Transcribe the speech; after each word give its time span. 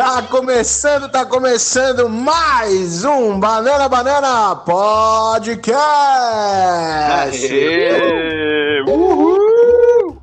Tá 0.00 0.22
começando, 0.22 1.10
tá 1.10 1.26
começando 1.26 2.08
mais 2.08 3.04
um 3.04 3.38
Banana 3.38 3.86
Banana 3.86 4.56
Podcast. 4.56 5.76
Aê! 7.46 8.80
Uhul! 8.88 10.18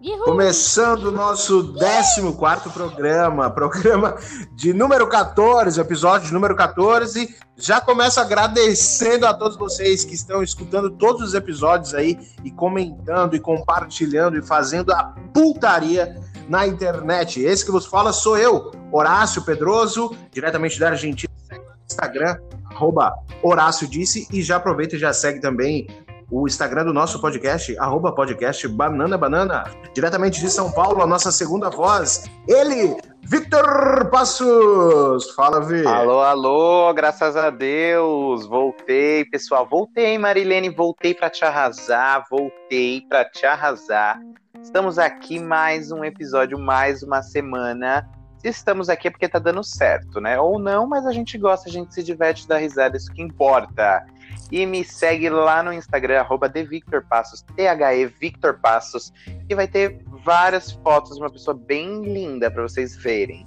Uhul. 0.00 0.24
Começando 0.24 1.06
o 1.06 1.10
nosso 1.10 1.74
14 1.76 2.72
programa, 2.72 3.50
programa 3.50 4.14
de 4.54 4.72
número 4.72 5.08
14, 5.08 5.80
episódio 5.80 6.28
de 6.28 6.32
número 6.32 6.54
14. 6.54 7.34
Já 7.56 7.80
começo 7.80 8.20
agradecendo 8.20 9.26
a 9.26 9.34
todos 9.34 9.56
vocês 9.56 10.04
que 10.04 10.14
estão 10.14 10.40
escutando 10.40 10.88
todos 10.90 11.20
os 11.20 11.34
episódios 11.34 11.94
aí 11.94 12.16
e 12.44 12.50
comentando 12.52 13.34
e 13.34 13.40
compartilhando 13.40 14.38
e 14.38 14.42
fazendo 14.42 14.92
a 14.92 15.02
putaria 15.34 16.14
na 16.48 16.66
internet. 16.66 17.42
Esse 17.42 17.64
que 17.64 17.70
vos 17.70 17.86
fala 17.86 18.12
sou 18.12 18.36
eu, 18.38 18.72
Horácio 18.90 19.44
Pedroso, 19.44 20.16
diretamente 20.32 20.80
da 20.80 20.90
Argentina. 20.90 21.32
Segue 21.48 21.64
no 21.64 21.84
Instagram, 21.86 22.38
arroba 22.70 23.12
Horácio 23.42 23.86
Disse, 23.86 24.26
e 24.32 24.42
já 24.42 24.56
aproveita 24.56 24.96
e 24.96 24.98
já 24.98 25.12
segue 25.12 25.40
também 25.40 25.86
o 26.30 26.46
Instagram 26.46 26.84
do 26.84 26.92
nosso 26.92 27.20
podcast, 27.20 27.76
arroba 27.78 28.12
podcast 28.12 28.68
Banana 28.68 29.16
Banana, 29.16 29.64
diretamente 29.94 30.40
de 30.40 30.50
São 30.50 30.70
Paulo, 30.70 31.02
a 31.02 31.06
nossa 31.06 31.32
segunda 31.32 31.70
voz, 31.70 32.24
ele, 32.46 32.96
Victor 33.22 34.10
Passos. 34.10 35.30
Fala, 35.30 35.60
Vi. 35.60 35.86
Alô, 35.86 36.20
alô, 36.20 36.92
graças 36.92 37.34
a 37.34 37.48
Deus, 37.48 38.46
voltei, 38.46 39.24
pessoal, 39.24 39.66
voltei, 39.66 40.18
Marilene, 40.18 40.68
voltei 40.68 41.14
para 41.14 41.30
te 41.30 41.44
arrasar, 41.44 42.26
voltei 42.30 43.00
para 43.08 43.24
te 43.24 43.46
arrasar. 43.46 44.20
Estamos 44.62 44.98
aqui 44.98 45.38
mais 45.38 45.90
um 45.92 46.04
episódio, 46.04 46.58
mais 46.58 47.02
uma 47.02 47.22
semana. 47.22 48.08
Se 48.38 48.48
estamos 48.48 48.88
aqui 48.88 49.08
é 49.08 49.10
porque 49.10 49.28
tá 49.28 49.38
dando 49.38 49.64
certo, 49.64 50.20
né? 50.20 50.38
Ou 50.38 50.58
não, 50.58 50.86
mas 50.86 51.06
a 51.06 51.12
gente 51.12 51.38
gosta, 51.38 51.68
a 51.68 51.72
gente 51.72 51.94
se 51.94 52.02
diverte, 52.02 52.46
dá 52.46 52.58
risada, 52.58 52.96
isso 52.96 53.12
que 53.12 53.22
importa. 53.22 54.04
E 54.50 54.66
me 54.66 54.84
segue 54.84 55.30
lá 55.30 55.62
no 55.62 55.72
Instagram, 55.72 56.20
arroba 56.20 56.48
TheVictorPassos, 56.48 57.42
T-H-E 57.56 58.06
Victor 58.06 58.58
Passos, 58.60 59.12
que 59.48 59.54
vai 59.54 59.66
ter 59.66 60.02
várias 60.24 60.72
fotos 60.72 61.16
de 61.16 61.22
uma 61.22 61.30
pessoa 61.30 61.56
bem 61.56 62.02
linda 62.02 62.50
para 62.50 62.62
vocês 62.62 62.96
verem. 62.96 63.44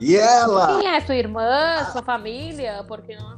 E 0.00 0.16
ela? 0.16 0.78
Quem 0.78 0.88
é 0.88 1.00
sua 1.00 1.16
irmã, 1.16 1.84
sua 1.90 2.02
família? 2.02 2.84
Porque 2.86 3.16
não. 3.16 3.36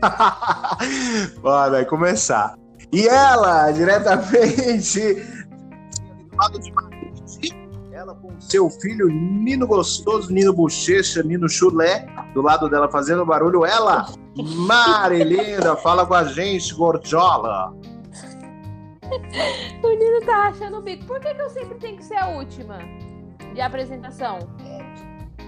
Bora, 1.40 1.70
vai 1.70 1.84
começar. 1.84 2.54
E 2.92 3.08
ela, 3.08 3.72
diretamente 3.72 5.00
lado 6.44 6.58
de 6.58 6.72
ela 7.92 8.14
com 8.16 8.38
seu 8.40 8.68
filho 8.68 9.08
Nino 9.08 9.66
Gostoso, 9.66 10.32
Nino 10.32 10.52
Bochecha, 10.52 11.22
Nino 11.22 11.48
Chulé, 11.48 12.04
do 12.34 12.42
lado 12.42 12.68
dela 12.68 12.90
fazendo 12.90 13.24
barulho, 13.24 13.64
ela, 13.64 14.06
Marilena, 14.36 15.76
fala 15.78 16.04
com 16.04 16.14
a 16.14 16.24
gente, 16.24 16.74
Gordiola. 16.74 17.72
O 19.84 19.88
Nino 19.90 20.20
tá 20.24 20.48
achando 20.48 20.78
o 20.78 20.82
bico. 20.82 21.04
Por 21.04 21.20
que, 21.20 21.34
que 21.34 21.40
eu 21.40 21.50
sempre 21.50 21.78
tenho 21.78 21.98
que 21.98 22.04
ser 22.04 22.16
a 22.16 22.28
última 22.28 22.78
de 23.52 23.60
apresentação? 23.60 24.38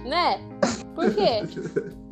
Né? 0.04 0.38
Por 0.94 1.12
quê? 1.14 1.40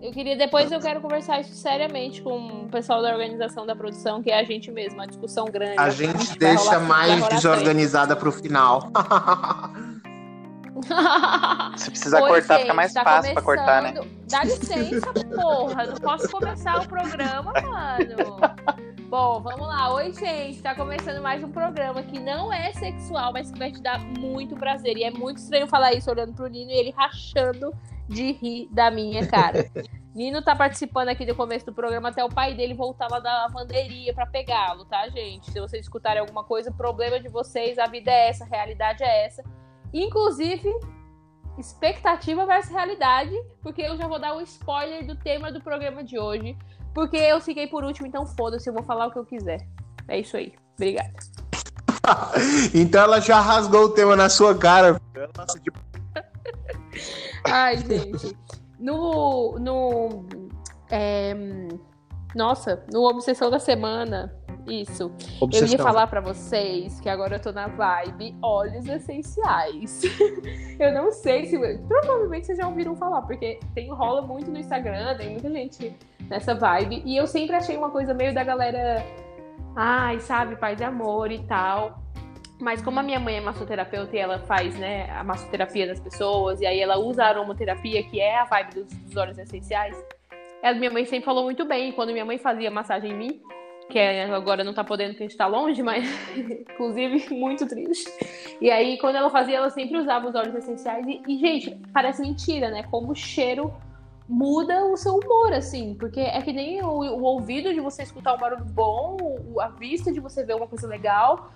Eu 0.00 0.12
queria, 0.12 0.36
depois 0.36 0.70
eu 0.70 0.78
quero 0.78 1.00
conversar 1.00 1.40
isso 1.40 1.54
seriamente 1.54 2.22
com 2.22 2.64
o 2.64 2.68
pessoal 2.68 3.02
da 3.02 3.10
organização 3.10 3.66
da 3.66 3.74
produção, 3.74 4.22
que 4.22 4.30
é 4.30 4.38
a 4.38 4.44
gente 4.44 4.70
mesmo, 4.70 4.94
uma 4.98 5.06
discussão 5.08 5.46
grande. 5.46 5.74
A 5.76 5.90
gente 5.90 6.12
vai 6.28 6.36
deixa 6.38 6.78
rolar- 6.78 6.78
vai 6.78 6.86
mais 6.86 7.28
desorganizada 7.28 8.14
pro 8.14 8.30
final. 8.30 8.82
frente. 8.82 9.98
Se 11.76 11.90
precisar 11.90 12.22
Oi, 12.22 12.28
cortar, 12.28 12.54
gente, 12.54 12.62
fica 12.62 12.74
mais 12.74 12.92
tá 12.92 13.02
fácil 13.02 13.32
pra 13.32 13.42
cortar, 13.42 13.82
né? 13.82 13.94
Dá 14.30 14.44
licença, 14.44 15.12
porra. 15.34 15.86
Não 15.86 15.96
posso 15.96 16.28
começar 16.30 16.80
o 16.80 16.86
programa, 16.88 17.52
mano. 17.52 18.38
Bom, 19.08 19.40
vamos 19.40 19.66
lá. 19.66 19.94
Oi, 19.94 20.12
gente. 20.12 20.60
Tá 20.60 20.74
começando 20.74 21.22
mais 21.22 21.42
um 21.42 21.50
programa 21.50 22.02
que 22.02 22.20
não 22.20 22.52
é 22.52 22.74
sexual, 22.74 23.32
mas 23.32 23.50
que 23.50 23.58
vai 23.58 23.72
te 23.72 23.80
dar 23.80 23.98
muito 23.98 24.54
prazer. 24.54 24.98
E 24.98 25.04
é 25.04 25.10
muito 25.10 25.38
estranho 25.38 25.66
falar 25.66 25.94
isso 25.94 26.10
olhando 26.10 26.34
pro 26.34 26.46
Nino 26.46 26.70
e 26.70 26.74
ele 26.74 26.90
rachando 26.90 27.72
de 28.06 28.32
rir 28.32 28.68
da 28.70 28.90
minha 28.90 29.26
cara. 29.26 29.66
Nino 30.14 30.42
tá 30.42 30.54
participando 30.54 31.08
aqui 31.08 31.24
do 31.24 31.34
começo 31.34 31.64
do 31.64 31.72
programa 31.72 32.10
até 32.10 32.22
o 32.22 32.28
pai 32.28 32.52
dele 32.52 32.74
voltar 32.74 33.08
lá 33.10 33.18
da 33.18 33.44
lavanderia 33.44 34.12
pra 34.12 34.26
pegá-lo, 34.26 34.84
tá, 34.84 35.08
gente? 35.08 35.50
Se 35.50 35.58
vocês 35.58 35.84
escutarem 35.84 36.20
alguma 36.20 36.44
coisa, 36.44 36.70
problema 36.70 37.18
de 37.18 37.30
vocês, 37.30 37.78
a 37.78 37.86
vida 37.86 38.10
é 38.10 38.28
essa, 38.28 38.44
a 38.44 38.46
realidade 38.46 39.02
é 39.02 39.24
essa. 39.24 39.42
Inclusive, 39.90 40.70
expectativa 41.56 42.44
versus 42.44 42.70
realidade, 42.70 43.34
porque 43.62 43.80
eu 43.80 43.96
já 43.96 44.06
vou 44.06 44.18
dar 44.18 44.34
o 44.34 44.42
spoiler 44.42 45.06
do 45.06 45.16
tema 45.16 45.50
do 45.50 45.62
programa 45.62 46.04
de 46.04 46.18
hoje, 46.18 46.54
porque 46.98 47.16
eu 47.16 47.40
fiquei 47.40 47.68
por 47.68 47.84
último, 47.84 48.08
então 48.08 48.26
foda-se, 48.26 48.68
eu 48.68 48.74
vou 48.74 48.82
falar 48.82 49.06
o 49.06 49.12
que 49.12 49.20
eu 49.20 49.24
quiser. 49.24 49.64
É 50.08 50.18
isso 50.18 50.36
aí. 50.36 50.52
Obrigada. 50.74 51.14
então 52.74 53.02
ela 53.02 53.20
já 53.20 53.40
rasgou 53.40 53.84
o 53.84 53.88
tema 53.90 54.16
na 54.16 54.28
sua 54.28 54.58
cara. 54.58 55.00
Nossa, 55.36 55.60
Ai, 57.46 57.78
gente. 57.78 58.36
No. 58.80 59.60
no 59.60 60.26
é, 60.90 61.36
nossa, 62.34 62.84
no 62.92 63.04
Obsessão 63.04 63.48
da 63.48 63.60
Semana. 63.60 64.36
Isso. 64.66 65.12
Eu 65.40 65.66
ia 65.66 65.78
falar 65.78 66.08
pra 66.08 66.20
vocês 66.20 66.98
que 66.98 67.08
agora 67.08 67.36
eu 67.36 67.40
tô 67.40 67.52
na 67.52 67.68
vibe 67.68 68.36
óleos 68.42 68.88
essenciais. 68.88 70.02
eu 70.80 70.92
não 70.92 71.12
sei 71.12 71.46
se. 71.46 71.56
Provavelmente 71.86 72.46
vocês 72.46 72.58
já 72.58 72.66
ouviram 72.66 72.96
falar, 72.96 73.22
porque 73.22 73.60
tem, 73.72 73.88
rola 73.88 74.20
muito 74.20 74.50
no 74.50 74.58
Instagram, 74.58 75.16
tem 75.16 75.30
muita 75.30 75.48
gente 75.48 75.96
nessa 76.28 76.54
vibe. 76.54 77.02
E 77.04 77.16
eu 77.16 77.26
sempre 77.26 77.56
achei 77.56 77.76
uma 77.76 77.90
coisa 77.90 78.14
meio 78.14 78.34
da 78.34 78.44
galera. 78.44 79.04
Ai, 79.76 80.20
sabe, 80.20 80.56
paz 80.56 80.80
e 80.80 80.84
amor 80.84 81.30
e 81.30 81.38
tal. 81.44 82.02
Mas 82.60 82.82
como 82.82 82.98
a 82.98 83.02
minha 83.02 83.20
mãe 83.20 83.36
é 83.36 83.40
massoterapeuta 83.40 84.16
e 84.16 84.18
ela 84.18 84.40
faz, 84.40 84.76
né, 84.76 85.08
a 85.10 85.22
massoterapia 85.22 85.86
das 85.86 86.00
pessoas, 86.00 86.60
e 86.60 86.66
aí 86.66 86.80
ela 86.80 86.98
usa 86.98 87.22
a 87.22 87.28
aromaterapia, 87.28 88.02
que 88.02 88.20
é 88.20 88.36
a 88.36 88.44
vibe 88.44 88.74
dos, 88.74 88.92
dos 88.92 89.16
óleos 89.16 89.38
essenciais, 89.38 89.96
ela, 90.60 90.76
minha 90.76 90.90
mãe 90.90 91.04
sempre 91.04 91.24
falou 91.24 91.44
muito 91.44 91.64
bem. 91.64 91.92
Quando 91.92 92.12
minha 92.12 92.24
mãe 92.24 92.36
fazia 92.36 92.70
massagem 92.70 93.12
em 93.12 93.16
mim, 93.16 93.40
que 93.88 93.98
é- 93.98 94.24
agora 94.24 94.64
não 94.64 94.74
tá 94.74 94.84
podendo 94.84 95.10
porque 95.10 95.22
a 95.24 95.28
gente 95.28 95.38
tá 95.38 95.46
longe, 95.46 95.82
mas 95.82 96.04
inclusive 96.36 97.32
muito 97.34 97.66
triste. 97.66 98.10
E 98.60 98.70
aí, 98.70 98.98
quando 98.98 99.16
ela 99.16 99.30
fazia, 99.30 99.56
ela 99.56 99.70
sempre 99.70 99.96
usava 99.96 100.28
os 100.28 100.34
óleos 100.34 100.54
essenciais. 100.56 101.06
E, 101.06 101.22
e, 101.26 101.38
gente, 101.38 101.80
parece 101.92 102.20
mentira, 102.20 102.70
né? 102.70 102.82
Como 102.90 103.12
o 103.12 103.14
cheiro 103.14 103.72
muda 104.28 104.84
o 104.86 104.96
seu 104.96 105.14
humor, 105.14 105.52
assim. 105.52 105.94
Porque 105.94 106.20
é 106.20 106.40
que 106.42 106.52
nem 106.52 106.82
o, 106.82 106.88
o 106.88 107.22
ouvido 107.22 107.72
de 107.72 107.80
você 107.80 108.02
escutar 108.02 108.34
um 108.34 108.38
barulho 108.38 108.64
bom, 108.64 109.16
o- 109.54 109.60
a 109.60 109.68
vista 109.68 110.12
de 110.12 110.20
você 110.20 110.44
ver 110.44 110.54
uma 110.54 110.66
coisa 110.66 110.86
legal, 110.86 111.50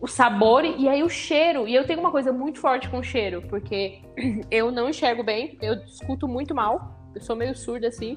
o 0.00 0.06
sabor 0.06 0.64
e 0.64 0.88
aí 0.88 1.02
o 1.02 1.08
cheiro. 1.08 1.68
E 1.68 1.74
eu 1.74 1.86
tenho 1.86 2.00
uma 2.00 2.10
coisa 2.10 2.32
muito 2.32 2.58
forte 2.60 2.88
com 2.88 2.98
o 2.98 3.02
cheiro, 3.02 3.42
porque 3.48 4.00
eu 4.50 4.70
não 4.72 4.88
enxergo 4.88 5.22
bem, 5.22 5.58
eu 5.60 5.74
escuto 5.84 6.26
muito 6.26 6.54
mal. 6.54 6.96
Eu 7.14 7.20
sou 7.20 7.34
meio 7.36 7.54
surda, 7.56 7.88
assim, 7.88 8.16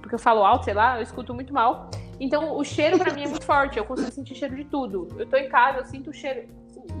porque 0.00 0.14
eu 0.14 0.18
falo 0.18 0.44
alto, 0.44 0.64
sei 0.64 0.74
lá, 0.74 0.96
eu 0.96 1.02
escuto 1.02 1.32
muito 1.34 1.52
mal. 1.52 1.88
Então, 2.18 2.56
o 2.56 2.64
cheiro 2.64 2.98
pra 2.98 3.14
mim 3.14 3.22
é 3.24 3.28
muito 3.28 3.44
forte. 3.44 3.78
Eu 3.78 3.84
consigo 3.84 4.10
sentir 4.12 4.34
cheiro 4.34 4.54
de 4.56 4.64
tudo. 4.64 5.08
Eu 5.18 5.26
tô 5.26 5.36
em 5.36 5.48
casa, 5.48 5.78
eu 5.78 5.84
sinto 5.86 6.10
o 6.10 6.12
cheiro. 6.12 6.48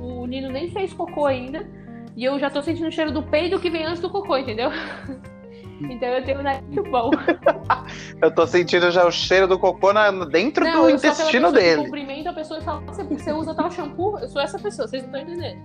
O 0.00 0.26
Nino 0.26 0.48
nem 0.50 0.70
fez 0.70 0.92
cocô 0.94 1.26
ainda. 1.26 1.68
E 2.16 2.24
eu 2.24 2.38
já 2.38 2.48
tô 2.50 2.62
sentindo 2.62 2.88
o 2.88 2.92
cheiro 2.92 3.10
do 3.12 3.22
peido 3.22 3.58
que 3.60 3.68
vem 3.68 3.84
antes 3.84 4.00
do 4.00 4.08
cocô, 4.10 4.36
entendeu? 4.36 4.70
Então 5.82 6.08
eu 6.08 6.24
tenho 6.24 6.40
um 6.40 6.42
nariz 6.42 6.62
muito 6.68 6.82
bom. 6.90 7.10
Eu 8.22 8.30
tô 8.34 8.46
sentindo 8.46 8.90
já 8.90 9.06
o 9.06 9.10
cheiro 9.10 9.48
do 9.48 9.58
cocô 9.58 9.92
na- 9.92 10.10
dentro 10.26 10.64
Não, 10.64 10.82
do 10.82 10.90
eu 10.90 10.96
intestino 10.96 11.50
dele. 11.50 11.84
cumprimento 11.84 12.28
a 12.28 12.32
pessoa 12.32 12.60
e 12.60 12.62
fala, 12.62 12.80
"Nossa, 12.82 13.02
você 13.04 13.32
usa 13.32 13.54
tal 13.54 13.70
shampoo? 13.70 14.18
Eu 14.18 14.28
sou 14.28 14.40
essa 14.42 14.58
pessoa, 14.58 14.86
vocês 14.86 15.02
não 15.06 15.18
estão 15.18 15.34
entendendo. 15.34 15.58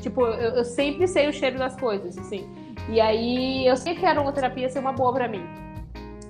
Tipo, 0.00 0.22
eu, 0.26 0.56
eu 0.56 0.64
sempre 0.64 1.06
sei 1.06 1.28
o 1.28 1.32
cheiro 1.32 1.58
das 1.58 1.76
coisas, 1.76 2.18
assim. 2.18 2.48
E 2.88 3.00
aí, 3.00 3.64
eu 3.66 3.76
sei 3.76 3.94
que 3.94 4.04
a 4.04 4.10
aromaterapia 4.10 4.64
ia 4.64 4.68
ser 4.68 4.80
uma 4.80 4.92
boa 4.92 5.12
pra 5.12 5.28
mim. 5.28 5.44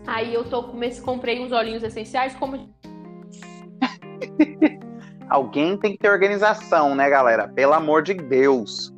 Aí 0.07 0.35
eu 0.35 0.45
tô 0.45 0.65
comece- 0.65 1.01
comprei 1.01 1.41
uns 1.43 1.53
olhinhos 1.53 1.83
essenciais, 1.83 2.35
como 2.35 2.69
Alguém 5.31 5.77
tem 5.79 5.93
que 5.93 5.99
ter 5.99 6.11
organização, 6.11 6.95
né, 6.95 7.09
galera? 7.09 7.49
Pelo 7.49 7.73
amor 7.73 8.03
de 8.03 8.13
Deus. 8.15 8.92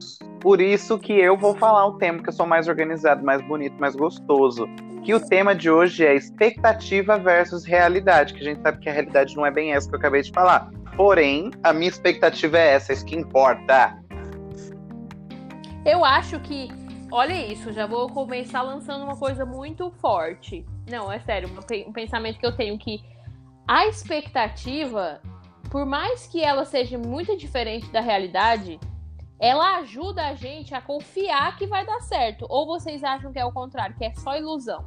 Por 0.45 0.61
isso 0.61 0.99
que 0.99 1.15
eu 1.15 1.39
vou 1.39 1.55
falar 1.55 1.87
o 1.87 1.97
tema, 1.97 2.23
que 2.23 2.29
eu 2.29 2.33
sou 2.35 2.45
mais 2.45 2.69
organizado, 2.69 3.25
mais 3.25 3.41
bonito, 3.41 3.81
mais 3.81 3.97
gostoso. 3.97 4.67
Que 5.03 5.15
o 5.15 5.27
tema 5.27 5.55
de 5.55 5.71
hoje 5.71 6.05
é 6.05 6.15
expectativa 6.15 7.19
versus 7.19 7.65
realidade, 7.65 8.35
que 8.35 8.41
a 8.41 8.45
gente 8.51 8.61
sabe 8.61 8.79
que 8.79 8.91
a 8.91 8.93
realidade 8.93 9.35
não 9.35 9.47
é 9.47 9.51
bem 9.51 9.73
essa 9.73 9.89
que 9.89 9.95
eu 9.95 9.99
acabei 9.99 10.21
de 10.21 10.31
falar. 10.31 10.71
Porém, 10.99 11.51
a 11.63 11.73
minha 11.73 11.89
expectativa 11.89 12.59
é 12.59 12.75
essa, 12.75 12.93
isso 12.93 13.07
que 13.07 13.17
importa. 13.17 13.99
Eu 15.83 16.05
acho 16.05 16.39
que, 16.41 16.69
olha 17.11 17.51
isso, 17.51 17.73
já 17.73 17.87
vou 17.87 18.11
começar 18.11 18.61
lançando 18.61 19.03
uma 19.03 19.17
coisa 19.17 19.47
muito 19.47 19.91
forte. 19.93 20.63
Não, 20.91 21.11
é 21.11 21.21
sério, 21.21 21.49
um 21.89 21.93
pensamento 21.95 22.39
que 22.39 22.45
eu 22.45 22.55
tenho 22.55 22.79
que 22.79 23.03
a 23.67 23.87
expectativa, 23.87 25.23
por 25.71 25.87
mais 25.87 26.27
que 26.27 26.43
ela 26.43 26.67
seja 26.67 26.99
muito 26.99 27.35
diferente 27.35 27.91
da 27.91 28.03
realidade, 28.03 28.79
ela 29.45 29.77
ajuda 29.77 30.27
a 30.29 30.35
gente 30.35 30.75
a 30.75 30.81
confiar 30.81 31.55
que 31.59 31.67
vai 31.67 31.85
dar 31.85 32.01
certo. 32.01 32.47
Ou 32.49 32.65
vocês 32.65 33.05
acham 33.05 33.31
que 33.31 33.39
é 33.39 33.45
o 33.45 33.53
contrário, 33.53 33.95
que 33.95 34.07
é 34.07 34.15
só 34.15 34.35
ilusão? 34.35 34.83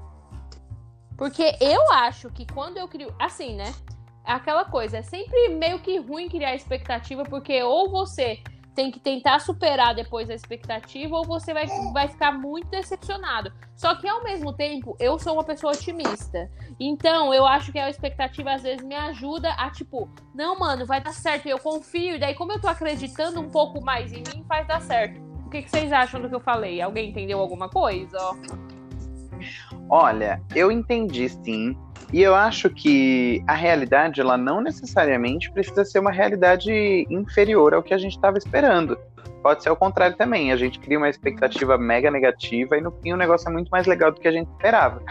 Porque 1.16 1.56
eu 1.62 1.92
acho 1.92 2.32
que 2.32 2.44
quando 2.52 2.78
eu 2.78 2.88
crio. 2.88 3.14
Assim, 3.20 3.56
né? 3.56 3.72
Aquela 4.26 4.66
coisa, 4.66 4.98
é 4.98 5.02
sempre 5.04 5.50
meio 5.50 5.78
que 5.80 6.00
ruim 6.00 6.28
criar 6.28 6.56
expectativa, 6.56 7.24
porque 7.24 7.62
ou 7.62 7.92
você 7.92 8.42
tem 8.78 8.92
que 8.92 9.00
tentar 9.00 9.40
superar 9.40 9.96
depois 9.96 10.30
a 10.30 10.36
expectativa 10.36 11.16
ou 11.16 11.26
você 11.26 11.52
vai, 11.52 11.66
vai 11.92 12.08
ficar 12.08 12.32
muito 12.32 12.68
decepcionado. 12.68 13.52
Só 13.76 13.96
que 13.96 14.08
ao 14.08 14.24
mesmo 14.24 14.54
tempo, 14.54 14.96
eu 15.00 15.18
sou 15.18 15.34
uma 15.34 15.44
pessoa 15.44 15.74
otimista. 15.74 16.48
Então, 16.80 17.34
eu 17.34 17.44
acho 17.44 17.72
que 17.72 17.80
a 17.80 17.90
expectativa 17.90 18.52
às 18.52 18.62
vezes 18.62 18.86
me 18.86 18.94
ajuda 18.94 19.52
a 19.54 19.72
tipo, 19.72 20.08
não, 20.32 20.60
mano, 20.60 20.86
vai 20.86 21.02
dar 21.02 21.12
certo, 21.12 21.48
eu 21.48 21.58
confio. 21.58 22.18
E 22.18 22.20
daí, 22.20 22.36
como 22.36 22.52
eu 22.52 22.62
tô 22.62 22.68
acreditando 22.68 23.40
um 23.42 23.50
pouco 23.50 23.84
mais 23.84 24.14
em 24.14 24.18
mim, 24.18 24.46
faz 24.48 24.68
dar 24.68 24.80
certo. 24.80 25.20
O 25.44 25.50
que, 25.50 25.64
que 25.64 25.72
vocês 25.72 25.92
acham 25.92 26.22
do 26.22 26.30
que 26.30 26.36
eu 26.36 26.40
falei? 26.40 26.80
Alguém 26.80 27.10
entendeu 27.10 27.40
alguma 27.40 27.70
coisa? 27.70 28.20
Olha, 29.90 30.40
eu 30.54 30.72
entendi 30.72 31.30
sim. 31.30 31.76
E 32.14 32.22
eu 32.22 32.34
acho 32.34 32.70
que 32.70 33.44
a 33.46 33.54
realidade, 33.54 34.22
ela 34.22 34.38
não 34.38 34.62
necessariamente 34.62 35.52
precisa 35.52 35.84
ser 35.84 36.00
uma 36.00 36.12
realidade 36.12 36.72
inferior 37.10 37.74
ao 37.74 37.84
que 37.84 37.94
a 37.94 37.98
gente 37.98 38.16
estava 38.16 38.38
esperando. 38.38 38.98
Pode 39.44 39.62
ser 39.62 39.70
o 39.70 39.76
contrário 39.76 40.16
também. 40.16 40.52
A 40.52 40.56
gente 40.56 40.80
cria 40.80 40.98
uma 40.98 41.10
expectativa 41.10 41.78
mega 41.78 42.10
negativa 42.10 42.78
e 42.78 42.82
no 42.82 42.92
fim 42.92 43.14
o 43.14 43.18
negócio 43.18 43.50
é 43.50 43.52
muito 43.52 43.70
mais 43.70 43.86
legal 43.86 44.12
do 44.12 44.20
que 44.20 44.28
a 44.28 44.32
gente 44.32 44.50
esperava. 44.50 45.02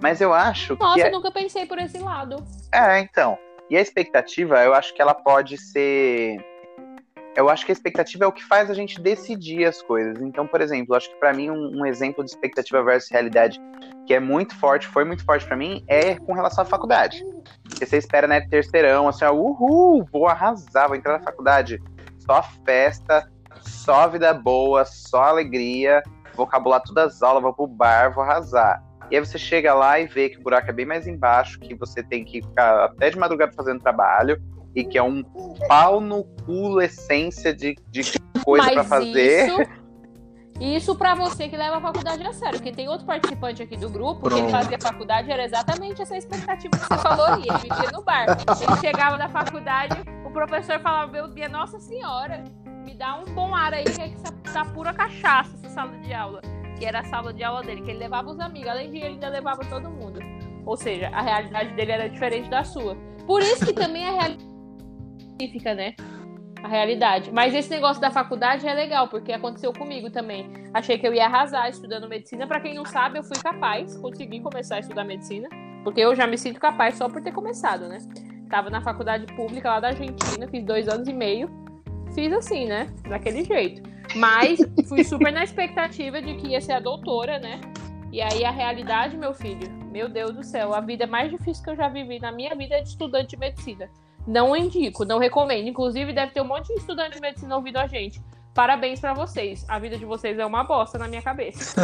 Mas 0.00 0.20
eu 0.20 0.32
acho 0.32 0.74
Nossa, 0.74 0.94
que. 0.94 1.00
Nossa, 1.00 1.00
é... 1.00 1.08
eu 1.08 1.12
nunca 1.12 1.30
pensei 1.30 1.66
por 1.66 1.78
esse 1.78 1.98
lado. 1.98 2.42
É, 2.72 3.00
então. 3.00 3.36
E 3.70 3.76
a 3.76 3.80
expectativa, 3.80 4.62
eu 4.64 4.72
acho 4.72 4.94
que 4.94 5.02
ela 5.02 5.14
pode 5.14 5.58
ser 5.58 6.38
eu 7.38 7.48
acho 7.48 7.64
que 7.64 7.70
a 7.70 7.74
expectativa 7.74 8.24
é 8.24 8.26
o 8.26 8.32
que 8.32 8.44
faz 8.44 8.68
a 8.68 8.74
gente 8.74 9.00
decidir 9.00 9.64
as 9.64 9.80
coisas. 9.80 10.20
Então, 10.20 10.44
por 10.44 10.60
exemplo, 10.60 10.96
acho 10.96 11.08
que 11.08 11.14
para 11.20 11.32
mim 11.32 11.48
um, 11.48 11.82
um, 11.82 11.86
exemplo 11.86 12.24
de 12.24 12.30
expectativa 12.32 12.82
versus 12.82 13.08
realidade 13.10 13.60
que 14.06 14.12
é 14.12 14.18
muito 14.18 14.56
forte, 14.56 14.88
foi 14.88 15.04
muito 15.04 15.24
forte 15.24 15.46
para 15.46 15.56
mim, 15.56 15.84
é 15.86 16.16
com 16.16 16.32
relação 16.32 16.62
à 16.62 16.64
faculdade. 16.64 17.24
Porque 17.62 17.86
você 17.86 17.98
espera, 17.98 18.26
né, 18.26 18.40
terceirão, 18.40 19.06
assim, 19.06 19.24
ó, 19.24 19.32
uhul, 19.32 20.04
vou 20.12 20.26
arrasar, 20.26 20.88
vou 20.88 20.96
entrar 20.96 21.12
na 21.12 21.24
faculdade. 21.24 21.80
Só 22.18 22.42
festa, 22.64 23.30
só 23.60 24.08
vida 24.08 24.34
boa, 24.34 24.84
só 24.84 25.24
alegria, 25.24 26.02
vou 26.34 26.46
cabular 26.46 26.82
todas 26.82 27.14
as 27.14 27.22
aulas, 27.22 27.42
vou 27.42 27.54
pro 27.54 27.68
bar, 27.68 28.12
vou 28.12 28.24
arrasar. 28.24 28.82
E 29.12 29.16
aí 29.16 29.24
você 29.24 29.38
chega 29.38 29.72
lá 29.74 30.00
e 30.00 30.08
vê 30.08 30.28
que 30.28 30.38
o 30.38 30.42
buraco 30.42 30.70
é 30.70 30.72
bem 30.72 30.86
mais 30.86 31.06
embaixo, 31.06 31.60
que 31.60 31.74
você 31.74 32.02
tem 32.02 32.24
que 32.24 32.42
ficar 32.42 32.86
até 32.86 33.10
de 33.10 33.18
madrugada 33.18 33.52
fazendo 33.52 33.80
trabalho, 33.80 34.42
e 34.78 34.84
que 34.84 34.96
é 34.96 35.02
um 35.02 35.24
pau 35.66 36.00
no 36.00 36.22
culo 36.46 36.80
essência 36.80 37.52
de, 37.52 37.76
de 37.88 38.02
coisa 38.44 38.70
para 38.70 38.84
fazer. 38.84 39.48
Isso, 39.48 39.70
isso 40.60 40.94
para 40.94 41.16
você 41.16 41.48
que 41.48 41.56
leva 41.56 41.78
a 41.78 41.80
faculdade 41.80 42.24
a 42.24 42.32
sério, 42.32 42.58
porque 42.58 42.70
tem 42.70 42.88
outro 42.88 43.04
participante 43.04 43.60
aqui 43.60 43.76
do 43.76 43.90
grupo 43.90 44.20
Pronto. 44.20 44.36
que 44.36 44.40
ele 44.42 44.50
fazia 44.52 44.78
faculdade, 44.80 45.32
era 45.32 45.44
exatamente 45.44 46.00
essa 46.00 46.16
expectativa 46.16 46.70
que 46.70 46.78
você 46.78 46.98
falou 46.98 47.26
aí. 47.26 47.42
Ele 47.42 47.58
vivia 47.58 47.90
no 47.92 48.04
bar. 48.04 48.26
Ele 48.28 48.80
chegava 48.80 49.16
na 49.16 49.28
faculdade, 49.28 49.96
o 50.24 50.30
professor 50.30 50.78
falava, 50.78 51.10
meu 51.10 51.26
Deus, 51.26 51.50
nossa 51.50 51.80
senhora, 51.80 52.44
me 52.84 52.94
dá 52.94 53.16
um 53.16 53.24
bom 53.34 53.52
ar 53.52 53.74
aí, 53.74 53.82
que 53.82 54.00
é 54.00 54.08
que 54.10 54.52
tá 54.52 54.64
pura 54.64 54.92
cachaça 54.92 55.50
essa 55.56 55.74
sala 55.74 55.98
de 55.98 56.14
aula. 56.14 56.40
Que 56.78 56.84
era 56.84 57.00
a 57.00 57.04
sala 57.04 57.32
de 57.32 57.42
aula 57.42 57.64
dele, 57.64 57.82
que 57.82 57.90
ele 57.90 57.98
levava 57.98 58.30
os 58.30 58.38
amigos, 58.38 58.68
além 58.68 58.92
de 58.92 58.98
ele 58.98 59.06
ainda 59.06 59.28
levava 59.28 59.64
todo 59.64 59.90
mundo. 59.90 60.20
Ou 60.64 60.76
seja, 60.76 61.08
a 61.08 61.20
realidade 61.20 61.74
dele 61.74 61.90
era 61.90 62.08
diferente 62.08 62.48
da 62.48 62.62
sua. 62.62 62.96
Por 63.26 63.42
isso 63.42 63.66
que 63.66 63.72
também 63.72 64.06
a 64.06 64.12
realidade 64.12 64.47
científica, 65.38 65.74
né? 65.74 65.94
A 66.62 66.66
realidade. 66.66 67.30
Mas 67.32 67.54
esse 67.54 67.70
negócio 67.70 68.02
da 68.02 68.10
faculdade 68.10 68.66
é 68.66 68.74
legal, 68.74 69.08
porque 69.08 69.32
aconteceu 69.32 69.72
comigo 69.72 70.10
também. 70.10 70.50
Achei 70.74 70.98
que 70.98 71.06
eu 71.06 71.14
ia 71.14 71.26
arrasar 71.26 71.70
estudando 71.70 72.08
medicina. 72.08 72.46
Para 72.46 72.60
quem 72.60 72.74
não 72.74 72.84
sabe, 72.84 73.18
eu 73.18 73.22
fui 73.22 73.38
capaz, 73.40 73.96
consegui 73.96 74.40
começar 74.40 74.76
a 74.76 74.80
estudar 74.80 75.04
medicina, 75.04 75.48
porque 75.84 76.00
eu 76.00 76.14
já 76.16 76.26
me 76.26 76.36
sinto 76.36 76.58
capaz 76.58 76.96
só 76.96 77.08
por 77.08 77.22
ter 77.22 77.32
começado, 77.32 77.88
né? 77.88 77.98
Tava 78.50 78.70
na 78.70 78.80
faculdade 78.80 79.26
pública 79.34 79.70
lá 79.70 79.80
da 79.80 79.88
Argentina, 79.88 80.48
fiz 80.48 80.64
dois 80.64 80.88
anos 80.88 81.06
e 81.06 81.12
meio. 81.12 81.48
Fiz 82.14 82.32
assim, 82.32 82.66
né? 82.66 82.92
Daquele 83.08 83.44
jeito. 83.44 83.88
Mas 84.16 84.58
fui 84.88 85.04
super 85.04 85.32
na 85.32 85.44
expectativa 85.44 86.20
de 86.20 86.34
que 86.36 86.48
ia 86.48 86.60
ser 86.60 86.72
a 86.72 86.80
doutora, 86.80 87.38
né? 87.38 87.60
E 88.10 88.22
aí 88.22 88.44
a 88.44 88.50
realidade, 88.50 89.16
meu 89.16 89.34
filho, 89.34 89.70
meu 89.92 90.08
Deus 90.08 90.34
do 90.34 90.42
céu, 90.42 90.74
a 90.74 90.80
vida 90.80 91.06
mais 91.06 91.30
difícil 91.30 91.62
que 91.62 91.70
eu 91.70 91.76
já 91.76 91.88
vivi 91.88 92.18
na 92.18 92.32
minha 92.32 92.56
vida 92.56 92.76
é 92.76 92.80
de 92.80 92.88
estudante 92.88 93.30
de 93.30 93.36
medicina. 93.36 93.88
Não 94.28 94.54
indico, 94.54 95.06
não 95.06 95.18
recomendo. 95.18 95.68
Inclusive, 95.68 96.12
deve 96.12 96.32
ter 96.32 96.42
um 96.42 96.44
monte 96.44 96.66
de 96.66 96.74
estudante 96.74 97.14
de 97.14 97.20
medicina 97.20 97.56
ouvindo 97.56 97.78
a 97.78 97.86
gente. 97.86 98.20
Parabéns 98.52 99.00
para 99.00 99.14
vocês. 99.14 99.64
A 99.66 99.78
vida 99.78 99.96
de 99.96 100.04
vocês 100.04 100.38
é 100.38 100.44
uma 100.44 100.64
bosta 100.64 100.98
na 100.98 101.08
minha 101.08 101.22
cabeça. 101.22 101.80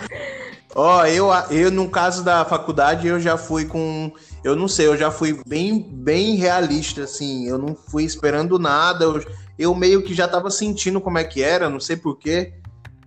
Ó, 0.74 1.00
oh, 1.00 1.04
eu, 1.04 1.28
eu, 1.50 1.70
no 1.70 1.90
caso 1.90 2.24
da 2.24 2.42
faculdade, 2.42 3.06
eu 3.06 3.20
já 3.20 3.36
fui 3.36 3.66
com. 3.66 4.10
Eu 4.42 4.56
não 4.56 4.66
sei, 4.66 4.86
eu 4.86 4.96
já 4.96 5.10
fui 5.10 5.42
bem, 5.46 5.78
bem 5.78 6.36
realista, 6.36 7.02
assim. 7.02 7.46
Eu 7.46 7.58
não 7.58 7.74
fui 7.74 8.04
esperando 8.04 8.58
nada. 8.58 9.04
Eu, 9.04 9.22
eu 9.58 9.74
meio 9.74 10.02
que 10.02 10.14
já 10.14 10.26
tava 10.26 10.50
sentindo 10.50 11.02
como 11.02 11.18
é 11.18 11.24
que 11.24 11.42
era, 11.42 11.68
não 11.68 11.80
sei 11.80 11.98
porquê. 11.98 12.54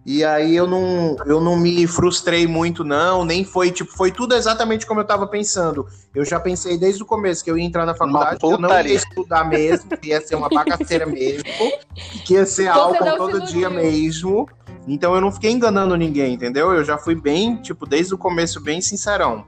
E 0.04 0.24
aí 0.26 0.56
eu 0.56 0.66
não, 0.66 1.16
eu 1.26 1.40
não 1.40 1.56
me 1.56 1.86
frustrei 1.86 2.48
muito, 2.48 2.84
não, 2.84 3.24
nem 3.24 3.46
foi, 3.46 3.70
tipo, 3.70 3.92
foi 3.92 4.12
tudo 4.12 4.34
exatamente 4.34 4.86
como 4.86 5.00
eu 5.00 5.06
tava 5.06 5.28
pensando. 5.28 5.86
Eu 6.14 6.26
já 6.26 6.40
pensei 6.40 6.78
desde 6.78 7.04
o 7.04 7.06
começo 7.06 7.44
que 7.44 7.52
eu 7.52 7.58
ia 7.58 7.64
entrar 7.64 7.86
na 7.86 7.94
faculdade, 7.94 8.40
que 8.40 8.46
eu 8.46 8.58
não 8.58 8.70
ia 8.70 8.96
estudar 8.96 9.44
mesmo, 9.44 9.96
que 9.98 10.10
ia 10.10 10.20
ser 10.20 10.36
uma 10.36 10.50
bagaceira 10.50 11.06
mesmo, 11.08 11.44
que 12.26 12.34
ia 12.34 12.46
ser 12.48 12.68
álcool 12.68 13.16
todo 13.16 13.46
dia 13.46 13.70
mesmo. 13.70 14.50
Então 14.88 15.14
eu 15.14 15.22
não 15.22 15.32
fiquei 15.32 15.52
enganando 15.52 15.96
ninguém, 15.96 16.34
entendeu? 16.34 16.72
Eu 16.74 16.84
já 16.84 16.98
fui 16.98 17.14
bem, 17.14 17.58
tipo, 17.58 17.86
desde 17.86 18.16
o 18.16 18.18
começo, 18.18 18.60
bem 18.60 18.82
sincerão. 18.82 19.46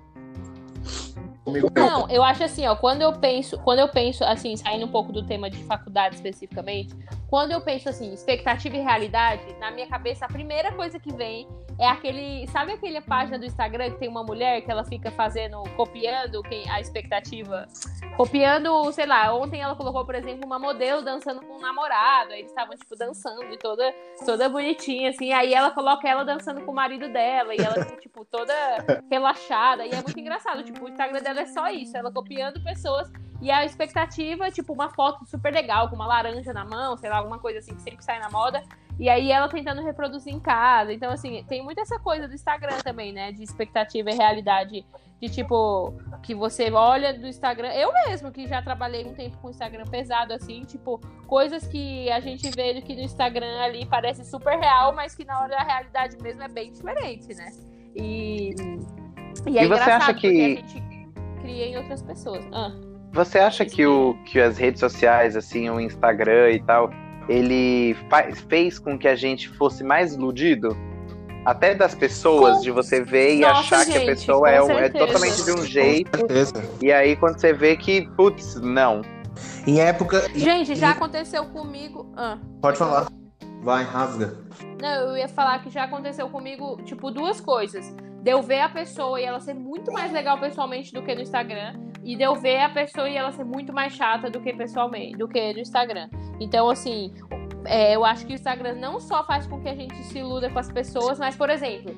Comigo 1.44 1.69
não, 1.75 2.10
eu 2.10 2.24
acho 2.24 2.44
assim, 2.44 2.66
ó, 2.66 2.75
quando 2.75 3.01
eu 3.01 3.12
penso, 3.13 3.57
quando 3.60 3.80
eu 3.80 3.90
penso 3.90 4.24
assim, 4.24 4.56
saindo 4.56 4.86
um 4.86 4.92
pouco 4.92 5.12
do 5.12 5.25
tema 5.25 5.50
de 5.50 5.62
faculdade 5.66 6.16
especificamente, 6.16 6.95
quando 7.30 7.51
eu 7.51 7.60
penso 7.60 7.90
assim, 7.90 8.13
expectativa 8.13 8.78
e 8.78 8.80
realidade, 8.80 9.42
na 9.60 9.69
minha 9.69 9.88
cabeça 9.88 10.25
a 10.25 10.28
primeira 10.30 10.72
coisa 10.72 11.00
que 11.00 11.12
vem 11.13 11.48
é 11.80 11.88
aquele, 11.88 12.48
sabe 12.48 12.74
aquela 12.74 13.01
página 13.01 13.38
do 13.38 13.45
Instagram 13.45 13.92
que 13.92 13.98
tem 13.98 14.07
uma 14.07 14.24
mulher 14.24 14.62
que 14.62 14.72
ela 14.72 14.86
fica 14.86 15.12
fazendo, 15.12 15.63
copiando 15.75 16.42
a 16.69 16.80
expectativa, 16.80 17.68
copiando, 18.16 18.92
sei 18.92 19.06
lá, 19.06 19.34
ontem 19.34 19.62
ela 19.62 19.75
colocou, 19.75 20.06
por 20.06 20.16
exemplo, 20.16 20.46
uma 20.46 20.60
modelo 20.60 21.01
dançando 21.01 21.42
com 21.42 21.57
um 21.57 21.60
namorado, 21.60 22.31
aí 22.31 22.39
eles 22.39 22.51
estavam 22.51 22.75
tipo 22.75 22.96
dançando 22.96 23.51
e 23.51 23.58
toda 23.58 23.91
toda 24.25 24.48
bonitinha 24.48 25.10
assim, 25.10 25.34
aí 25.34 25.53
ela 25.53 25.72
coloca 25.72 26.08
ela 26.08 26.24
dançando 26.24 26.62
com 26.62 26.72
o 26.72 26.75
marido 26.75 27.10
dela 27.10 27.53
e 27.53 27.58
ela 27.60 27.84
tipo 27.98 28.24
toda 28.24 28.53
relaxada, 29.12 29.86
e 29.86 29.89
é 29.89 29.96
muito 29.96 30.20
engraçado, 30.20 30.63
tipo, 30.63 30.86
o 30.86 30.89
Instagram 30.89 31.22
dela 31.22 31.33
é 31.40 31.46
só 31.46 31.70
isso, 31.70 31.96
ela 31.96 32.12
copiando 32.12 32.62
pessoas 32.63 33.12
e 33.44 33.52
a 33.52 33.66
expectativa, 33.66 34.50
tipo, 34.50 34.72
uma 34.72 34.90
foto 34.90 35.25
super 35.25 35.54
legal, 35.54 35.90
com 35.90 35.96
uma 35.96 36.08
laranja 36.08 36.54
na 36.54 36.63
mão, 36.63 36.96
sei 36.96 37.10
lá, 37.10 37.18
alguma 37.18 37.38
coisa 37.40 37.60
assim 37.60 37.75
que 37.75 37.82
sempre 37.82 38.02
sai 38.02 38.18
na 38.18 38.30
moda. 38.30 38.63
E 38.98 39.10
aí 39.10 39.34
ela 39.34 39.50
tentando 39.50 39.82
reproduzir 39.82 40.34
em 40.34 40.40
casa. 40.40 40.94
Então, 40.94 41.12
assim, 41.12 41.44
tem 41.44 41.62
muito 41.62 41.82
essa 41.82 42.00
coisa 42.00 42.25
do 42.25 42.34
Instagram 42.34 42.78
também, 42.78 43.12
né? 43.12 43.34
De 43.34 43.44
expectativa 43.44 44.10
e 44.12 44.16
realidade. 44.16 44.86
De 45.20 45.28
tipo, 45.28 45.94
que 46.22 46.34
você 46.34 46.72
olha 46.72 47.13
do 47.13 47.28
Instagram. 47.28 47.74
Eu 47.74 47.92
mesmo, 48.08 48.32
que 48.32 48.48
já 48.48 48.62
trabalhei 48.62 49.06
um 49.06 49.13
tempo 49.13 49.36
com 49.40 49.50
Instagram 49.50 49.84
pesado, 49.88 50.32
assim, 50.32 50.62
tipo, 50.63 51.02
coisas 51.28 51.68
que 51.68 52.10
a 52.12 52.22
gente 52.22 52.50
vê 52.50 52.82
que 52.82 52.96
no 52.96 53.02
Instagram 53.02 53.60
ali 53.60 53.86
parece 53.86 54.24
super 54.24 54.58
real, 54.58 54.96
mas 54.96 55.16
que 55.16 55.25
na 55.25 55.38
hora 55.42 55.50
da 55.50 55.63
realidade 55.63 56.18
mesmo 56.22 56.44
é 56.44 56.48
bem 56.48 56.72
diferente, 56.72 57.34
né? 57.36 57.52
E, 57.94 58.56
e 59.48 59.58
é 59.60 59.66
e 59.66 59.68
você 59.68 59.90
acha 59.90 60.13
que... 60.13 60.28
a 60.28 60.62
gente 60.62 60.93
cria 61.44 61.68
em 61.68 61.78
outras 61.78 62.02
pessoas. 62.02 62.44
Ah. 62.54 62.72
Você 63.12 63.38
acha 63.38 63.66
que, 63.66 63.86
o, 63.86 64.16
que 64.26 64.40
as 64.40 64.58
redes 64.58 64.80
sociais, 64.80 65.36
assim, 65.36 65.70
o 65.70 65.80
Instagram 65.80 66.52
e 66.52 66.64
tal, 66.64 66.90
ele 67.28 67.96
faz, 68.10 68.42
fez 68.42 68.80
com 68.80 68.98
que 68.98 69.08
a 69.08 69.16
gente 69.16 69.50
fosse 69.50 69.84
mais 69.84 70.16
iludido? 70.16 70.76
Até 71.46 71.76
das 71.76 71.94
pessoas, 71.94 72.56
com... 72.58 72.62
de 72.62 72.72
você 72.72 73.04
ver 73.04 73.36
e 73.36 73.42
Nossa, 73.42 73.60
achar 73.60 73.86
gente, 73.86 73.98
que 73.98 74.04
a 74.04 74.06
pessoa 74.06 74.50
é, 74.50 74.64
um, 74.64 74.72
é, 74.72 74.90
totalmente 74.90 75.44
de 75.44 75.52
um 75.52 75.64
jeito. 75.66 76.20
E 76.82 76.92
aí 76.92 77.18
quando 77.18 77.38
você 77.38 77.52
vê 77.52 77.76
que, 77.76 78.08
putz, 78.16 78.56
não. 78.56 79.02
Em 79.68 79.82
época. 79.82 80.30
Gente, 80.34 80.74
já 80.74 80.92
aconteceu 80.92 81.46
comigo. 81.46 82.12
Ah. 82.16 82.38
Pode 82.62 82.78
falar. 82.78 83.08
Vai, 83.62 83.84
rasga. 83.84 84.38
Não, 84.82 85.10
eu 85.10 85.18
ia 85.18 85.28
falar 85.28 85.60
que 85.60 85.70
já 85.70 85.84
aconteceu 85.84 86.30
comigo, 86.30 86.78
tipo, 86.84 87.12
duas 87.12 87.42
coisas. 87.42 87.94
De 88.24 88.32
eu 88.32 88.42
ver 88.42 88.62
a 88.62 88.70
pessoa 88.70 89.20
e 89.20 89.25
ela 89.25 89.42
ser 89.42 89.53
muito 89.53 89.92
mais 89.92 90.10
legal 90.12 90.39
pessoalmente 90.39 90.94
do 90.94 91.03
que 91.03 91.13
no 91.13 91.22
Instagram 91.22 91.74
e 92.01 92.15
de 92.15 92.24
eu 92.24 92.36
ver 92.36 92.62
a 92.62 92.70
pessoa 92.70 93.10
e 93.10 93.18
ela 93.18 93.34
ser 93.34 93.44
muito 93.44 93.74
mais 93.74 93.94
chata 93.94 94.30
do 94.30 94.39
que 94.39 94.53
pessoalmente, 94.53 95.18
do 95.18 95.27
que 95.27 95.53
no 95.53 95.60
Instagram. 95.60 96.10
Então, 96.39 96.70
assim, 96.70 97.13
é, 97.65 97.94
eu 97.94 98.06
acho 98.06 98.25
que 98.25 98.32
o 98.32 98.36
Instagram 98.36 98.75
não 98.75 98.98
só 98.98 99.25
faz 99.25 99.46
com 99.46 99.62
que 99.62 99.68
a 99.68 99.75
gente 99.75 99.96
se 100.03 100.20
iluda 100.20 100.50
com 100.50 100.58
as 100.58 100.72
pessoas, 100.72 101.20
mas, 101.20 101.36
por 101.36 101.50
exemplo, 101.50 101.94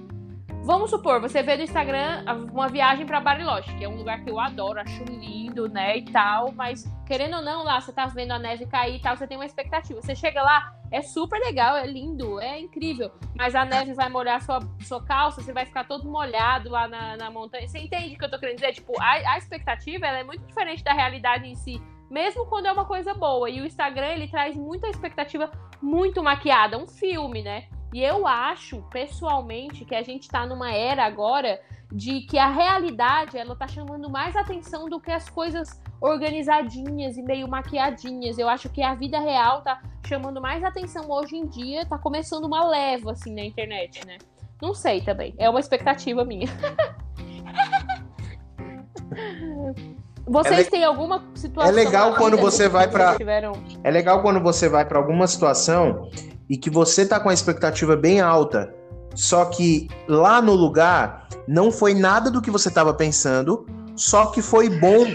Vamos 0.65 0.89
supor, 0.89 1.21
você 1.21 1.43
vê 1.43 1.55
no 1.55 1.61
Instagram 1.61 2.23
uma 2.51 2.67
viagem 2.67 3.05
para 3.05 3.21
Bariloche, 3.21 3.71
que 3.77 3.83
é 3.83 3.87
um 3.87 3.97
lugar 3.97 4.23
que 4.23 4.31
eu 4.31 4.39
adoro, 4.39 4.79
acho 4.79 5.03
lindo, 5.03 5.69
né, 5.69 5.97
e 5.97 6.05
tal, 6.05 6.51
mas 6.53 6.91
querendo 7.05 7.35
ou 7.35 7.43
não, 7.43 7.63
lá 7.63 7.79
você 7.79 7.93
tá 7.93 8.07
vendo 8.07 8.31
a 8.31 8.39
neve 8.39 8.65
cair 8.65 8.95
e 8.95 8.99
tal, 8.99 9.15
você 9.15 9.27
tem 9.27 9.37
uma 9.37 9.45
expectativa. 9.45 10.01
Você 10.01 10.15
chega 10.15 10.41
lá, 10.41 10.75
é 10.91 11.03
super 11.03 11.39
legal, 11.39 11.77
é 11.77 11.85
lindo, 11.85 12.39
é 12.41 12.59
incrível, 12.59 13.11
mas 13.37 13.53
a 13.53 13.63
neve 13.63 13.93
vai 13.93 14.09
molhar 14.09 14.41
sua, 14.41 14.59
sua 14.81 15.03
calça, 15.05 15.39
você 15.39 15.53
vai 15.53 15.67
ficar 15.67 15.83
todo 15.83 16.09
molhado 16.09 16.67
lá 16.71 16.87
na, 16.87 17.15
na 17.15 17.29
montanha. 17.29 17.67
Você 17.67 17.77
entende 17.77 18.15
o 18.15 18.17
que 18.17 18.25
eu 18.25 18.31
tô 18.31 18.39
querendo 18.39 18.55
dizer? 18.55 18.73
Tipo, 18.73 18.99
a, 18.99 19.33
a 19.33 19.37
expectativa 19.37 20.07
é 20.07 20.23
muito 20.23 20.47
diferente 20.47 20.83
da 20.83 20.93
realidade 20.93 21.47
em 21.47 21.53
si 21.53 21.79
mesmo 22.09 22.45
quando 22.47 22.65
é 22.65 22.71
uma 22.71 22.85
coisa 22.85 23.13
boa. 23.13 23.47
E 23.51 23.61
o 23.61 23.67
Instagram, 23.67 24.07
ele 24.07 24.27
traz 24.27 24.55
muita 24.55 24.87
expectativa 24.87 25.51
muito 25.79 26.23
maquiada, 26.23 26.75
um 26.75 26.87
filme, 26.87 27.43
né? 27.43 27.67
E 27.95 28.03
eu 28.03 28.27
acho, 28.27 28.81
pessoalmente, 28.91 29.85
que 29.85 29.95
a 29.95 30.03
gente 30.03 30.27
tá 30.27 30.45
numa 30.45 30.69
era 30.69 31.05
agora 31.05 31.61
de 31.89 32.23
que 32.23 32.37
a 32.37 32.49
realidade, 32.49 33.37
ela 33.37 33.55
tá 33.55 33.69
chamando 33.69 34.09
mais 34.09 34.35
atenção 34.35 34.89
do 34.89 34.99
que 34.99 35.09
as 35.09 35.29
coisas 35.29 35.81
organizadinhas 36.01 37.15
e 37.15 37.23
meio 37.23 37.47
maquiadinhas. 37.47 38.37
Eu 38.37 38.49
acho 38.49 38.67
que 38.67 38.83
a 38.83 38.93
vida 38.93 39.17
real 39.17 39.61
tá 39.61 39.81
chamando 40.05 40.41
mais 40.41 40.61
atenção 40.61 41.09
hoje 41.09 41.37
em 41.37 41.47
dia, 41.47 41.85
tá 41.85 41.97
começando 41.97 42.43
uma 42.43 42.67
leva, 42.67 43.13
assim, 43.13 43.33
na 43.33 43.45
internet, 43.45 44.05
né? 44.05 44.17
Não 44.61 44.73
sei 44.73 44.99
também. 44.99 45.33
É 45.37 45.49
uma 45.49 45.61
expectativa 45.61 46.25
minha. 46.25 46.47
Vocês 50.27 50.67
é 50.67 50.69
têm 50.69 50.83
alguma 50.83 51.23
situação? 51.35 51.71
É 51.71 51.75
legal 51.75 52.15
quando 52.15 52.37
você 52.37 52.67
vai 52.67 52.87
para 52.87 53.15
tiveram... 53.15 53.53
É 53.83 53.91
legal 53.91 54.21
quando 54.21 54.39
você 54.39 54.67
vai 54.67 54.85
para 54.85 54.97
alguma 54.97 55.27
situação 55.27 56.09
e 56.49 56.57
que 56.57 56.69
você 56.69 57.05
tá 57.05 57.19
com 57.19 57.29
a 57.29 57.33
expectativa 57.33 57.95
bem 57.95 58.21
alta, 58.21 58.73
só 59.13 59.45
que 59.45 59.87
lá 60.07 60.41
no 60.41 60.53
lugar 60.53 61.27
não 61.47 61.71
foi 61.71 61.93
nada 61.93 62.31
do 62.31 62.41
que 62.41 62.49
você 62.49 62.69
estava 62.69 62.93
pensando, 62.93 63.65
só 63.95 64.27
que 64.27 64.41
foi 64.41 64.69
bom 64.69 65.05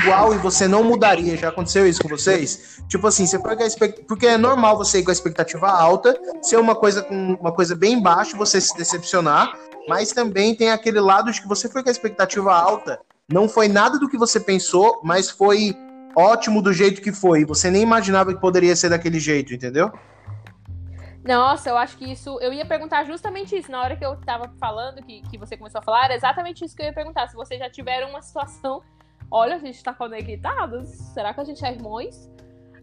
igual 0.00 0.34
e 0.34 0.38
você 0.38 0.66
não 0.66 0.82
mudaria. 0.82 1.36
Já 1.36 1.48
aconteceu 1.50 1.86
isso 1.86 2.02
com 2.02 2.08
vocês? 2.08 2.82
Tipo 2.88 3.06
assim, 3.06 3.26
você 3.26 3.38
foi 3.38 3.56
com 3.56 3.62
a 3.62 3.66
expect... 3.66 4.04
porque 4.06 4.26
é 4.26 4.36
normal 4.36 4.76
você 4.76 4.98
ir 4.98 5.04
com 5.04 5.10
a 5.10 5.12
expectativa 5.12 5.68
alta, 5.68 6.18
ser 6.42 6.58
uma 6.58 6.74
coisa 6.74 7.02
com 7.02 7.36
uma 7.40 7.52
coisa 7.52 7.76
bem 7.76 8.02
baixa, 8.02 8.36
você 8.36 8.60
se 8.60 8.76
decepcionar, 8.76 9.56
mas 9.88 10.10
também 10.10 10.54
tem 10.54 10.70
aquele 10.70 11.00
lado 11.00 11.30
de 11.30 11.40
que 11.40 11.48
você 11.48 11.68
foi 11.68 11.82
com 11.82 11.88
a 11.88 11.92
expectativa 11.92 12.52
alta 12.52 12.98
não 13.30 13.46
foi 13.48 13.68
nada 13.68 13.98
do 13.98 14.08
que 14.08 14.16
você 14.16 14.40
pensou, 14.40 15.00
mas 15.04 15.28
foi 15.28 15.76
ótimo 16.16 16.62
do 16.62 16.72
jeito 16.72 17.02
que 17.02 17.12
foi. 17.12 17.44
Você 17.44 17.70
nem 17.70 17.82
imaginava 17.82 18.32
que 18.32 18.40
poderia 18.40 18.74
ser 18.74 18.88
daquele 18.88 19.20
jeito, 19.20 19.52
entendeu? 19.52 19.92
Nossa, 21.22 21.68
eu 21.68 21.76
acho 21.76 21.98
que 21.98 22.10
isso. 22.10 22.38
Eu 22.40 22.54
ia 22.54 22.64
perguntar 22.64 23.04
justamente 23.04 23.54
isso. 23.54 23.70
Na 23.70 23.82
hora 23.82 23.96
que 23.96 24.04
eu 24.04 24.16
tava 24.16 24.50
falando, 24.58 25.02
que, 25.02 25.20
que 25.28 25.36
você 25.36 25.58
começou 25.58 25.80
a 25.80 25.82
falar, 25.82 26.06
era 26.06 26.14
exatamente 26.14 26.64
isso 26.64 26.74
que 26.74 26.80
eu 26.80 26.86
ia 26.86 26.92
perguntar. 26.92 27.28
Se 27.28 27.36
vocês 27.36 27.60
já 27.60 27.68
tiveram 27.68 28.08
uma 28.08 28.22
situação. 28.22 28.82
Olha, 29.30 29.56
a 29.56 29.58
gente 29.58 29.82
tá 29.82 29.92
conectados. 29.92 30.88
Será 31.12 31.34
que 31.34 31.40
a 31.40 31.44
gente 31.44 31.62
é 31.62 31.70
irmãos? 31.70 32.30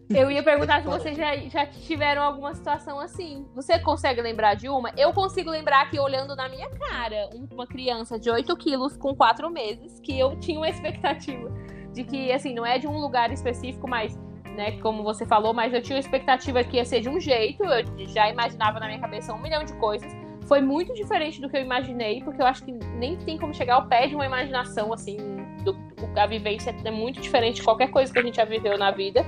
Eu 0.08 0.30
ia 0.30 0.42
perguntar 0.42 0.82
se 0.82 0.86
vocês 0.86 1.16
já, 1.16 1.36
já 1.36 1.66
tiveram 1.66 2.22
alguma 2.22 2.54
situação 2.54 3.00
assim. 3.00 3.44
Você 3.54 3.78
consegue 3.80 4.20
lembrar 4.20 4.54
de 4.54 4.68
uma? 4.68 4.92
Eu 4.96 5.12
consigo 5.12 5.50
lembrar 5.50 5.82
aqui, 5.82 5.98
olhando 5.98 6.36
na 6.36 6.48
minha 6.48 6.70
cara, 6.70 7.28
uma 7.50 7.66
criança 7.66 8.18
de 8.18 8.30
8 8.30 8.56
quilos 8.56 8.96
com 8.96 9.14
4 9.16 9.50
meses, 9.50 9.98
que 10.00 10.16
eu 10.16 10.38
tinha 10.38 10.58
uma 10.58 10.68
expectativa 10.68 11.50
de 11.92 12.04
que, 12.04 12.30
assim, 12.30 12.54
não 12.54 12.64
é 12.64 12.78
de 12.78 12.86
um 12.86 12.98
lugar 12.98 13.32
específico, 13.32 13.88
mas, 13.88 14.16
né, 14.54 14.78
como 14.80 15.02
você 15.02 15.26
falou, 15.26 15.54
mas 15.54 15.72
eu 15.72 15.82
tinha 15.82 15.96
uma 15.96 16.00
expectativa 16.00 16.62
que 16.62 16.76
ia 16.76 16.84
ser 16.84 17.00
de 17.00 17.08
um 17.08 17.18
jeito, 17.18 17.64
eu 17.64 18.06
já 18.06 18.28
imaginava 18.30 18.78
na 18.78 18.86
minha 18.86 19.00
cabeça 19.00 19.32
um 19.32 19.40
milhão 19.40 19.64
de 19.64 19.74
coisas. 19.76 20.12
Foi 20.46 20.60
muito 20.60 20.94
diferente 20.94 21.40
do 21.40 21.48
que 21.48 21.56
eu 21.56 21.62
imaginei, 21.62 22.22
porque 22.22 22.40
eu 22.40 22.46
acho 22.46 22.64
que 22.64 22.70
nem 22.70 23.16
tem 23.16 23.38
como 23.38 23.52
chegar 23.52 23.76
ao 23.76 23.88
pé 23.88 24.06
de 24.06 24.14
uma 24.14 24.26
imaginação, 24.26 24.92
assim, 24.92 25.16
do, 25.64 25.74
a 26.16 26.26
vivência 26.26 26.74
é 26.84 26.90
muito 26.90 27.20
diferente 27.20 27.56
de 27.56 27.62
qualquer 27.62 27.90
coisa 27.90 28.12
que 28.12 28.18
a 28.18 28.22
gente 28.22 28.36
já 28.36 28.44
viveu 28.44 28.78
na 28.78 28.90
vida. 28.90 29.24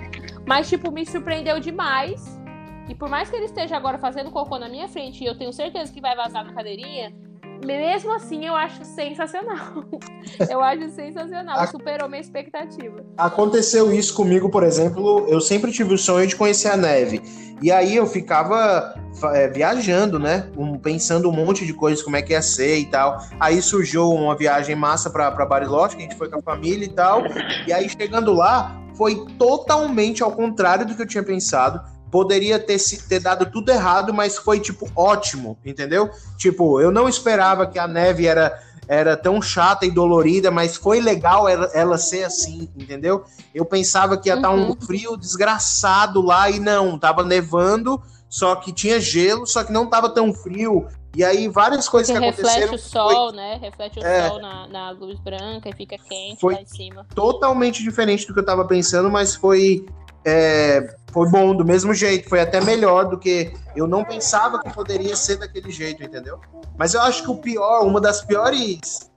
Mas, 0.49 0.67
tipo, 0.67 0.90
me 0.90 1.05
surpreendeu 1.05 1.61
demais. 1.61 2.40
E 2.88 2.95
por 2.95 3.07
mais 3.07 3.28
que 3.28 3.37
ele 3.37 3.45
esteja 3.45 3.76
agora 3.76 3.99
fazendo 3.99 4.31
cocô 4.31 4.59
na 4.59 4.67
minha 4.67 4.88
frente 4.88 5.23
e 5.23 5.26
eu 5.26 5.37
tenho 5.37 5.52
certeza 5.52 5.93
que 5.93 6.00
vai 6.00 6.17
vazar 6.17 6.43
na 6.43 6.55
cadeirinha, 6.55 7.14
mesmo 7.62 8.14
assim 8.14 8.47
eu 8.47 8.57
acho 8.57 8.83
sensacional. 8.83 9.85
eu 10.49 10.62
acho 10.62 10.88
sensacional. 10.88 11.67
Superou 11.67 12.09
minha 12.09 12.23
expectativa. 12.23 13.05
Aconteceu 13.19 13.93
isso 13.93 14.14
comigo, 14.14 14.49
por 14.49 14.62
exemplo. 14.62 15.26
Eu 15.28 15.38
sempre 15.38 15.71
tive 15.71 15.93
o 15.93 15.99
sonho 15.99 16.26
de 16.26 16.35
conhecer 16.35 16.69
a 16.69 16.78
neve. 16.78 17.21
E 17.61 17.71
aí 17.71 17.95
eu 17.95 18.07
ficava 18.07 18.95
é, 19.35 19.49
viajando, 19.49 20.19
né? 20.19 20.50
Um, 20.57 20.78
pensando 20.78 21.28
um 21.28 21.33
monte 21.33 21.67
de 21.67 21.75
coisas, 21.75 22.02
como 22.02 22.17
é 22.17 22.23
que 22.23 22.33
ia 22.33 22.40
ser 22.40 22.78
e 22.78 22.87
tal. 22.87 23.19
Aí 23.38 23.61
surgiu 23.61 24.11
uma 24.11 24.35
viagem 24.35 24.75
massa 24.75 25.11
para 25.11 25.45
Bariloche, 25.45 25.95
que 25.95 26.05
a 26.05 26.07
gente 26.07 26.17
foi 26.17 26.31
com 26.31 26.38
a 26.38 26.43
família 26.43 26.87
e 26.87 26.88
tal. 26.88 27.23
E 27.67 27.73
aí 27.73 27.87
chegando 27.90 28.33
lá, 28.33 28.81
foi 28.99 29.25
totalmente 29.38 30.23
ao 30.23 30.33
contrário 30.33 30.85
do 30.85 30.95
que 30.95 31.00
eu 31.00 31.07
tinha 31.07 31.23
pensado 31.23 31.81
poderia 32.11 32.59
ter, 32.59 32.78
ter 33.09 33.21
dado 33.21 33.47
tudo 33.47 33.71
errado, 33.71 34.12
mas 34.12 34.37
foi, 34.37 34.61
tipo, 34.61 34.90
ótimo, 34.97 35.59
entendeu? 35.64 36.11
Tipo, 36.37 36.81
eu 36.81 36.90
não 36.90 37.09
esperava 37.09 37.67
que 37.67 37.78
a 37.78 37.87
neve 37.87 38.26
era, 38.26 38.59
era 38.87 39.17
tão 39.17 39.40
chata 39.40 39.85
e 39.85 39.90
dolorida, 39.90 40.50
mas 40.50 40.76
foi 40.76 41.00
legal 41.00 41.49
ela, 41.49 41.71
ela 41.75 41.99
ser 41.99 42.25
assim, 42.25 42.69
entendeu? 42.76 43.25
Eu 43.55 43.64
pensava 43.64 44.17
que 44.17 44.28
ia 44.28 44.37
estar 44.37 44.50
uhum. 44.50 44.73
um 44.73 44.81
frio 44.81 45.17
desgraçado 45.17 46.23
lá 46.23 46.50
e 46.50 46.59
não, 46.59 46.99
tava 46.99 47.23
nevando, 47.23 48.00
só 48.28 48.57
que 48.57 48.73
tinha 48.73 49.00
gelo, 49.00 49.47
só 49.47 49.64
que 49.64 49.73
não 49.73 49.87
tava 49.87 50.09
tão 50.09 50.33
frio. 50.33 50.87
E 51.17 51.25
aí 51.25 51.49
várias 51.49 51.88
coisas 51.88 52.11
Porque 52.12 52.25
que 52.25 52.41
aconteceram. 52.41 52.73
Reflete 52.73 52.75
o 52.75 52.91
sol, 52.91 53.29
foi... 53.29 53.37
né? 53.37 53.59
Reflete 53.61 53.99
o 53.99 54.05
é... 54.05 54.29
sol 54.29 54.41
na, 54.41 54.69
na, 54.69 54.91
luz 54.91 55.19
branca 55.21 55.69
e 55.69 55.73
fica 55.73 55.97
quente 55.99 56.41
foi 56.41 56.55
lá 56.55 56.61
em 56.61 56.67
cima. 56.67 57.07
Totalmente 57.15 57.83
diferente 57.83 58.27
do 58.27 58.35
que 58.35 58.41
eu 58.41 58.45
tava 58.45 58.65
pensando, 58.67 59.11
mas 59.11 59.35
foi 59.35 59.85
é, 60.25 60.95
foi 61.12 61.29
bom 61.31 61.55
do 61.55 61.65
mesmo 61.65 61.95
jeito, 61.95 62.29
foi 62.29 62.41
até 62.41 62.61
melhor 62.61 63.09
do 63.09 63.19
que 63.19 63.53
eu 63.75 63.87
não 63.87 64.05
pensava 64.05 64.61
que 64.61 64.73
poderia 64.73 65.17
ser 65.17 65.37
daquele 65.37 65.71
jeito, 65.71 66.03
entendeu? 66.03 66.38
Mas 66.77 66.95
eu 66.95 67.00
acho 67.00 67.23
que 67.23 67.31
o 67.31 67.37
pior, 67.37 67.87
uma 67.87 68.00
das 68.00 68.23
piores. 68.23 69.09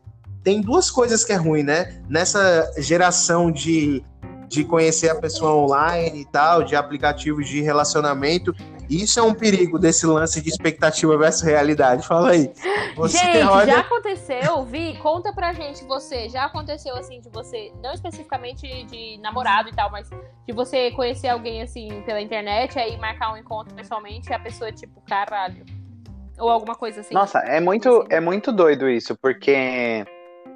Tem 0.43 0.59
duas 0.59 0.89
coisas 0.89 1.23
que 1.23 1.31
é 1.31 1.35
ruim, 1.35 1.61
né? 1.61 2.01
Nessa 2.09 2.71
geração 2.79 3.51
de, 3.51 4.03
de 4.47 4.63
conhecer 4.63 5.09
a 5.09 5.15
pessoa 5.15 5.53
online 5.53 6.21
e 6.21 6.25
tal, 6.25 6.63
de 6.63 6.75
aplicativos 6.75 7.47
de 7.47 7.61
relacionamento, 7.61 8.51
isso 8.89 9.19
é 9.19 9.23
um 9.23 9.33
perigo 9.33 9.79
desse 9.79 10.05
lance 10.05 10.41
de 10.41 10.49
expectativa 10.49 11.17
versus 11.17 11.41
realidade. 11.41 12.05
Fala 12.07 12.31
aí. 12.31 12.51
Você 12.95 13.17
gente, 13.17 13.43
olha... 13.43 13.73
já 13.73 13.79
aconteceu, 13.79 14.63
Vi? 14.65 14.97
Conta 14.97 15.33
pra 15.33 15.53
gente, 15.53 15.83
você. 15.85 16.29
Já 16.29 16.45
aconteceu 16.45 16.95
assim 16.95 17.21
de 17.21 17.29
você, 17.29 17.71
não 17.81 17.93
especificamente 17.93 18.83
de 18.85 19.17
namorado 19.19 19.69
e 19.69 19.73
tal, 19.73 19.91
mas 19.91 20.09
de 20.09 20.53
você 20.53 20.91
conhecer 20.91 21.29
alguém 21.29 21.61
assim 21.61 22.01
pela 22.05 22.21
internet, 22.21 22.77
aí 22.77 22.97
marcar 22.97 23.33
um 23.33 23.37
encontro 23.37 23.73
pessoalmente 23.73 24.29
e 24.29 24.33
a 24.33 24.39
pessoa, 24.39 24.71
tipo, 24.71 25.01
caralho. 25.01 25.65
Ou 26.37 26.49
alguma 26.49 26.75
coisa 26.75 27.01
assim. 27.01 27.13
Nossa, 27.13 27.39
é 27.39 27.59
muito, 27.59 28.05
é 28.09 28.19
muito 28.19 28.51
doido 28.51 28.89
isso, 28.89 29.15
porque 29.15 30.03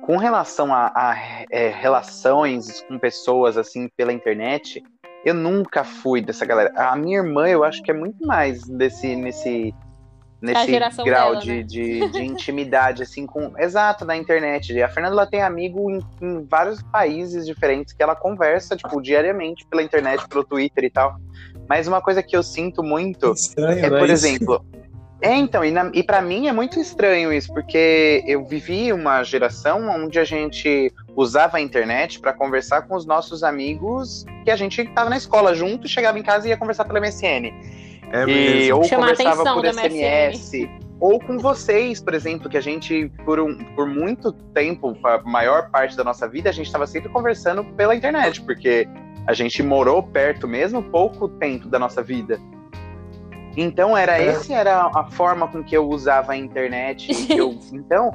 com 0.06 0.18
relação 0.18 0.74
a, 0.74 0.92
a 0.96 1.16
é, 1.50 1.70
relações 1.70 2.82
com 2.82 3.00
pessoas 3.00 3.58
assim 3.58 3.90
pela 3.98 4.14
internet, 4.14 4.84
eu 5.26 5.34
nunca 5.34 5.84
fui 5.84 6.22
dessa 6.22 6.46
galera. 6.46 6.72
A 6.76 6.96
minha 6.96 7.18
irmã, 7.18 7.48
eu 7.48 7.64
acho 7.64 7.82
que 7.82 7.90
é 7.90 7.94
muito 7.94 8.24
mais 8.26 8.62
desse, 8.62 9.16
nesse, 9.16 9.74
nesse 10.40 10.80
grau 11.04 11.32
dela, 11.32 11.40
de, 11.42 11.52
né? 11.52 11.64
de, 11.64 12.12
de, 12.12 12.24
intimidade, 12.24 13.02
assim, 13.02 13.26
com. 13.26 13.52
Exato, 13.58 14.06
na 14.06 14.16
internet. 14.16 14.80
A 14.80 14.88
Fernanda 14.88 15.16
ela 15.16 15.26
tem 15.26 15.42
amigo 15.42 15.90
em, 15.90 16.00
em, 16.22 16.46
vários 16.46 16.84
países 16.84 17.44
diferentes 17.44 17.92
que 17.92 18.04
ela 18.04 18.16
conversa, 18.16 18.78
tipo, 18.78 19.02
diariamente 19.02 19.66
pela 19.66 19.82
internet, 19.82 20.28
pelo 20.28 20.44
Twitter 20.44 20.84
e 20.84 20.92
tal. 20.92 21.16
Mas 21.68 21.88
uma 21.88 22.02
coisa 22.02 22.22
que 22.22 22.38
eu 22.38 22.44
sinto 22.44 22.84
muito 22.84 23.34
Estranho, 23.34 23.84
é, 23.84 23.90
por 23.90 24.10
exemplo. 24.12 24.64
É, 25.26 25.36
então, 25.36 25.66
e, 25.66 25.72
na, 25.72 25.90
e 25.92 26.04
para 26.04 26.22
mim 26.22 26.48
é 26.48 26.52
muito 26.52 26.80
estranho 26.80 27.34
isso, 27.34 27.52
porque 27.52 28.24
eu 28.28 28.46
vivi 28.46 28.94
uma 28.94 29.24
geração 29.24 29.90
onde 29.90 30.20
a 30.20 30.24
gente 30.24 30.94
usava 31.16 31.58
a 31.58 31.62
internet 31.62 32.20
para 32.20 32.32
conversar 32.32 32.84
com 32.84 32.96
os 32.96 33.08
nossos 33.08 33.42
amigos 33.42 34.24
que 34.44 34.52
a 34.52 34.56
gente 34.56 34.80
estava 34.82 35.10
na 35.10 35.18
escola 35.18 35.56
junto, 35.56 35.88
chegava 35.88 36.20
em 36.20 36.22
casa 36.22 36.46
e 36.46 36.52
ia 36.52 36.58
conversar 36.58 36.86
pela 36.86 37.00
MSN. 37.00 37.52
É 38.12 38.24
e, 38.28 38.72
ou 38.72 38.84
Chamar 38.84 39.16
conversava 39.18 39.44
por 39.56 39.66
SMS. 39.66 40.70
Ou 41.00 41.20
com 41.20 41.40
vocês, 41.40 42.00
por 42.00 42.14
exemplo, 42.14 42.48
que 42.48 42.58
a 42.58 42.62
gente, 42.62 43.12
por, 43.26 43.40
um, 43.40 43.58
por 43.76 43.88
muito 43.88 44.32
tempo, 44.32 44.96
a 45.04 45.18
maior 45.24 45.72
parte 45.72 45.98
da 45.98 46.04
nossa 46.04 46.28
vida, 46.28 46.52
a 46.52 46.54
gente 46.54 46.68
estava 46.68 46.86
sempre 46.86 47.10
conversando 47.10 47.64
pela 47.64 47.96
internet, 47.96 48.42
porque 48.44 48.88
a 49.26 49.34
gente 49.34 49.64
morou 49.64 50.04
perto 50.04 50.48
mesmo 50.48 50.84
pouco 50.84 51.28
tempo 51.28 51.68
da 51.68 51.80
nossa 51.80 52.04
vida. 52.04 52.40
Então 53.58 53.98
era 53.98 54.18
é. 54.20 54.28
esse 54.28 54.54
era 54.54 54.92
a 54.94 55.06
forma 55.12 55.48
com 55.48 55.64
que 55.64 55.76
eu 55.76 55.88
usava 55.88 56.34
a 56.34 56.38
internet. 56.38 57.10
Eu, 57.36 57.58
então, 57.72 58.12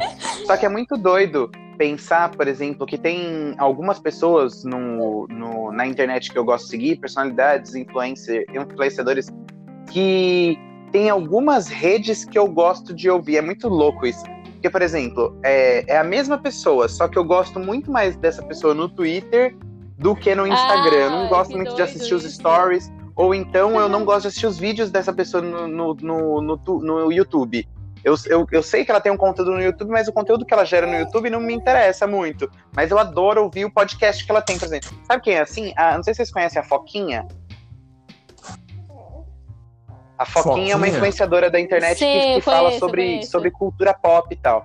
só 0.47 0.56
que 0.56 0.66
é 0.66 0.68
muito 0.68 0.97
doido 0.97 1.50
pensar, 1.78 2.30
por 2.30 2.47
exemplo, 2.47 2.87
que 2.87 2.99
tem 2.99 3.54
algumas 3.56 3.99
pessoas 3.99 4.64
no, 4.64 5.26
no, 5.28 5.73
na 5.73 5.87
internet 5.87 6.30
que 6.30 6.38
eu 6.38 6.44
gosto 6.44 6.64
de 6.64 6.70
seguir, 6.73 6.97
personalidades, 6.97 7.75
influencer, 7.75 8.44
influenciadores, 8.54 9.28
que 9.90 10.59
tem 10.92 11.09
algumas 11.09 11.68
redes 11.68 12.25
que 12.25 12.38
eu 12.38 12.47
gosto 12.47 12.92
de 12.92 13.09
ouvir. 13.09 13.38
É 13.38 13.40
muito 13.40 13.66
louco 13.66 14.06
isso. 14.06 14.23
Porque, 14.52 14.68
por 14.68 14.82
exemplo, 14.82 15.35
é, 15.42 15.90
é 15.90 15.97
a 15.97 16.04
mesma 16.04 16.37
pessoa, 16.37 16.87
só 16.87 17.09
que 17.09 17.16
eu 17.16 17.25
gosto 17.25 17.59
muito 17.59 17.90
mais 17.90 18.14
dessa 18.16 18.42
pessoa 18.42 18.75
no 18.75 18.87
Twitter 18.87 19.56
do 19.97 20.14
que 20.14 20.35
no 20.35 20.47
Instagram. 20.47 20.97
Ah, 20.97 21.04
eu 21.04 21.11
não 21.11 21.28
gosto 21.28 21.56
muito 21.56 21.75
de 21.75 21.80
assistir 21.80 22.14
os 22.14 22.25
stories. 22.25 22.92
Ou 23.21 23.35
então 23.35 23.79
eu 23.79 23.87
não 23.87 24.03
gosto 24.03 24.23
de 24.23 24.29
assistir 24.29 24.47
os 24.47 24.59
vídeos 24.59 24.91
dessa 24.91 25.12
pessoa 25.12 25.43
no, 25.43 25.69
no, 25.69 25.95
no, 25.95 26.41
no, 26.41 26.57
no 26.57 27.12
YouTube. 27.12 27.69
Eu, 28.03 28.15
eu, 28.25 28.47
eu 28.50 28.62
sei 28.62 28.83
que 28.83 28.91
ela 28.91 28.99
tem 28.99 29.12
um 29.12 29.17
conteúdo 29.19 29.50
no 29.50 29.61
YouTube, 29.61 29.91
mas 29.91 30.09
o 30.09 30.12
conteúdo 30.12 30.47
que 30.47 30.55
ela 30.55 30.65
gera 30.65 30.87
no 30.87 30.95
YouTube 30.95 31.29
não 31.29 31.39
me 31.39 31.53
interessa 31.53 32.07
muito. 32.07 32.50
Mas 32.75 32.91
eu 32.91 32.99
adoro 32.99 33.43
ouvir 33.43 33.67
o 33.67 33.71
podcast 33.71 34.25
que 34.25 34.31
ela 34.31 34.41
tem, 34.41 34.59
por 34.59 34.65
exemplo. 34.65 34.89
Sabe 35.07 35.23
quem 35.23 35.35
é 35.35 35.43
assim? 35.43 35.75
Ah, 35.77 35.97
não 35.97 36.03
sei 36.03 36.15
se 36.15 36.19
vocês 36.19 36.33
conhecem 36.33 36.62
a 36.62 36.65
Foquinha. 36.65 37.29
A 40.17 40.25
Foquinha, 40.25 40.55
Foquinha? 40.55 40.73
é 40.73 40.77
uma 40.77 40.89
influenciadora 40.89 41.50
da 41.50 41.61
internet 41.61 41.99
Sim, 41.99 42.07
que, 42.07 42.35
que 42.37 42.41
fala 42.41 42.71
sobre, 42.79 43.23
sobre 43.27 43.50
cultura 43.50 43.93
pop 43.93 44.33
e 44.33 44.37
tal. 44.39 44.65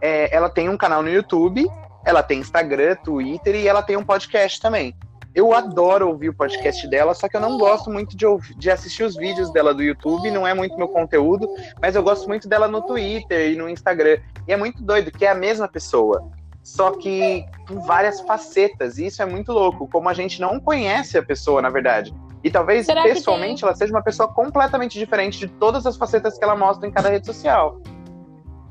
É, 0.00 0.34
ela 0.34 0.48
tem 0.48 0.70
um 0.70 0.76
canal 0.78 1.02
no 1.02 1.10
YouTube, 1.10 1.70
ela 2.02 2.22
tem 2.22 2.38
Instagram, 2.38 2.96
Twitter 2.96 3.56
e 3.56 3.68
ela 3.68 3.82
tem 3.82 3.98
um 3.98 4.04
podcast 4.04 4.58
também. 4.58 4.96
Eu 5.34 5.54
adoro 5.54 6.08
ouvir 6.08 6.28
o 6.28 6.34
podcast 6.34 6.86
dela, 6.88 7.14
só 7.14 7.28
que 7.28 7.36
eu 7.36 7.40
não 7.40 7.56
gosto 7.56 7.88
muito 7.88 8.16
de, 8.16 8.26
ouvir, 8.26 8.54
de 8.54 8.70
assistir 8.70 9.04
os 9.04 9.16
vídeos 9.16 9.52
dela 9.52 9.72
do 9.72 9.82
YouTube, 9.82 10.30
não 10.30 10.46
é 10.46 10.52
muito 10.52 10.76
meu 10.76 10.88
conteúdo, 10.88 11.48
mas 11.80 11.94
eu 11.94 12.02
gosto 12.02 12.26
muito 12.26 12.48
dela 12.48 12.66
no 12.66 12.82
Twitter 12.82 13.52
e 13.52 13.56
no 13.56 13.68
Instagram. 13.68 14.18
E 14.48 14.52
é 14.52 14.56
muito 14.56 14.82
doido, 14.82 15.12
que 15.12 15.24
é 15.24 15.30
a 15.30 15.34
mesma 15.34 15.68
pessoa, 15.68 16.28
só 16.64 16.90
que 16.92 17.44
com 17.68 17.80
várias 17.80 18.20
facetas, 18.20 18.98
e 18.98 19.06
isso 19.06 19.22
é 19.22 19.26
muito 19.26 19.52
louco, 19.52 19.88
como 19.88 20.08
a 20.08 20.14
gente 20.14 20.40
não 20.40 20.58
conhece 20.58 21.16
a 21.16 21.22
pessoa, 21.22 21.62
na 21.62 21.70
verdade. 21.70 22.12
E 22.42 22.50
talvez 22.50 22.86
Será 22.86 23.02
pessoalmente 23.02 23.62
ela 23.62 23.74
seja 23.74 23.92
uma 23.92 24.02
pessoa 24.02 24.32
completamente 24.32 24.98
diferente 24.98 25.38
de 25.38 25.46
todas 25.46 25.86
as 25.86 25.96
facetas 25.96 26.38
que 26.38 26.42
ela 26.44 26.56
mostra 26.56 26.88
em 26.88 26.90
cada 26.90 27.08
rede 27.10 27.26
social. 27.26 27.80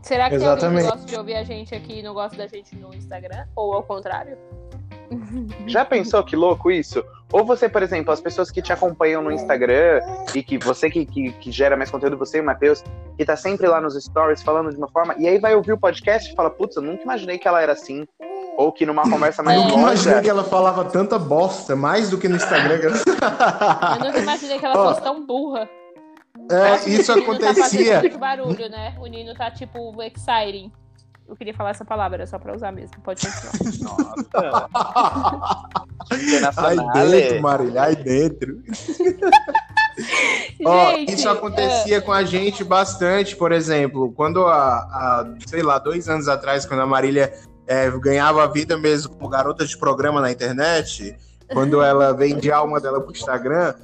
Será 0.02 0.30
que 0.30 0.36
Exatamente. 0.36 0.60
tem 0.60 0.68
alguém 0.68 0.84
que 0.84 0.92
gosta 0.92 1.06
de 1.06 1.18
ouvir 1.18 1.36
a 1.36 1.44
gente 1.44 1.76
aqui 1.76 2.00
e 2.00 2.04
não 2.04 2.14
gosta 2.14 2.38
da 2.38 2.48
gente 2.48 2.76
no 2.76 2.94
Instagram? 2.94 3.46
Ou 3.56 3.74
ao 3.74 3.84
contrário? 3.84 4.38
Já 5.68 5.86
pensou 5.86 6.24
que 6.24 6.36
louco 6.36 6.72
isso? 6.72 7.04
Ou 7.32 7.46
você, 7.46 7.70
por 7.70 7.84
exemplo, 7.84 8.12
as 8.12 8.20
pessoas 8.20 8.50
que 8.50 8.62
te 8.62 8.74
acompanham 8.74 9.22
no 9.22 9.32
Instagram 9.32 10.02
e 10.34 10.42
que 10.42 10.58
você 10.58 10.90
que, 10.90 11.06
que, 11.06 11.32
que 11.34 11.52
gera 11.52 11.78
mais 11.78 11.92
conteúdo, 11.92 12.18
você 12.18 12.40
e 12.40 12.42
o 12.42 12.44
Matheus, 12.44 12.84
que 13.18 13.24
tá 13.24 13.36
sempre 13.36 13.68
lá 13.68 13.80
nos 13.80 13.96
stories 13.96 14.42
falando 14.42 14.72
de 14.72 14.78
uma 14.78 14.90
forma, 14.90 15.16
e 15.18 15.28
aí 15.28 15.38
vai 15.38 15.54
ouvir 15.54 15.74
o 15.74 15.78
podcast 15.78 16.32
e 16.32 16.36
fala, 16.36 16.50
putz, 16.50 16.76
eu 16.76 16.82
nunca 16.82 17.04
imaginei 17.04 17.38
que 17.38 17.48
ela 17.48 17.62
era 17.62 17.74
assim. 17.74 18.08
Ou 18.58 18.74
que 18.74 18.86
numa 18.86 19.04
conversa 19.04 19.42
mais 19.42 19.58
longa. 19.58 19.70
Eu 19.70 19.78
nunca 19.78 19.92
imaginei 19.92 20.22
que 20.22 20.30
ela 20.30 20.44
falava 20.44 20.84
tanta 20.84 21.18
bosta, 21.18 21.78
mais 21.78 22.10
do 22.10 22.18
que 22.18 22.28
no 22.28 22.36
Instagram. 22.36 22.92
eu 24.00 24.06
nunca 24.06 24.20
imaginei 24.20 24.60
que 24.60 24.66
ela 24.66 24.76
fosse 24.76 25.02
tão 25.02 25.26
burra. 25.26 25.70
É, 26.52 26.90
isso 26.90 27.14
tá 27.14 27.20
acontecia. 27.20 28.10
Tá 28.10 28.18
barulho, 28.18 28.70
né? 28.70 28.96
O 29.00 29.06
Nino 29.06 29.34
tá 29.36 29.52
tipo 29.52 30.02
exciting. 30.02 30.72
Eu 31.30 31.36
queria 31.36 31.54
falar 31.54 31.70
essa 31.70 31.86
palavra, 31.86 32.26
só 32.26 32.40
pra 32.40 32.56
usar 32.56 32.72
mesmo. 32.72 33.00
Pode 33.04 33.22
continuar. 33.22 33.54
Nossa. 36.42 36.58
ai 36.58 36.76
dentro, 37.08 37.42
Marília, 37.42 37.84
ai 37.84 37.96
dentro. 37.96 38.64
Ó, 40.66 40.92
isso 40.98 41.30
acontecia 41.30 41.98
é... 41.98 42.02
com 42.02 42.12
a 42.12 42.24
gente 42.24 42.64
bastante, 42.64 43.36
por 43.36 43.52
exemplo, 43.52 44.12
quando 44.14 44.48
há, 44.48 45.36
sei 45.46 45.62
lá, 45.62 45.78
dois 45.78 46.10
anos 46.10 46.28
atrás, 46.28 46.66
quando 46.66 46.82
a 46.82 46.88
Marília 46.88 47.32
é, 47.68 47.92
ganhava 47.92 48.44
a 48.44 48.48
vida 48.48 48.76
mesmo 48.76 49.14
como 49.14 49.30
garota 49.30 49.64
de 49.66 49.78
programa 49.78 50.20
na 50.22 50.32
internet, 50.32 51.16
quando 51.54 51.84
ela 51.84 52.12
vendia 52.18 52.56
a 52.56 52.58
alma 52.58 52.80
dela 52.80 53.02
pro 53.02 53.12
Instagram, 53.12 53.76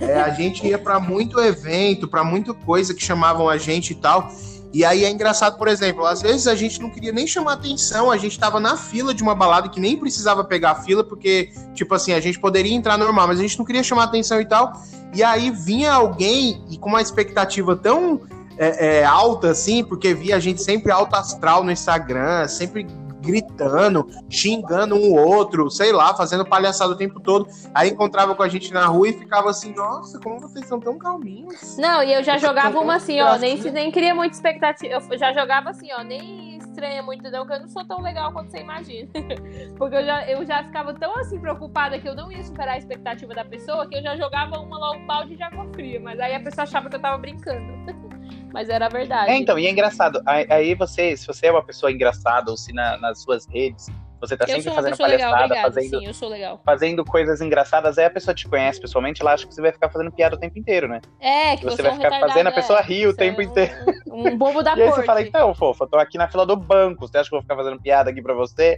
é, 0.00 0.20
a 0.20 0.30
gente 0.30 0.64
ia 0.64 0.78
para 0.78 1.00
muito 1.00 1.40
evento, 1.40 2.06
para 2.06 2.22
muita 2.22 2.54
coisa 2.54 2.94
que 2.94 3.02
chamavam 3.02 3.48
a 3.48 3.58
gente 3.58 3.90
e 3.90 3.96
tal. 3.96 4.30
E 4.74 4.84
aí 4.84 5.04
é 5.04 5.08
engraçado, 5.08 5.56
por 5.56 5.68
exemplo, 5.68 6.04
às 6.04 6.20
vezes 6.20 6.48
a 6.48 6.54
gente 6.56 6.82
não 6.82 6.90
queria 6.90 7.12
nem 7.12 7.28
chamar 7.28 7.52
atenção, 7.52 8.10
a 8.10 8.16
gente 8.16 8.36
tava 8.36 8.58
na 8.58 8.76
fila 8.76 9.14
de 9.14 9.22
uma 9.22 9.32
balada 9.32 9.68
que 9.68 9.78
nem 9.78 9.96
precisava 9.96 10.42
pegar 10.42 10.72
a 10.72 10.74
fila, 10.74 11.04
porque, 11.04 11.52
tipo 11.74 11.94
assim, 11.94 12.12
a 12.12 12.18
gente 12.18 12.40
poderia 12.40 12.74
entrar 12.74 12.98
normal, 12.98 13.28
mas 13.28 13.38
a 13.38 13.42
gente 13.42 13.56
não 13.56 13.64
queria 13.64 13.84
chamar 13.84 14.02
atenção 14.02 14.40
e 14.40 14.44
tal. 14.44 14.72
E 15.14 15.22
aí 15.22 15.48
vinha 15.52 15.92
alguém 15.92 16.64
e 16.68 16.76
com 16.76 16.88
uma 16.88 17.00
expectativa 17.00 17.76
tão 17.76 18.22
é, 18.58 18.98
é, 18.98 19.04
alta 19.04 19.50
assim, 19.50 19.84
porque 19.84 20.12
via 20.12 20.34
a 20.34 20.40
gente 20.40 20.60
sempre 20.60 20.90
alto 20.90 21.14
astral 21.14 21.62
no 21.62 21.70
Instagram, 21.70 22.48
sempre 22.48 22.84
gritando, 23.24 24.08
xingando 24.28 24.94
um 24.94 25.14
outro, 25.14 25.70
sei 25.70 25.92
lá, 25.92 26.14
fazendo 26.14 26.44
palhaçada 26.44 26.92
o 26.92 26.96
tempo 26.96 27.20
todo. 27.20 27.46
Aí 27.74 27.90
encontrava 27.90 28.34
com 28.34 28.42
a 28.42 28.48
gente 28.48 28.72
na 28.72 28.86
rua 28.86 29.08
e 29.08 29.12
ficava 29.12 29.50
assim, 29.50 29.74
nossa, 29.74 30.18
como 30.20 30.40
vocês 30.40 30.66
são 30.66 30.78
tão 30.78 30.98
calminhos. 30.98 31.76
Não, 31.78 32.02
e 32.02 32.12
eu 32.12 32.22
já 32.22 32.38
jogava 32.38 32.78
uma 32.78 32.96
assim, 32.96 33.20
ó, 33.20 33.36
nem, 33.36 33.60
nem 33.72 33.90
queria 33.90 34.14
muita 34.14 34.34
expectativa. 34.34 35.02
Eu 35.10 35.18
já 35.18 35.32
jogava 35.32 35.70
assim, 35.70 35.88
ó, 35.92 36.02
nem 36.02 36.58
estranha 36.58 37.02
muito 37.02 37.30
não, 37.30 37.46
que 37.46 37.52
eu 37.52 37.60
não 37.60 37.68
sou 37.68 37.84
tão 37.84 38.00
legal 38.00 38.32
quanto 38.32 38.50
você 38.50 38.58
imagina. 38.58 39.08
Porque 39.78 39.96
eu 39.96 40.04
já, 40.04 40.28
eu 40.28 40.44
já 40.44 40.64
ficava 40.64 40.92
tão 40.94 41.16
assim 41.18 41.38
preocupada 41.38 41.98
que 41.98 42.08
eu 42.08 42.14
não 42.14 42.30
ia 42.30 42.42
superar 42.42 42.74
a 42.74 42.78
expectativa 42.78 43.34
da 43.34 43.44
pessoa 43.44 43.86
que 43.88 43.96
eu 43.96 44.02
já 44.02 44.16
jogava 44.16 44.58
uma 44.58 44.78
logo 44.78 45.06
balde 45.06 45.36
de 45.36 45.42
água 45.42 45.66
fria. 45.72 46.00
Mas 46.00 46.18
aí 46.20 46.34
a 46.34 46.40
pessoa 46.40 46.64
achava 46.64 46.88
que 46.88 46.96
eu 46.96 47.00
tava 47.00 47.18
brincando. 47.18 47.72
mas 48.54 48.68
era 48.68 48.88
verdade. 48.88 49.32
É, 49.32 49.36
então, 49.36 49.58
e 49.58 49.66
é 49.66 49.70
engraçado. 49.70 50.22
Aí 50.24 50.74
você, 50.76 51.16
se 51.16 51.26
você 51.26 51.48
é 51.48 51.50
uma 51.50 51.64
pessoa 51.64 51.90
engraçada, 51.90 52.52
ou 52.52 52.56
se 52.56 52.72
na, 52.72 52.96
nas 52.98 53.20
suas 53.20 53.46
redes 53.46 53.88
você 54.20 54.36
tá 54.36 54.46
sempre 54.46 54.70
fazendo 54.70 54.96
palhaçada, 54.96 55.42
legal, 55.42 55.62
fazendo, 55.64 55.98
Sim, 55.98 56.06
eu 56.06 56.14
sou 56.14 56.28
legal. 56.28 56.62
fazendo 56.64 57.04
coisas 57.04 57.40
engraçadas, 57.40 57.98
aí 57.98 58.04
a 58.04 58.10
pessoa 58.10 58.32
te 58.32 58.48
conhece 58.48 58.80
pessoalmente, 58.80 59.20
ela 59.20 59.32
acha 59.32 59.44
que 59.44 59.52
você 59.52 59.60
vai 59.60 59.72
ficar 59.72 59.90
fazendo 59.90 60.10
piada 60.12 60.36
o 60.36 60.38
tempo 60.38 60.56
inteiro, 60.56 60.86
né? 60.86 61.00
É, 61.20 61.56
que 61.56 61.64
você, 61.64 61.76
você 61.76 61.82
vai 61.82 61.92
é 61.92 61.94
ficar 61.96 62.20
fazendo 62.20 62.46
a 62.46 62.52
pessoa 62.52 62.80
rir 62.80 63.08
o 63.08 63.10
é 63.10 63.14
tempo 63.14 63.42
inteiro. 63.42 63.74
Um, 64.08 64.28
um 64.28 64.38
bobo 64.38 64.62
da 64.62 64.70
e 64.78 64.82
aí 64.82 64.86
corte. 64.86 65.00
você 65.00 65.04
fala, 65.04 65.20
então, 65.20 65.52
fofa, 65.52 65.84
eu 65.84 65.88
tô 65.88 65.98
aqui 65.98 66.16
na 66.16 66.28
fila 66.28 66.46
do 66.46 66.56
banco, 66.56 67.08
você 67.08 67.18
acha 67.18 67.28
que 67.28 67.34
eu 67.34 67.40
vou 67.40 67.42
ficar 67.42 67.56
fazendo 67.56 67.82
piada 67.82 68.10
aqui 68.10 68.22
pra 68.22 68.34
você? 68.34 68.76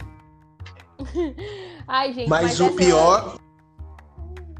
Ai, 1.87 2.11
gente, 2.13 2.27
mas, 2.27 2.41
mas 2.41 2.59
o 2.59 2.75
pior, 2.75 3.37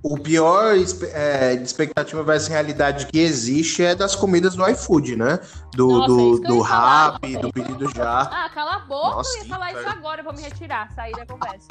o 0.03 0.17
pior 0.17 0.75
é, 1.13 1.55
de 1.55 1.63
expectativa 1.63 2.23
versus 2.23 2.47
realidade 2.47 3.07
que 3.07 3.19
existe 3.19 3.83
é 3.83 3.95
das 3.95 4.15
comidas 4.15 4.55
do 4.55 4.67
iFood, 4.69 5.15
né? 5.15 5.39
Do, 5.73 5.87
Nossa, 5.87 6.07
do, 6.07 6.39
do 6.39 6.61
rap, 6.61 7.37
do 7.37 7.51
pedido 7.51 7.89
já. 7.95 8.21
Ah, 8.21 8.49
cala 8.53 8.75
a 8.75 8.79
boca, 8.79 9.15
Nossa, 9.17 9.37
eu 9.37 9.43
ia 9.43 9.49
falar 9.49 9.73
isso 9.73 9.89
agora, 9.89 10.21
eu 10.21 10.25
vou 10.25 10.33
me 10.33 10.41
retirar, 10.41 10.91
sair 10.93 11.13
da 11.13 11.25
conversa. 11.25 11.67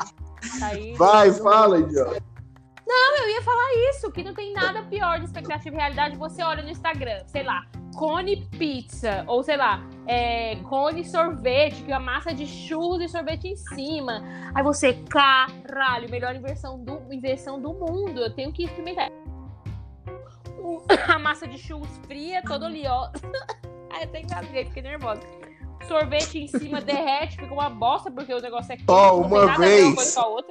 Sair 0.58 0.94
Vai, 0.96 1.32
fala, 1.32 1.78
idiota. 1.78 2.22
Não, 2.86 3.16
eu 3.16 3.28
ia 3.30 3.42
falar 3.42 3.90
isso, 3.90 4.12
que 4.12 4.22
não 4.22 4.32
tem 4.32 4.52
nada 4.52 4.82
pior 4.82 5.18
de 5.18 5.24
expectativa 5.24 5.74
e 5.74 5.78
realidade. 5.78 6.16
Você 6.16 6.42
olha 6.42 6.62
no 6.62 6.70
Instagram, 6.70 7.20
sei 7.26 7.42
lá, 7.42 7.64
cone 7.96 8.46
pizza, 8.58 9.24
ou 9.26 9.42
sei 9.42 9.56
lá, 9.56 9.82
é, 10.06 10.56
cone 10.56 11.02
sorvete, 11.02 11.82
que 11.82 11.90
a 11.90 11.98
massa 11.98 12.32
de 12.32 12.46
churros 12.46 13.00
e 13.00 13.08
sorvete 13.08 13.48
em 13.48 13.56
cima. 13.56 14.22
Aí 14.54 14.62
você, 14.62 14.92
caralho, 15.08 16.08
melhor 16.10 16.36
inversão 16.36 16.78
do, 16.78 17.02
inversão 17.12 17.60
do 17.60 17.72
mundo, 17.72 18.20
eu 18.20 18.32
tenho 18.32 18.52
que 18.52 18.64
experimentar. 18.64 19.10
A 21.08 21.18
massa 21.18 21.46
de 21.46 21.58
churros 21.58 21.88
fria, 22.06 22.42
toda 22.42 22.66
oleosa. 22.66 23.12
Aí 23.90 24.02
eu 24.02 24.08
até 24.08 24.20
engasguei, 24.20 24.64
fiquei 24.66 24.82
nervosa. 24.82 25.22
Sorvete 25.86 26.38
em 26.38 26.48
cima 26.48 26.80
derrete, 26.80 27.36
fica 27.36 27.52
uma 27.52 27.70
bosta, 27.70 28.10
porque 28.10 28.34
o 28.34 28.40
negócio 28.40 28.72
é 28.72 28.76
quente. 28.76 28.90
Oh, 28.90 29.20
uma 29.20 29.56
vez. 29.56 30.16
Uma. 30.16 30.44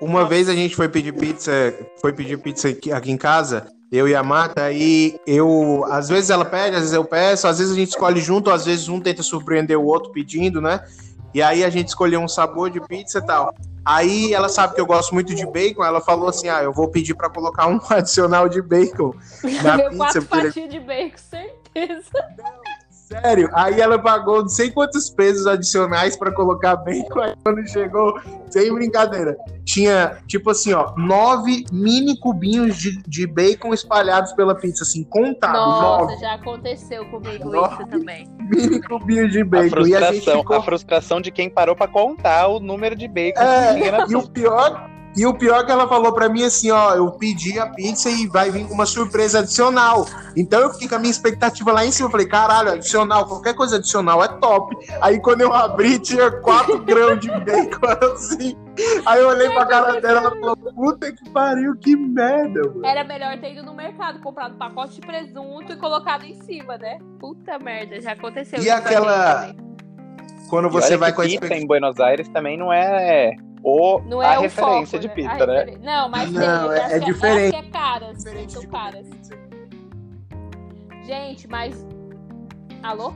Uma 0.00 0.24
vez 0.24 0.48
a 0.48 0.54
gente 0.54 0.74
foi 0.74 0.88
pedir 0.88 1.12
pizza, 1.12 1.52
foi 2.00 2.12
pedir 2.12 2.36
pizza 2.38 2.68
aqui, 2.68 2.92
aqui 2.92 3.12
em 3.12 3.16
casa, 3.16 3.72
eu 3.94 4.08
e 4.08 4.14
a 4.14 4.24
Marta, 4.24 4.72
e 4.72 5.20
eu, 5.24 5.84
às 5.88 6.08
vezes 6.08 6.28
ela 6.28 6.44
pede, 6.44 6.74
às 6.74 6.82
vezes 6.82 6.92
eu 6.92 7.04
peço, 7.04 7.46
às 7.46 7.58
vezes 7.58 7.72
a 7.72 7.76
gente 7.76 7.90
escolhe 7.90 8.20
junto, 8.20 8.50
às 8.50 8.64
vezes 8.64 8.88
um 8.88 9.00
tenta 9.00 9.22
surpreender 9.22 9.78
o 9.78 9.84
outro 9.84 10.10
pedindo, 10.10 10.60
né? 10.60 10.80
E 11.32 11.40
aí 11.40 11.62
a 11.62 11.70
gente 11.70 11.88
escolheu 11.88 12.20
um 12.20 12.26
sabor 12.26 12.70
de 12.70 12.80
pizza 12.80 13.18
e 13.18 13.26
tal. 13.26 13.54
Aí 13.84 14.34
ela 14.34 14.48
sabe 14.48 14.74
que 14.74 14.80
eu 14.80 14.86
gosto 14.86 15.14
muito 15.14 15.32
de 15.32 15.46
bacon, 15.46 15.84
ela 15.84 16.00
falou 16.00 16.28
assim: 16.28 16.48
"Ah, 16.48 16.62
eu 16.64 16.72
vou 16.72 16.88
pedir 16.88 17.14
para 17.14 17.30
colocar 17.30 17.68
um 17.68 17.78
adicional 17.90 18.48
de 18.48 18.60
bacon 18.60 19.14
na 19.62 19.76
Meu 19.78 19.90
pizza". 19.90 19.96
Quatro 19.96 20.22
fatias 20.22 20.70
de 20.70 20.80
bacon, 20.80 21.18
certeza. 21.18 22.10
Sério, 23.20 23.50
aí 23.52 23.80
ela 23.80 23.98
pagou 23.98 24.42
não 24.42 24.48
sei 24.48 24.70
quantos 24.70 25.10
pesos 25.10 25.46
adicionais 25.46 26.16
para 26.16 26.32
colocar 26.32 26.76
bacon. 26.76 27.20
Aí 27.24 27.34
quando 27.42 27.66
chegou, 27.68 28.18
sem 28.50 28.72
brincadeira, 28.72 29.36
tinha 29.64 30.18
tipo 30.26 30.50
assim, 30.50 30.72
ó, 30.72 30.92
nove 30.96 31.64
mini 31.72 32.18
cubinhos 32.18 32.76
de, 32.76 33.00
de 33.02 33.26
bacon 33.26 33.72
espalhados 33.72 34.32
pela 34.32 34.54
pizza, 34.54 34.84
assim, 34.84 35.04
contados. 35.04 35.58
Nossa, 35.58 36.04
nove. 36.04 36.16
já 36.20 36.34
aconteceu 36.34 37.04
comigo 37.06 37.50
nove 37.50 37.74
isso 37.74 37.86
também. 37.86 38.28
Mini 38.38 38.80
cubinhos 38.82 39.32
de 39.32 39.44
bacon. 39.44 39.66
A 39.66 39.70
frustração, 39.70 40.34
a, 40.34 40.38
ficou... 40.38 40.56
a 40.56 40.62
frustração 40.62 41.20
de 41.20 41.30
quem 41.30 41.48
parou 41.48 41.74
para 41.74 41.88
contar 41.88 42.48
o 42.48 42.60
número 42.60 42.94
de 42.94 43.08
bacon 43.08 43.40
é, 43.40 43.74
que 43.74 43.80
tinha 43.80 43.92
na 43.92 44.06
E 44.08 44.16
o 44.16 44.28
pior 44.28 44.93
e 45.16 45.24
o 45.26 45.34
pior 45.34 45.60
é 45.60 45.64
que 45.64 45.70
ela 45.70 45.86
falou 45.88 46.12
para 46.12 46.28
mim 46.28 46.42
assim, 46.42 46.70
ó, 46.70 46.94
eu 46.94 47.10
pedi 47.12 47.58
a 47.58 47.66
pizza 47.66 48.10
e 48.10 48.26
vai 48.26 48.50
vir 48.50 48.66
com 48.66 48.74
uma 48.74 48.86
surpresa 48.86 49.38
adicional. 49.38 50.06
Então 50.36 50.60
eu 50.60 50.70
fiquei 50.70 50.88
com 50.88 50.96
a 50.96 50.98
minha 50.98 51.10
expectativa 51.10 51.72
lá 51.72 51.84
em 51.86 51.92
cima. 51.92 52.08
Eu 52.08 52.10
falei, 52.10 52.26
caralho, 52.26 52.72
adicional, 52.72 53.26
qualquer 53.26 53.54
coisa 53.54 53.76
adicional 53.76 54.22
é 54.24 54.28
top. 54.28 54.76
Aí 55.00 55.20
quando 55.20 55.42
eu 55.42 55.52
abri, 55.52 55.98
tinha 55.98 56.30
4 56.30 56.78
gramas 56.84 57.20
de 57.20 57.28
bacon 57.28 57.86
assim. 58.12 58.56
Aí 59.06 59.20
eu 59.20 59.28
olhei 59.28 59.48
pra 59.50 59.66
cara 59.66 60.00
dela 60.00 60.20
e 60.20 60.24
ela 60.24 60.30
falou, 60.30 60.56
puta 60.56 61.12
que 61.12 61.30
pariu, 61.30 61.76
que 61.76 61.94
merda, 61.94 62.60
mano. 62.68 62.84
Era 62.84 63.04
melhor 63.04 63.38
ter 63.38 63.52
ido 63.52 63.62
no 63.62 63.72
mercado, 63.72 64.20
comprado 64.20 64.56
pacote 64.56 65.00
de 65.00 65.00
presunto 65.00 65.72
e 65.72 65.76
colocado 65.76 66.24
em 66.24 66.34
cima, 66.42 66.76
né? 66.76 66.98
Puta 67.20 67.56
merda, 67.60 68.00
já 68.00 68.12
aconteceu. 68.12 68.60
E 68.60 68.68
aquela 68.68 69.54
quando 70.48 70.68
você 70.68 70.96
vai 70.96 71.12
com 71.12 71.22
a 71.22 71.26
expectativa. 71.26 71.62
em 71.62 71.66
Buenos 71.66 71.98
Aires 72.00 72.28
também 72.28 72.56
não 72.56 72.72
é 72.72 73.34
o, 73.64 73.98
não 74.02 74.22
é 74.22 74.26
a 74.26 74.40
referência 74.40 75.00
foco, 75.00 75.00
de 75.00 75.08
né? 75.08 75.14
pizza, 75.14 75.46
né? 75.46 75.78
Não, 75.82 76.08
mas 76.10 76.30
não, 76.30 76.70
é, 76.70 76.92
é, 76.92 76.96
é 76.96 76.98
diferente. 76.98 77.56
É, 77.56 77.58
é 77.58 77.62
caras, 77.70 78.22
são 78.48 78.66
caras. 78.66 79.06
Gente, 81.06 81.48
mas. 81.48 81.86
Alô? 82.82 83.14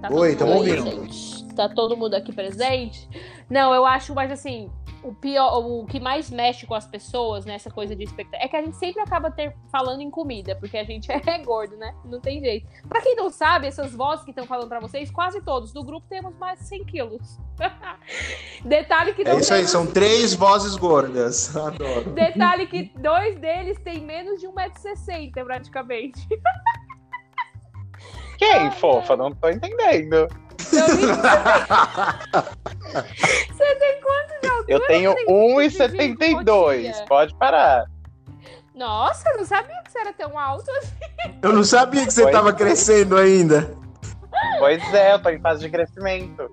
Tá 0.00 0.08
Oi, 0.12 0.32
estamos 0.32 0.54
ouvindo. 0.54 1.54
Tá 1.56 1.68
todo 1.68 1.96
mundo 1.96 2.14
aqui 2.14 2.32
presente? 2.32 3.08
Não, 3.50 3.74
eu 3.74 3.84
acho, 3.84 4.14
mas 4.14 4.30
assim, 4.30 4.70
o 5.02 5.14
pior, 5.14 5.58
o 5.58 5.86
que 5.86 6.00
mais 6.00 6.30
mexe 6.30 6.66
com 6.66 6.74
as 6.74 6.86
pessoas 6.86 7.44
nessa 7.44 7.70
coisa 7.70 7.94
de 7.94 8.04
expectativa 8.04 8.44
é 8.44 8.48
que 8.48 8.56
a 8.56 8.62
gente 8.62 8.76
sempre 8.76 9.00
acaba 9.00 9.30
ter, 9.30 9.54
falando 9.70 10.00
em 10.00 10.10
comida, 10.10 10.56
porque 10.56 10.76
a 10.76 10.84
gente 10.84 11.10
é 11.12 11.38
gordo, 11.38 11.76
né? 11.76 11.94
Não 12.04 12.20
tem 12.20 12.40
jeito. 12.40 12.66
Pra 12.88 13.00
quem 13.00 13.14
não 13.14 13.30
sabe, 13.30 13.66
essas 13.66 13.94
vozes 13.94 14.24
que 14.24 14.30
estão 14.30 14.46
falando 14.46 14.68
pra 14.68 14.80
vocês, 14.80 15.10
quase 15.10 15.40
todos 15.42 15.72
do 15.72 15.82
grupo 15.84 16.06
temos 16.08 16.36
mais 16.38 16.58
de 16.58 16.66
100 16.66 16.84
quilos. 16.84 17.38
Detalhe 18.64 19.14
que. 19.14 19.22
É 19.22 19.36
isso 19.36 19.54
aí, 19.54 19.66
são 19.66 19.86
três 19.86 20.34
vozes 20.34 20.76
gordas. 20.76 21.54
Adoro. 21.56 22.10
Detalhe 22.10 22.66
que 22.66 22.92
dois 22.98 23.38
deles 23.38 23.78
têm 23.80 24.00
menos 24.00 24.40
de 24.40 24.46
1,60m, 24.48 25.44
praticamente. 25.44 26.26
Quem, 28.38 28.70
fofa? 28.70 29.16
Não 29.16 29.32
tô 29.32 29.48
entendendo. 29.48 30.28
Você 30.58 30.80
Eu 34.76 34.86
tenho 34.86 35.14
1,72. 35.28 37.06
Pode 37.06 37.34
parar. 37.36 37.86
Nossa, 38.74 39.28
eu 39.30 39.38
não 39.38 39.44
sabia 39.44 39.82
que 39.82 39.90
você 39.90 39.98
era 39.98 40.12
tão 40.12 40.38
alto 40.38 40.70
assim. 40.72 40.94
Eu 41.42 41.52
não 41.52 41.64
sabia 41.64 42.04
que 42.04 42.12
você 42.12 42.24
estava 42.24 42.52
crescendo 42.52 43.16
ainda. 43.16 43.74
Pois 44.58 44.82
é, 44.92 45.14
eu 45.14 45.22
tô 45.22 45.30
em 45.30 45.40
fase 45.40 45.62
de 45.62 45.70
crescimento. 45.70 46.50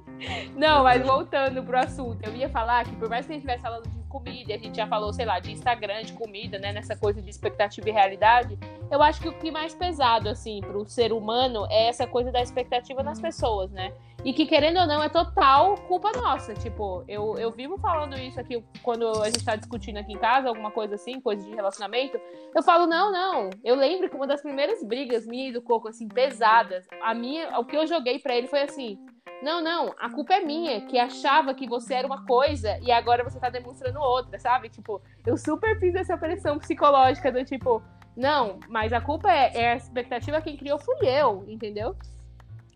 Não, 0.56 0.84
mas 0.84 1.06
voltando 1.06 1.62
pro 1.64 1.78
assunto, 1.78 2.20
eu 2.24 2.34
ia 2.34 2.50
falar 2.50 2.86
que 2.86 2.96
por 2.96 3.10
mais 3.10 3.26
que 3.26 3.34
a 3.34 3.36
gente 3.36 3.44
estivesse 3.46 3.62
falando 3.62 3.90
de 3.90 4.03
comida, 4.14 4.54
a 4.54 4.58
gente 4.60 4.78
já 4.78 4.86
falou, 4.86 5.12
sei 5.12 5.26
lá, 5.26 5.40
de 5.40 5.52
Instagram, 5.52 6.04
de 6.04 6.14
comida, 6.14 6.60
né, 6.60 6.72
nessa 6.72 6.96
coisa 6.96 7.20
de 7.20 7.30
expectativa 7.30 7.90
e 7.90 7.92
realidade, 7.92 8.60
eu 8.92 9.02
acho 9.02 9.20
que 9.20 9.28
o 9.28 9.34
que 9.40 9.50
mais 9.50 9.74
pesado, 9.74 10.30
assim, 10.30 10.62
pro 10.62 10.88
ser 10.88 11.12
humano 11.12 11.66
é 11.72 11.88
essa 11.88 12.06
coisa 12.06 12.32
da 12.32 12.42
expectativa 12.42 13.02
nas 13.02 13.20
pessoas, 13.20 13.72
né? 13.72 13.92
E 14.24 14.32
que, 14.32 14.46
querendo 14.46 14.80
ou 14.80 14.88
não, 14.88 15.04
é 15.04 15.10
total 15.10 15.76
culpa 15.88 16.12
nossa. 16.12 16.54
Tipo, 16.54 17.04
eu, 17.08 17.38
eu 17.38 17.52
vivo 17.52 17.78
falando 17.78 18.18
isso 18.18 18.40
aqui 18.40 18.64
quando 18.82 19.10
a 19.22 19.26
gente 19.26 19.44
tá 19.44 19.56
discutindo 19.56 19.98
aqui 19.98 20.14
em 20.14 20.18
casa, 20.18 20.48
alguma 20.48 20.72
coisa 20.72 20.96
assim, 20.96 21.20
coisa 21.20 21.44
de 21.44 21.54
relacionamento. 21.54 22.18
Eu 22.56 22.64
falo, 22.64 22.86
não, 22.86 23.12
não. 23.12 23.50
Eu 23.64 23.76
lembro 23.76 24.10
que 24.10 24.16
uma 24.16 24.28
das 24.28 24.42
primeiras 24.42 24.82
brigas 24.84 25.26
minha 25.26 25.50
e 25.50 25.52
do 25.52 25.62
Coco, 25.62 25.90
assim, 25.90 26.08
pesadas, 26.08 26.86
a 27.02 27.14
minha, 27.14 27.60
o 27.60 27.66
que 27.66 27.76
eu 27.76 27.86
joguei 27.86 28.20
para 28.20 28.36
ele 28.36 28.48
foi 28.48 28.62
assim: 28.62 28.98
não, 29.42 29.62
não, 29.62 29.94
a 30.00 30.10
culpa 30.10 30.34
é 30.36 30.40
minha, 30.40 30.82
que 30.82 30.98
achava 30.98 31.54
que 31.54 31.68
você 31.68 31.96
era 31.96 32.08
uma 32.08 32.26
coisa 32.26 32.80
e 32.82 32.92
agora 32.92 33.24
você 33.24 33.40
tá 33.40 33.50
demonstrando 33.50 34.00
outra, 34.00 34.40
sabe? 34.40 34.70
Tipo, 34.70 35.02
eu 35.26 35.38
super 35.38 35.78
fiz 35.80 35.96
essa 35.96 36.18
pressão 36.18 36.58
psicológica 36.58 37.32
do 37.32 37.44
tipo, 37.44 37.82
não, 38.16 38.60
mas 38.70 38.94
a 38.94 39.02
culpa 39.02 39.32
é, 39.32 39.52
é 39.54 39.72
a 39.74 39.76
expectativa 39.76 40.42
quem 40.42 40.56
criou 40.56 40.80
fui 40.80 40.96
eu, 41.02 41.44
entendeu? 41.48 41.96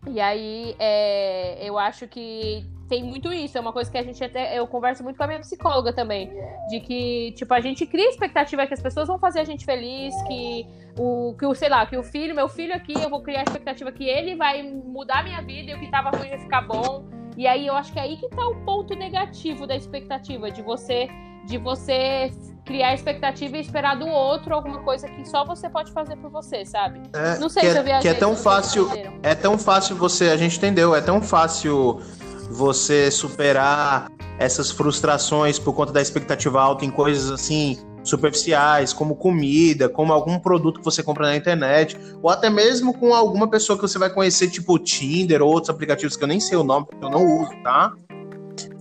E 0.06 0.20
aí, 0.20 0.76
é, 0.80 1.58
eu 1.68 1.78
acho 1.78 2.08
que 2.08 2.66
tem 2.88 3.04
muito 3.04 3.32
isso. 3.34 3.58
É 3.58 3.62
uma 3.62 3.74
coisa 3.74 3.92
que 3.92 3.98
a 3.98 4.04
gente 4.04 4.24
até. 4.24 4.58
Eu 4.58 4.66
converso 4.68 5.04
muito 5.04 5.18
com 5.18 5.24
a 5.24 5.28
minha 5.28 5.40
psicóloga 5.40 5.92
também. 5.92 6.32
De 6.70 6.80
que, 6.80 7.34
tipo, 7.34 7.54
a 7.54 7.60
gente 7.60 7.86
cria 7.86 8.08
expectativa 8.10 8.66
que 8.66 8.74
as 8.74 8.82
pessoas 8.82 9.08
vão 9.08 9.20
fazer 9.20 9.40
a 9.40 9.44
gente 9.44 9.66
feliz, 9.66 10.16
que 10.24 10.66
o, 10.98 11.36
que 11.38 11.46
o, 11.46 11.54
sei 11.54 11.70
lá, 11.70 11.86
que 11.86 11.96
o 11.98 12.04
filho, 12.04 12.36
meu 12.36 12.50
filho 12.50 12.74
aqui, 12.74 12.94
eu 12.94 13.10
vou 13.10 13.22
criar 13.22 13.42
a 13.42 13.44
expectativa 13.44 13.92
que 13.92 14.04
ele 14.04 14.36
vai 14.36 14.64
mudar 14.64 15.20
a 15.20 15.24
minha 15.24 15.42
vida 15.42 15.72
e 15.72 15.74
o 15.76 15.80
que 15.80 15.90
tava 15.90 16.10
ruim 16.10 16.30
vai 16.30 16.40
ficar 16.40 16.62
bom. 16.62 17.06
E 17.38 17.46
aí 17.46 17.68
eu 17.68 17.76
acho 17.76 17.94
que 17.94 18.00
é 18.00 18.02
aí 18.02 18.18
que 18.18 18.28
tá 18.30 18.48
o 18.48 18.56
ponto 18.66 18.96
negativo 18.96 19.68
da 19.68 19.76
expectativa, 19.76 20.50
de 20.50 20.62
você, 20.62 21.08
de 21.46 21.58
você 21.58 22.32
criar 22.66 22.94
expectativa 22.94 23.58
e 23.58 23.62
esperar 23.62 23.96
do 23.96 24.08
outro 24.08 24.54
alguma 24.54 24.80
coisa 24.80 25.08
que 25.08 25.24
só 25.24 25.46
você 25.46 25.70
pode 25.70 25.92
fazer 25.92 26.18
por 26.18 26.32
você, 26.32 26.66
sabe? 26.66 27.04
É, 27.14 27.38
não 27.38 27.48
sei 27.48 27.64
se 27.64 27.78
é, 27.78 27.80
eu 27.80 27.84
viajei. 27.84 28.02
Que 28.02 28.18
é 28.18 28.20
tão 28.20 28.36
fácil, 28.36 28.90
é 29.22 29.36
tão 29.36 29.58
fácil 29.58 29.96
você, 29.96 30.30
a 30.30 30.38
gente 30.38 30.58
entendeu, 30.58 30.96
é 30.96 31.02
tão 31.02 31.22
fácil 31.22 32.02
você 32.50 33.12
superar 33.12 34.12
essas 34.40 34.72
frustrações 34.72 35.60
por 35.60 35.74
conta 35.74 35.94
da 35.94 36.02
expectativa 36.02 36.62
alta 36.62 36.86
em 36.86 36.92
coisas 36.92 37.32
assim 37.32 37.78
superficiais, 38.10 38.94
como 38.94 39.16
comida, 39.16 39.90
como 39.90 40.14
algum 40.14 40.40
produto 40.40 40.80
que 40.80 40.86
você 40.86 41.04
compra 41.04 41.28
na 41.28 41.36
internet, 41.36 41.98
ou 42.22 42.30
até 42.30 42.50
mesmo 42.50 42.94
com 42.94 43.14
alguma 43.14 43.48
pessoa 43.50 43.78
que 43.78 43.82
você 43.82 44.00
vai 44.00 44.10
conhecer, 44.10 44.50
tipo 44.50 44.78
Tinder 44.80 45.42
ou 45.42 45.50
outros 45.50 45.70
aplicativos 45.70 46.16
que 46.16 46.24
eu 46.24 46.28
nem 46.28 46.40
sei 46.40 46.58
o 46.58 46.64
nome, 46.64 46.86
porque 46.86 47.04
eu 47.04 47.10
não 47.10 47.42
uso, 47.42 47.52
tá? 47.64 47.94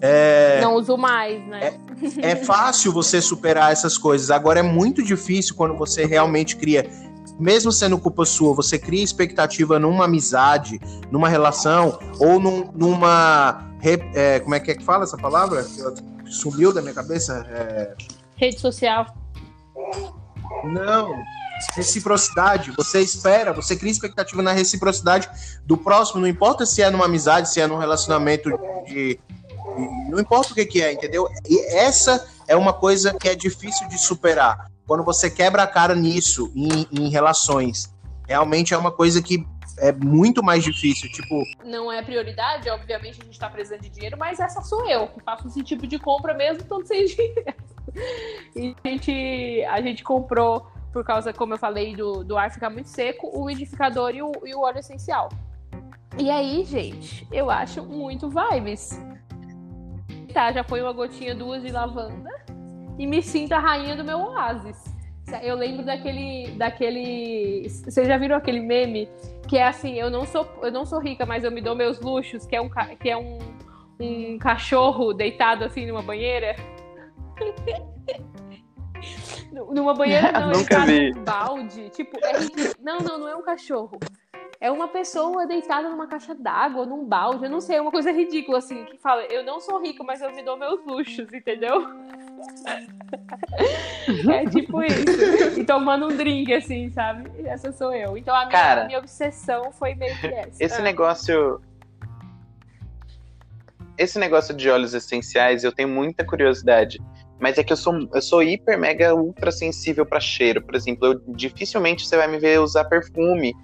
É, 0.00 0.60
não 0.62 0.74
uso 0.74 0.96
mais, 0.96 1.46
né? 1.48 1.78
É, 2.22 2.30
é 2.30 2.36
fácil 2.36 2.92
você 2.92 3.20
superar 3.20 3.72
essas 3.72 3.98
coisas. 3.98 4.30
Agora 4.30 4.60
é 4.60 4.62
muito 4.62 5.02
difícil 5.02 5.54
quando 5.54 5.76
você 5.76 6.06
realmente 6.06 6.56
cria 6.56 6.88
mesmo 7.38 7.70
sendo 7.70 7.98
culpa 7.98 8.24
sua, 8.24 8.54
você 8.54 8.78
cria 8.78 9.02
expectativa 9.02 9.78
numa 9.78 10.04
amizade, 10.04 10.80
numa 11.10 11.28
relação, 11.28 11.98
ou 12.18 12.40
num, 12.40 12.70
numa. 12.74 13.70
É, 14.14 14.40
como 14.40 14.54
é 14.54 14.60
que 14.60 14.70
é 14.70 14.74
que 14.74 14.82
fala 14.82 15.04
essa 15.04 15.16
palavra? 15.16 15.64
Sumiu 16.24 16.72
da 16.72 16.80
minha 16.80 16.94
cabeça? 16.94 17.46
É... 17.50 17.94
Rede 18.36 18.60
social. 18.60 19.06
Não. 20.64 21.10
Reciprocidade. 21.74 22.70
Você 22.72 23.00
espera, 23.00 23.52
você 23.52 23.76
cria 23.76 23.90
expectativa 23.90 24.42
na 24.42 24.52
reciprocidade 24.52 25.28
do 25.64 25.76
próximo, 25.76 26.20
não 26.20 26.28
importa 26.28 26.66
se 26.66 26.82
é 26.82 26.90
numa 26.90 27.06
amizade, 27.06 27.50
se 27.50 27.60
é 27.60 27.66
num 27.66 27.78
relacionamento 27.78 28.50
de, 28.86 29.18
não 30.08 30.20
importa 30.20 30.52
o 30.52 30.54
que, 30.54 30.66
que 30.66 30.82
é, 30.82 30.92
entendeu? 30.92 31.28
E 31.48 31.58
essa 31.74 32.26
é 32.46 32.56
uma 32.56 32.72
coisa 32.72 33.14
que 33.14 33.28
é 33.28 33.34
difícil 33.34 33.88
de 33.88 33.98
superar. 33.98 34.70
Quando 34.86 35.02
você 35.02 35.30
quebra 35.30 35.62
a 35.62 35.66
cara 35.66 35.94
nisso, 35.94 36.52
em, 36.54 36.86
em 36.92 37.08
relações, 37.08 37.92
realmente 38.26 38.72
é 38.72 38.78
uma 38.78 38.92
coisa 38.92 39.20
que 39.20 39.46
é 39.78 39.92
muito 39.92 40.42
mais 40.42 40.64
difícil, 40.64 41.10
tipo... 41.10 41.42
Não 41.64 41.92
é 41.92 42.02
prioridade, 42.02 42.70
obviamente 42.70 43.20
a 43.20 43.24
gente 43.24 43.38
tá 43.38 43.50
precisando 43.50 43.82
de 43.82 43.90
dinheiro, 43.90 44.16
mas 44.16 44.40
essa 44.40 44.62
sou 44.62 44.88
eu, 44.88 45.08
que 45.08 45.20
faço 45.22 45.48
esse 45.48 45.62
tipo 45.62 45.86
de 45.86 45.98
compra 45.98 46.32
mesmo 46.32 46.62
estando 46.62 46.86
sem 46.86 47.04
dinheiro. 47.04 47.54
E 48.54 48.74
a 48.82 48.88
gente, 48.88 49.64
a 49.68 49.80
gente 49.80 50.02
comprou, 50.04 50.66
por 50.92 51.04
causa, 51.04 51.32
como 51.32 51.54
eu 51.54 51.58
falei, 51.58 51.94
do, 51.94 52.24
do 52.24 52.36
ar 52.36 52.50
ficar 52.50 52.70
muito 52.70 52.88
seco, 52.88 53.26
o 53.26 53.42
umidificador 53.42 54.14
e 54.14 54.22
o, 54.22 54.32
e 54.44 54.54
o 54.54 54.60
óleo 54.60 54.78
essencial. 54.78 55.28
E 56.18 56.30
aí, 56.30 56.64
gente, 56.64 57.26
eu 57.30 57.50
acho 57.50 57.84
muito 57.84 58.30
vibes 58.30 58.98
tá, 60.36 60.52
já 60.52 60.62
foi 60.62 60.82
uma 60.82 60.92
gotinha, 60.92 61.34
duas 61.34 61.62
de 61.62 61.72
lavanda 61.72 62.30
e 62.98 63.06
me 63.06 63.22
sinto 63.22 63.54
a 63.54 63.58
rainha 63.58 63.96
do 63.96 64.04
meu 64.04 64.18
oásis. 64.18 64.84
Eu 65.42 65.56
lembro 65.56 65.82
daquele, 65.82 66.50
daquele. 66.58 67.66
Vocês 67.68 68.06
já 68.06 68.18
viram 68.18 68.36
aquele 68.36 68.60
meme 68.60 69.08
que 69.48 69.56
é 69.56 69.66
assim, 69.66 69.94
eu 69.94 70.10
não 70.10 70.26
sou, 70.26 70.46
eu 70.62 70.70
não 70.70 70.84
sou 70.84 71.00
rica, 71.00 71.24
mas 71.24 71.42
eu 71.42 71.50
me 71.50 71.62
dou 71.62 71.74
meus 71.74 71.98
luxos, 72.00 72.44
que 72.44 72.54
é 72.54 72.60
um, 72.60 72.68
que 73.00 73.08
é 73.08 73.16
um, 73.16 73.38
um 73.98 74.38
cachorro 74.38 75.14
deitado 75.14 75.64
assim 75.64 75.86
numa 75.86 76.02
banheira. 76.02 76.54
Numa 79.52 79.94
banheira 79.94 80.32
não, 80.32 80.52
Nunca 80.52 80.80
vi. 80.84 81.10
num 81.12 81.24
balde. 81.24 81.90
Tipo, 81.90 82.18
é... 82.24 82.32
não, 82.80 82.98
não, 82.98 83.18
não 83.18 83.28
é 83.28 83.36
um 83.36 83.42
cachorro. 83.42 83.98
É 84.58 84.70
uma 84.70 84.88
pessoa 84.88 85.46
deitada 85.46 85.88
numa 85.88 86.06
caixa 86.06 86.34
d'água, 86.34 86.86
num 86.86 87.04
balde, 87.04 87.44
eu 87.44 87.50
não 87.50 87.60
sei, 87.60 87.76
é 87.76 87.80
uma 87.80 87.90
coisa 87.90 88.10
ridícula, 88.10 88.56
assim, 88.56 88.86
que 88.86 88.96
fala, 88.96 89.22
eu 89.26 89.44
não 89.44 89.60
sou 89.60 89.78
rico, 89.82 90.02
mas 90.02 90.22
eu 90.22 90.32
me 90.32 90.42
dou 90.42 90.56
meus 90.56 90.82
luxos, 90.86 91.30
entendeu? 91.30 91.86
é 94.32 94.46
tipo 94.46 94.82
isso. 94.82 95.60
E 95.60 95.64
tomando 95.64 96.06
um 96.06 96.16
drink, 96.16 96.54
assim, 96.54 96.90
sabe? 96.90 97.30
Essa 97.46 97.70
sou 97.70 97.92
eu. 97.92 98.16
Então 98.16 98.34
a 98.34 98.46
minha, 98.46 98.50
Cara, 98.50 98.82
a 98.82 98.86
minha 98.86 98.98
obsessão 98.98 99.70
foi 99.72 99.94
meio 99.94 100.18
que 100.18 100.26
essa. 100.26 100.64
Esse 100.64 100.80
ah. 100.80 100.82
negócio. 100.82 101.60
Esse 103.98 104.18
negócio 104.18 104.54
de 104.54 104.68
óleos 104.68 104.94
essenciais, 104.94 105.64
eu 105.64 105.72
tenho 105.72 105.88
muita 105.88 106.24
curiosidade. 106.24 106.98
Mas 107.38 107.58
é 107.58 107.64
que 107.64 107.72
eu 107.72 107.76
sou, 107.76 108.08
eu 108.12 108.22
sou 108.22 108.42
hiper, 108.42 108.78
mega, 108.78 109.14
ultra 109.14 109.52
sensível 109.52 110.06
para 110.06 110.20
cheiro. 110.20 110.62
Por 110.62 110.74
exemplo, 110.74 111.06
eu, 111.06 111.20
dificilmente 111.34 112.06
você 112.06 112.16
vai 112.16 112.28
me 112.28 112.38
ver 112.38 112.60
usar 112.60 112.84
perfume 112.84 113.54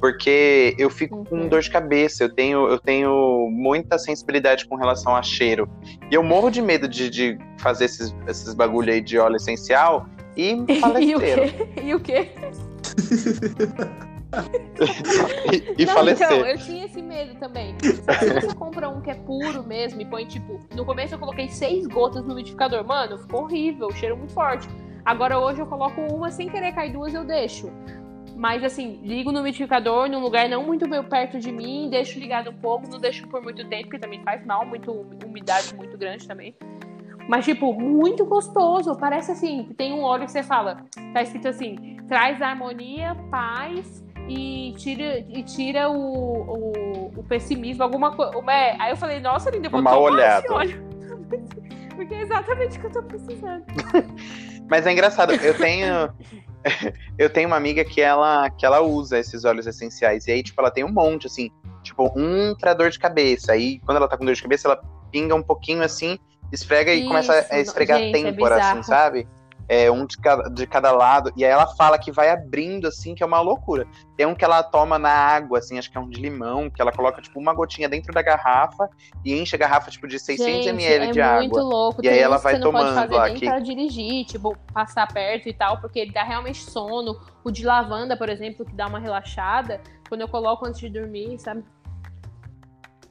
porque 0.00 0.74
eu 0.78 0.88
fico 0.88 1.24
com 1.24 1.36
uhum. 1.36 1.48
dor 1.48 1.60
de 1.60 1.70
cabeça, 1.70 2.24
eu 2.24 2.32
tenho, 2.32 2.68
eu 2.68 2.78
tenho 2.78 3.48
muita 3.50 3.98
sensibilidade 3.98 4.66
com 4.66 4.76
relação 4.76 5.14
a 5.14 5.22
cheiro. 5.22 5.68
E 6.10 6.14
eu 6.14 6.22
morro 6.22 6.50
de 6.50 6.62
medo 6.62 6.88
de, 6.88 7.10
de 7.10 7.38
fazer 7.58 7.86
esses, 7.86 8.14
esses 8.26 8.54
bagulho 8.54 8.92
aí 8.92 9.00
de 9.00 9.18
óleo 9.18 9.36
essencial 9.36 10.06
e 10.36 10.64
falecer. 10.80 11.68
e 11.82 11.94
o 11.94 12.00
quê? 12.00 12.28
e, 12.30 14.04
e 15.76 15.86
não, 15.86 15.94
falecer. 15.94 16.26
Então, 16.26 16.46
eu 16.46 16.58
tinha 16.58 16.84
esse 16.84 17.00
medo 17.00 17.34
também. 17.38 17.74
Se 17.80 17.92
você 17.92 18.54
compra 18.54 18.88
um 18.88 19.00
que 19.00 19.10
é 19.10 19.14
puro 19.14 19.62
mesmo 19.66 20.00
e 20.00 20.04
põe, 20.04 20.26
tipo, 20.26 20.60
no 20.74 20.84
começo 20.84 21.14
eu 21.14 21.18
coloquei 21.18 21.48
seis 21.48 21.86
gotas 21.86 22.22
no 22.24 22.34
liquidificador. 22.34 22.84
Mano, 22.84 23.18
ficou 23.18 23.42
horrível, 23.42 23.90
cheiro 23.92 24.16
muito 24.16 24.32
forte. 24.32 24.68
Agora 25.04 25.38
hoje 25.38 25.60
eu 25.60 25.66
coloco 25.66 26.00
uma 26.00 26.30
sem 26.30 26.48
querer 26.48 26.72
cair 26.72 26.92
duas, 26.92 27.14
eu 27.14 27.24
deixo. 27.24 27.70
Mas 28.36 28.62
assim, 28.62 29.00
ligo 29.02 29.32
no 29.32 29.40
umidificador 29.40 30.08
num 30.08 30.20
lugar 30.20 30.48
não 30.48 30.64
muito 30.64 30.86
perto 31.04 31.40
de 31.40 31.50
mim, 31.50 31.88
deixo 31.90 32.18
ligado 32.18 32.50
um 32.50 32.54
pouco, 32.54 32.88
não 32.88 32.98
deixo 32.98 33.26
por 33.26 33.42
muito 33.42 33.66
tempo, 33.66 33.84
porque 33.84 33.98
também 33.98 34.22
faz 34.22 34.44
mal, 34.44 34.64
muito 34.66 34.92
umidade 35.24 35.74
muito 35.74 35.96
grande 35.96 36.28
também. 36.28 36.54
Mas, 37.28 37.44
tipo, 37.44 37.74
muito 37.74 38.24
gostoso. 38.24 38.96
Parece 38.96 39.32
assim, 39.32 39.68
tem 39.76 39.92
um 39.92 40.02
óleo 40.02 40.24
que 40.24 40.32
você 40.32 40.42
fala, 40.42 40.78
tá 41.12 41.22
escrito 41.22 41.48
assim, 41.48 41.98
traz 42.06 42.40
harmonia, 42.40 43.14
paz 43.30 44.02
e 44.28 44.74
tira, 44.76 45.18
e 45.18 45.42
tira 45.42 45.88
o, 45.88 45.96
o, 45.96 47.12
o 47.16 47.24
pessimismo, 47.24 47.82
alguma 47.82 48.14
coisa. 48.14 48.32
É, 48.50 48.76
aí 48.78 48.90
eu 48.90 48.96
falei, 48.96 49.20
nossa, 49.20 49.50
linda, 49.50 49.68
vou 49.68 49.80
Uma 49.80 49.98
olhada. 49.98 50.46
Porque 51.96 52.14
é 52.14 52.22
exatamente 52.22 52.78
o 52.78 52.80
que 52.80 52.86
eu 52.86 52.92
tô 52.92 53.02
precisando. 53.02 53.64
Mas 54.70 54.86
é 54.86 54.92
engraçado, 54.92 55.32
eu 55.32 55.56
tenho. 55.56 56.12
eu 57.18 57.30
tenho 57.30 57.48
uma 57.48 57.56
amiga 57.56 57.84
que 57.84 58.00
ela, 58.00 58.48
que 58.50 58.64
ela 58.64 58.80
usa 58.80 59.18
esses 59.18 59.44
óleos 59.44 59.66
essenciais. 59.66 60.26
E 60.26 60.32
aí, 60.32 60.42
tipo, 60.42 60.60
ela 60.60 60.70
tem 60.70 60.84
um 60.84 60.92
monte, 60.92 61.26
assim. 61.26 61.50
Tipo, 61.82 62.12
um 62.14 62.54
pra 62.54 62.74
dor 62.74 62.90
de 62.90 62.98
cabeça. 62.98 63.52
Aí, 63.52 63.80
quando 63.80 63.96
ela 63.96 64.06
tá 64.06 64.16
com 64.16 64.24
dor 64.24 64.34
de 64.34 64.42
cabeça, 64.42 64.68
ela 64.68 64.80
pinga 65.10 65.34
um 65.34 65.42
pouquinho 65.42 65.82
assim, 65.82 66.18
esfrega 66.52 66.92
Isso, 66.92 67.04
e 67.04 67.08
começa 67.08 67.46
a 67.50 67.58
esfregar 67.58 67.98
gente, 67.98 68.16
a 68.16 68.22
têmpora, 68.22 68.56
é 68.56 68.60
assim, 68.60 68.82
sabe? 68.82 69.26
É, 69.68 69.90
um 69.90 70.06
de 70.06 70.16
cada, 70.16 70.48
de 70.48 70.66
cada 70.66 70.90
lado, 70.90 71.30
e 71.36 71.44
aí 71.44 71.50
ela 71.50 71.66
fala 71.66 71.98
que 71.98 72.10
vai 72.10 72.30
abrindo, 72.30 72.88
assim, 72.88 73.14
que 73.14 73.22
é 73.22 73.26
uma 73.26 73.40
loucura. 73.40 73.86
Tem 74.16 74.26
um 74.26 74.34
que 74.34 74.44
ela 74.44 74.62
toma 74.62 74.98
na 74.98 75.10
água, 75.10 75.58
assim, 75.58 75.78
acho 75.78 75.90
que 75.90 75.98
é 75.98 76.00
um 76.00 76.08
de 76.08 76.20
limão, 76.20 76.70
que 76.70 76.80
ela 76.80 76.90
coloca, 76.90 77.20
tipo, 77.20 77.38
uma 77.38 77.52
gotinha 77.52 77.88
dentro 77.88 78.12
da 78.12 78.22
garrafa 78.22 78.88
e 79.24 79.38
enche 79.38 79.54
a 79.54 79.58
garrafa, 79.58 79.90
tipo, 79.90 80.08
de 80.08 80.18
600 80.18 80.46
Gente, 80.46 80.68
ml 80.68 81.08
é 81.08 81.10
de 81.12 81.20
água. 81.20 81.40
muito 81.40 81.58
louco. 81.58 82.00
E 82.00 82.02
Tem 82.02 82.12
aí 82.12 82.18
ela 82.18 82.38
vai 82.38 82.58
tomando 82.58 82.94
não 82.94 83.06
pode 83.06 83.14
fazer 83.14 83.34
que... 83.34 83.46
pra 83.46 83.58
dirigir, 83.58 84.24
tipo, 84.24 84.56
passar 84.72 85.06
perto 85.12 85.48
e 85.48 85.52
tal, 85.52 85.78
porque 85.80 85.98
ele 85.98 86.12
dá 86.12 86.22
realmente 86.22 86.62
sono. 86.62 87.20
O 87.44 87.50
de 87.50 87.64
lavanda, 87.64 88.16
por 88.16 88.28
exemplo, 88.28 88.64
que 88.64 88.74
dá 88.74 88.86
uma 88.86 88.98
relaxada, 88.98 89.80
quando 90.08 90.22
eu 90.22 90.28
coloco 90.28 90.66
antes 90.66 90.80
de 90.80 90.88
dormir, 90.88 91.38
sabe? 91.38 91.62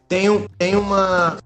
Tem, 0.07 0.47
tem 0.57 0.75
uma 0.75 1.37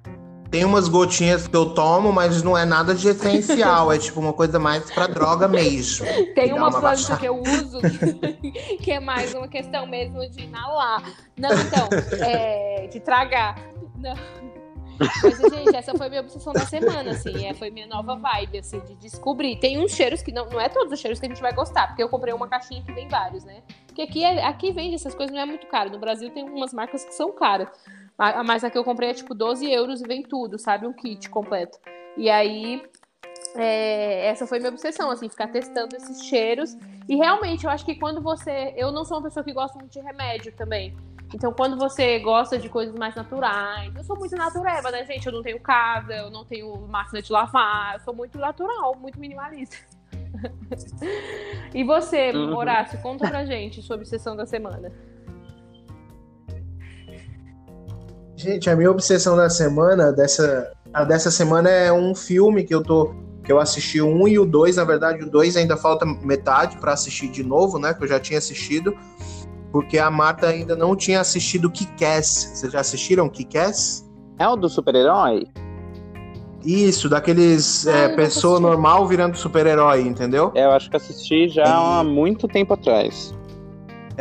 tem 0.51 0.65
umas 0.65 0.89
gotinhas 0.89 1.47
que 1.47 1.55
eu 1.55 1.73
tomo, 1.73 2.11
mas 2.11 2.43
não 2.43 2.57
é 2.57 2.65
nada 2.65 2.93
de 2.93 3.07
essencial. 3.07 3.89
é 3.89 3.97
tipo 3.97 4.19
uma 4.19 4.33
coisa 4.33 4.59
mais 4.59 4.91
pra 4.91 5.07
droga 5.07 5.47
mesmo. 5.47 6.05
Tem 6.35 6.51
uma, 6.51 6.67
uma 6.67 6.79
planta 6.79 7.15
que 7.15 7.25
eu 7.25 7.41
uso 7.41 7.79
que 8.83 8.91
é 8.91 8.99
mais 8.99 9.33
uma 9.33 9.47
questão 9.47 9.87
mesmo 9.87 10.29
de 10.29 10.43
inalar. 10.43 11.03
Não, 11.37 11.49
então, 11.53 11.87
é, 12.19 12.87
de 12.91 12.99
tragar. 12.99 13.57
Não. 13.95 14.13
Mas, 15.23 15.39
gente, 15.39 15.75
essa 15.75 15.97
foi 15.97 16.09
minha 16.09 16.21
obsessão 16.21 16.53
da 16.53 16.65
semana, 16.65 17.11
assim. 17.11 17.45
É, 17.45 17.53
foi 17.53 17.71
minha 17.71 17.87
nova 17.87 18.15
vibe, 18.15 18.59
assim, 18.59 18.79
de 18.81 18.93
descobrir. 18.95 19.55
Tem 19.55 19.83
uns 19.83 19.93
cheiros 19.93 20.21
que 20.21 20.31
não, 20.31 20.47
não 20.49 20.59
é 20.59 20.69
todos 20.69 20.91
os 20.91 20.99
cheiros 20.99 21.19
que 21.19 21.25
a 21.25 21.29
gente 21.29 21.41
vai 21.41 21.53
gostar, 21.53 21.87
porque 21.87 22.03
eu 22.03 22.09
comprei 22.09 22.33
uma 22.33 22.47
caixinha 22.47 22.83
que 22.83 22.91
vem 22.91 23.07
vários, 23.07 23.43
né? 23.43 23.63
Porque 23.87 24.01
aqui, 24.01 24.23
é, 24.23 24.45
aqui 24.45 24.71
vende 24.71 24.95
essas 24.95 25.15
coisas, 25.15 25.33
não 25.33 25.41
é 25.41 25.45
muito 25.45 25.65
caro. 25.67 25.89
No 25.89 25.97
Brasil 25.97 26.29
tem 26.29 26.43
umas 26.43 26.73
marcas 26.73 27.03
que 27.03 27.15
são 27.15 27.31
caras. 27.31 27.69
Mas 28.45 28.63
a 28.63 28.69
que 28.69 28.77
eu 28.77 28.83
comprei 28.83 29.09
é 29.09 29.13
tipo 29.13 29.33
12 29.33 29.69
euros 29.71 30.01
e 30.01 30.07
vem 30.07 30.21
tudo, 30.21 30.59
sabe? 30.59 30.85
Um 30.85 30.93
kit 30.93 31.29
completo. 31.29 31.79
E 32.15 32.29
aí, 32.29 32.83
é, 33.55 34.27
essa 34.27 34.45
foi 34.45 34.59
minha 34.59 34.69
obsessão, 34.69 35.09
assim, 35.09 35.27
ficar 35.27 35.47
testando 35.47 35.95
esses 35.95 36.23
cheiros. 36.25 36.77
E 37.09 37.15
realmente, 37.15 37.65
eu 37.65 37.71
acho 37.71 37.83
que 37.83 37.95
quando 37.95 38.21
você. 38.21 38.73
Eu 38.77 38.91
não 38.91 39.03
sou 39.03 39.17
uma 39.17 39.23
pessoa 39.23 39.43
que 39.43 39.51
gosta 39.51 39.77
muito 39.79 39.91
de 39.91 39.99
remédio 39.99 40.53
também. 40.55 40.95
Então, 41.33 41.51
quando 41.53 41.77
você 41.77 42.19
gosta 42.19 42.57
de 42.57 42.67
coisas 42.69 42.93
mais 42.93 43.15
naturais, 43.15 43.95
eu 43.95 44.03
sou 44.03 44.17
muito 44.17 44.35
natureba, 44.35 44.91
né, 44.91 45.05
gente? 45.05 45.25
Eu 45.25 45.31
não 45.31 45.41
tenho 45.41 45.59
casa, 45.61 46.13
eu 46.13 46.29
não 46.29 46.43
tenho 46.43 46.75
máquina 46.87 47.21
de 47.21 47.31
lavar, 47.31 47.95
eu 47.95 47.99
sou 48.01 48.13
muito 48.13 48.37
natural, 48.37 48.95
muito 48.99 49.17
minimalista. 49.17 49.77
e 51.73 51.83
você, 51.83 52.31
uhum. 52.31 52.55
Horácio, 52.55 53.01
conta 53.01 53.29
pra 53.29 53.45
gente 53.45 53.81
sua 53.81 53.95
obsessão 53.95 54.35
da 54.35 54.45
semana. 54.45 54.91
Gente, 58.41 58.71
a 58.71 58.75
minha 58.75 58.89
obsessão 58.89 59.37
da 59.37 59.51
semana, 59.51 60.11
dessa, 60.11 60.71
a 60.91 61.03
dessa 61.03 61.29
semana 61.29 61.69
é 61.69 61.93
um 61.93 62.15
filme 62.15 62.63
que 62.63 62.73
eu 62.73 62.81
tô. 62.81 63.13
Que 63.43 63.51
eu 63.51 63.59
assisti 63.59 64.01
o 64.01 64.07
um 64.07 64.27
e 64.27 64.39
o 64.39 64.45
dois, 64.45 64.77
na 64.77 64.83
verdade, 64.83 65.23
o 65.23 65.29
dois 65.29 65.55
ainda 65.55 65.77
falta 65.77 66.05
metade 66.05 66.77
para 66.77 66.93
assistir 66.93 67.27
de 67.27 67.43
novo, 67.43 67.77
né? 67.77 67.93
Que 67.93 68.03
eu 68.03 68.07
já 68.07 68.19
tinha 68.19 68.39
assistido. 68.39 68.97
Porque 69.71 69.99
a 69.99 70.09
Marta 70.09 70.47
ainda 70.47 70.75
não 70.75 70.95
tinha 70.95 71.21
assistido 71.21 71.69
Kick-Ass. 71.69 72.51
Vocês 72.55 72.73
já 72.73 72.79
assistiram 72.79 73.29
Kick-Ass? 73.29 74.09
É 74.39 74.47
o 74.47 74.55
do 74.55 74.67
super-herói? 74.67 75.47
Isso, 76.65 77.09
daqueles 77.09 77.87
ah, 77.87 77.91
é, 77.91 78.15
pessoa 78.15 78.59
normal 78.59 79.07
virando 79.07 79.37
super-herói, 79.37 80.01
entendeu? 80.01 80.51
É, 80.55 80.65
eu 80.65 80.71
acho 80.71 80.89
que 80.89 80.97
assisti 80.97 81.47
já 81.47 81.63
e... 81.63 81.67
há 81.67 82.03
muito 82.03 82.47
tempo 82.47 82.73
atrás. 82.73 83.33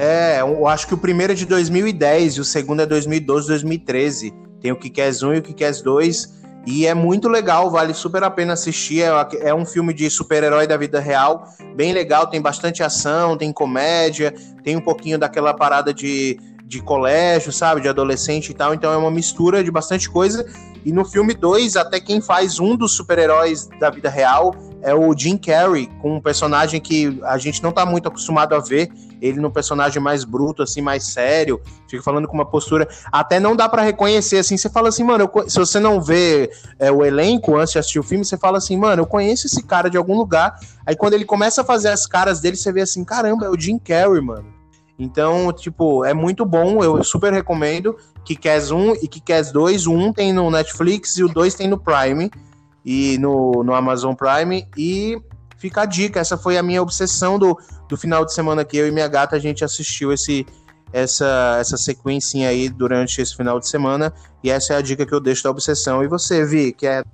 É, 0.03 0.41
eu 0.41 0.67
acho 0.67 0.87
que 0.87 0.95
o 0.95 0.97
primeiro 0.97 1.35
é 1.35 1.37
de 1.37 1.45
2010 1.45 2.37
e 2.37 2.41
o 2.41 2.45
segundo 2.45 2.81
é 2.81 2.87
2012, 2.87 3.49
2013. 3.49 4.33
Tem 4.59 4.73
o 4.73 4.77
Kikaz 4.77 5.23
1 5.23 5.35
e 5.35 5.39
o 5.41 5.43
Kikaz 5.43 5.83
2. 5.83 6.41
E 6.67 6.87
é 6.87 6.95
muito 6.95 7.29
legal, 7.29 7.71
vale 7.71 7.93
super 7.93 8.25
a 8.25 8.31
pena 8.31 8.55
assistir. 8.55 9.03
É, 9.03 9.11
é 9.49 9.55
um 9.55 9.67
filme 9.67 9.93
de 9.93 10.09
super-herói 10.09 10.67
da 10.67 10.79
vida 10.79 11.01
real, 11.01 11.45
bem 11.77 11.93
legal. 11.93 12.27
Tem 12.29 12.41
bastante 12.41 12.83
ação, 12.83 13.37
tem 13.37 13.53
comédia, 13.53 14.35
tem 14.65 14.75
um 14.75 14.81
pouquinho 14.81 15.19
daquela 15.19 15.53
parada 15.53 15.93
de, 15.93 16.41
de 16.65 16.81
colégio, 16.81 17.53
sabe? 17.53 17.83
De 17.83 17.89
adolescente 17.89 18.53
e 18.53 18.55
tal. 18.55 18.73
Então 18.73 18.91
é 18.91 18.97
uma 18.97 19.11
mistura 19.11 19.63
de 19.63 19.71
bastante 19.71 20.09
coisa. 20.09 20.47
E 20.83 20.93
no 20.93 21.05
filme 21.05 21.35
2, 21.35 21.77
até 21.77 22.01
quem 22.01 22.23
faz 22.23 22.59
um 22.59 22.75
dos 22.75 22.97
super-heróis 22.97 23.69
da 23.79 23.91
vida 23.91 24.09
real 24.09 24.55
é 24.83 24.95
o 24.95 25.17
Jim 25.17 25.37
Carrey, 25.37 25.89
com 26.01 26.17
um 26.17 26.21
personagem 26.21 26.81
que 26.81 27.21
a 27.25 27.39
gente 27.39 27.63
não 27.63 27.73
tá 27.73 27.85
muito 27.85 28.09
acostumado 28.09 28.55
a 28.55 28.59
ver, 28.59 28.91
ele 29.21 29.41
no 29.41 29.51
personagem 29.51 30.03
mais 30.03 30.25
bruto, 30.25 30.63
assim, 30.63 30.81
mais 30.81 31.05
sério, 31.05 31.61
fica 31.89 32.03
falando 32.03 32.27
com 32.27 32.35
uma 32.35 32.47
postura, 32.47 32.89
até 33.13 33.39
não 33.39 33.55
dá 33.55 33.69
para 33.69 33.83
reconhecer, 33.83 34.39
assim, 34.39 34.57
você 34.57 34.71
fala 34.71 34.89
assim, 34.89 35.05
mano, 35.05 35.31
eu, 35.35 35.51
se 35.51 35.59
você 35.59 35.79
não 35.79 36.01
vê 36.01 36.51
é, 36.79 36.91
o 36.91 37.05
elenco 37.05 37.57
antes 37.57 37.73
de 37.73 37.79
assistir 37.79 37.99
o 37.99 38.03
filme, 38.03 38.25
você 38.25 38.37
fala 38.37 38.59
assim, 38.59 38.77
mano, 38.77 39.03
eu 39.03 39.07
conheço 39.07 39.47
esse 39.47 39.63
cara 39.63 39.91
de 39.91 39.97
algum 39.97 40.17
lugar, 40.17 40.59
aí 40.87 40.97
quando 40.97 41.15
ele 41.15 41.25
começa 41.25 41.63
a 41.63 41.65
fazer 41.65 41.89
as 41.89 42.07
caras 42.07 42.41
dele, 42.41 42.57
você 42.57 42.73
vê 42.73 42.81
assim, 42.81 43.05
caramba, 43.05 43.47
é 43.47 43.51
o 43.51 43.59
Jim 43.59 43.79
Carrey, 43.79 44.21
mano. 44.21 44.61
Então, 44.99 45.51
tipo, 45.51 46.05
é 46.05 46.13
muito 46.13 46.45
bom, 46.45 46.85
eu 46.85 47.03
super 47.03 47.33
recomendo, 47.33 47.97
que 48.23 48.35
Kick-Ass 48.35 48.71
1 48.71 48.97
e 48.97 49.09
Kick-Ass 49.09 49.51
2, 49.51 49.87
o 49.87 49.93
1 49.93 50.13
tem 50.13 50.33
no 50.33 50.51
Netflix 50.51 51.17
e 51.17 51.25
o 51.25 51.29
2 51.29 51.55
tem 51.55 51.69
no 51.69 51.79
Prime, 51.79 52.31
e 52.85 53.19
no, 53.19 53.63
no 53.65 53.75
Amazon 53.75 54.15
Prime. 54.15 54.67
E 54.77 55.21
fica 55.59 55.83
a 55.83 55.87
dica, 55.87 56.21
essa 56.21 56.37
foi 56.37 56.57
a 56.57 56.63
minha 56.63 56.83
obsessão 56.83 57.39
do, 57.39 57.59
do 57.89 57.97
final 57.97 58.25
de 58.25 58.33
semana 58.33 58.65
que 58.65 58.77
eu 58.77 58.89
e 58.89 58.91
minha 58.91 59.09
gata 59.09 59.37
a 59.37 59.39
gente 59.39 59.65
assistiu 59.65 60.13
esse 60.13 60.47
essa 60.93 61.57
essa 61.61 61.77
sequência 61.77 62.49
aí 62.49 62.69
durante 62.69 63.21
esse 63.21 63.37
final 63.37 63.61
de 63.61 63.69
semana 63.69 64.13
e 64.43 64.51
essa 64.51 64.75
é 64.75 64.77
a 64.77 64.81
dica 64.81 65.07
que 65.07 65.15
eu 65.15 65.21
deixo 65.21 65.45
da 65.45 65.51
obsessão. 65.51 66.03
E 66.03 66.09
você, 66.09 66.45
Vi, 66.45 66.73
que 66.73 66.87
é 66.87 67.05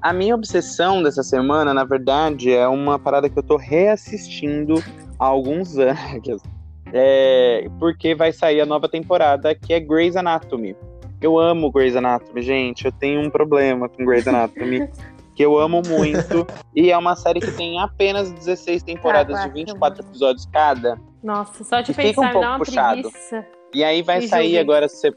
a 0.00 0.12
minha 0.12 0.34
obsessão 0.34 1.02
dessa 1.02 1.22
semana, 1.22 1.72
na 1.72 1.84
verdade, 1.84 2.52
é 2.52 2.66
uma 2.68 2.98
parada 2.98 3.28
que 3.28 3.38
eu 3.38 3.42
tô 3.42 3.56
reassistindo 3.56 4.82
há 5.18 5.24
alguns 5.24 5.76
anos. 5.78 6.42
É, 6.90 7.68
porque 7.78 8.14
vai 8.14 8.32
sair 8.32 8.62
a 8.62 8.64
nova 8.64 8.88
temporada 8.88 9.54
que 9.54 9.74
é 9.74 9.78
Grey's 9.78 10.16
Anatomy. 10.16 10.74
Eu 11.20 11.38
amo 11.38 11.70
Grey's 11.70 11.96
Anatomy, 11.96 12.42
gente. 12.42 12.84
Eu 12.84 12.92
tenho 12.92 13.20
um 13.20 13.30
problema 13.30 13.88
com 13.88 14.04
Grey's 14.04 14.26
Anatomy. 14.26 14.88
que 15.38 15.44
eu 15.44 15.56
amo 15.56 15.82
muito. 15.86 16.44
e 16.74 16.90
é 16.90 16.98
uma 16.98 17.14
série 17.14 17.38
que 17.38 17.52
tem 17.52 17.80
apenas 17.80 18.32
16 18.32 18.82
temporadas 18.82 19.40
de 19.44 19.50
24 19.50 20.04
episódios 20.04 20.46
cada. 20.46 20.98
Nossa, 21.22 21.62
só 21.62 21.80
de 21.80 21.94
pensar 21.94 22.08
fica 22.08 22.20
um 22.20 22.32
pouco 22.32 22.58
puxado. 22.58 23.02
Preguiça. 23.02 23.46
E 23.72 23.84
aí 23.84 24.02
vai 24.02 24.22
sair 24.22 24.58
agora. 24.58 24.88
Se... 24.88 25.14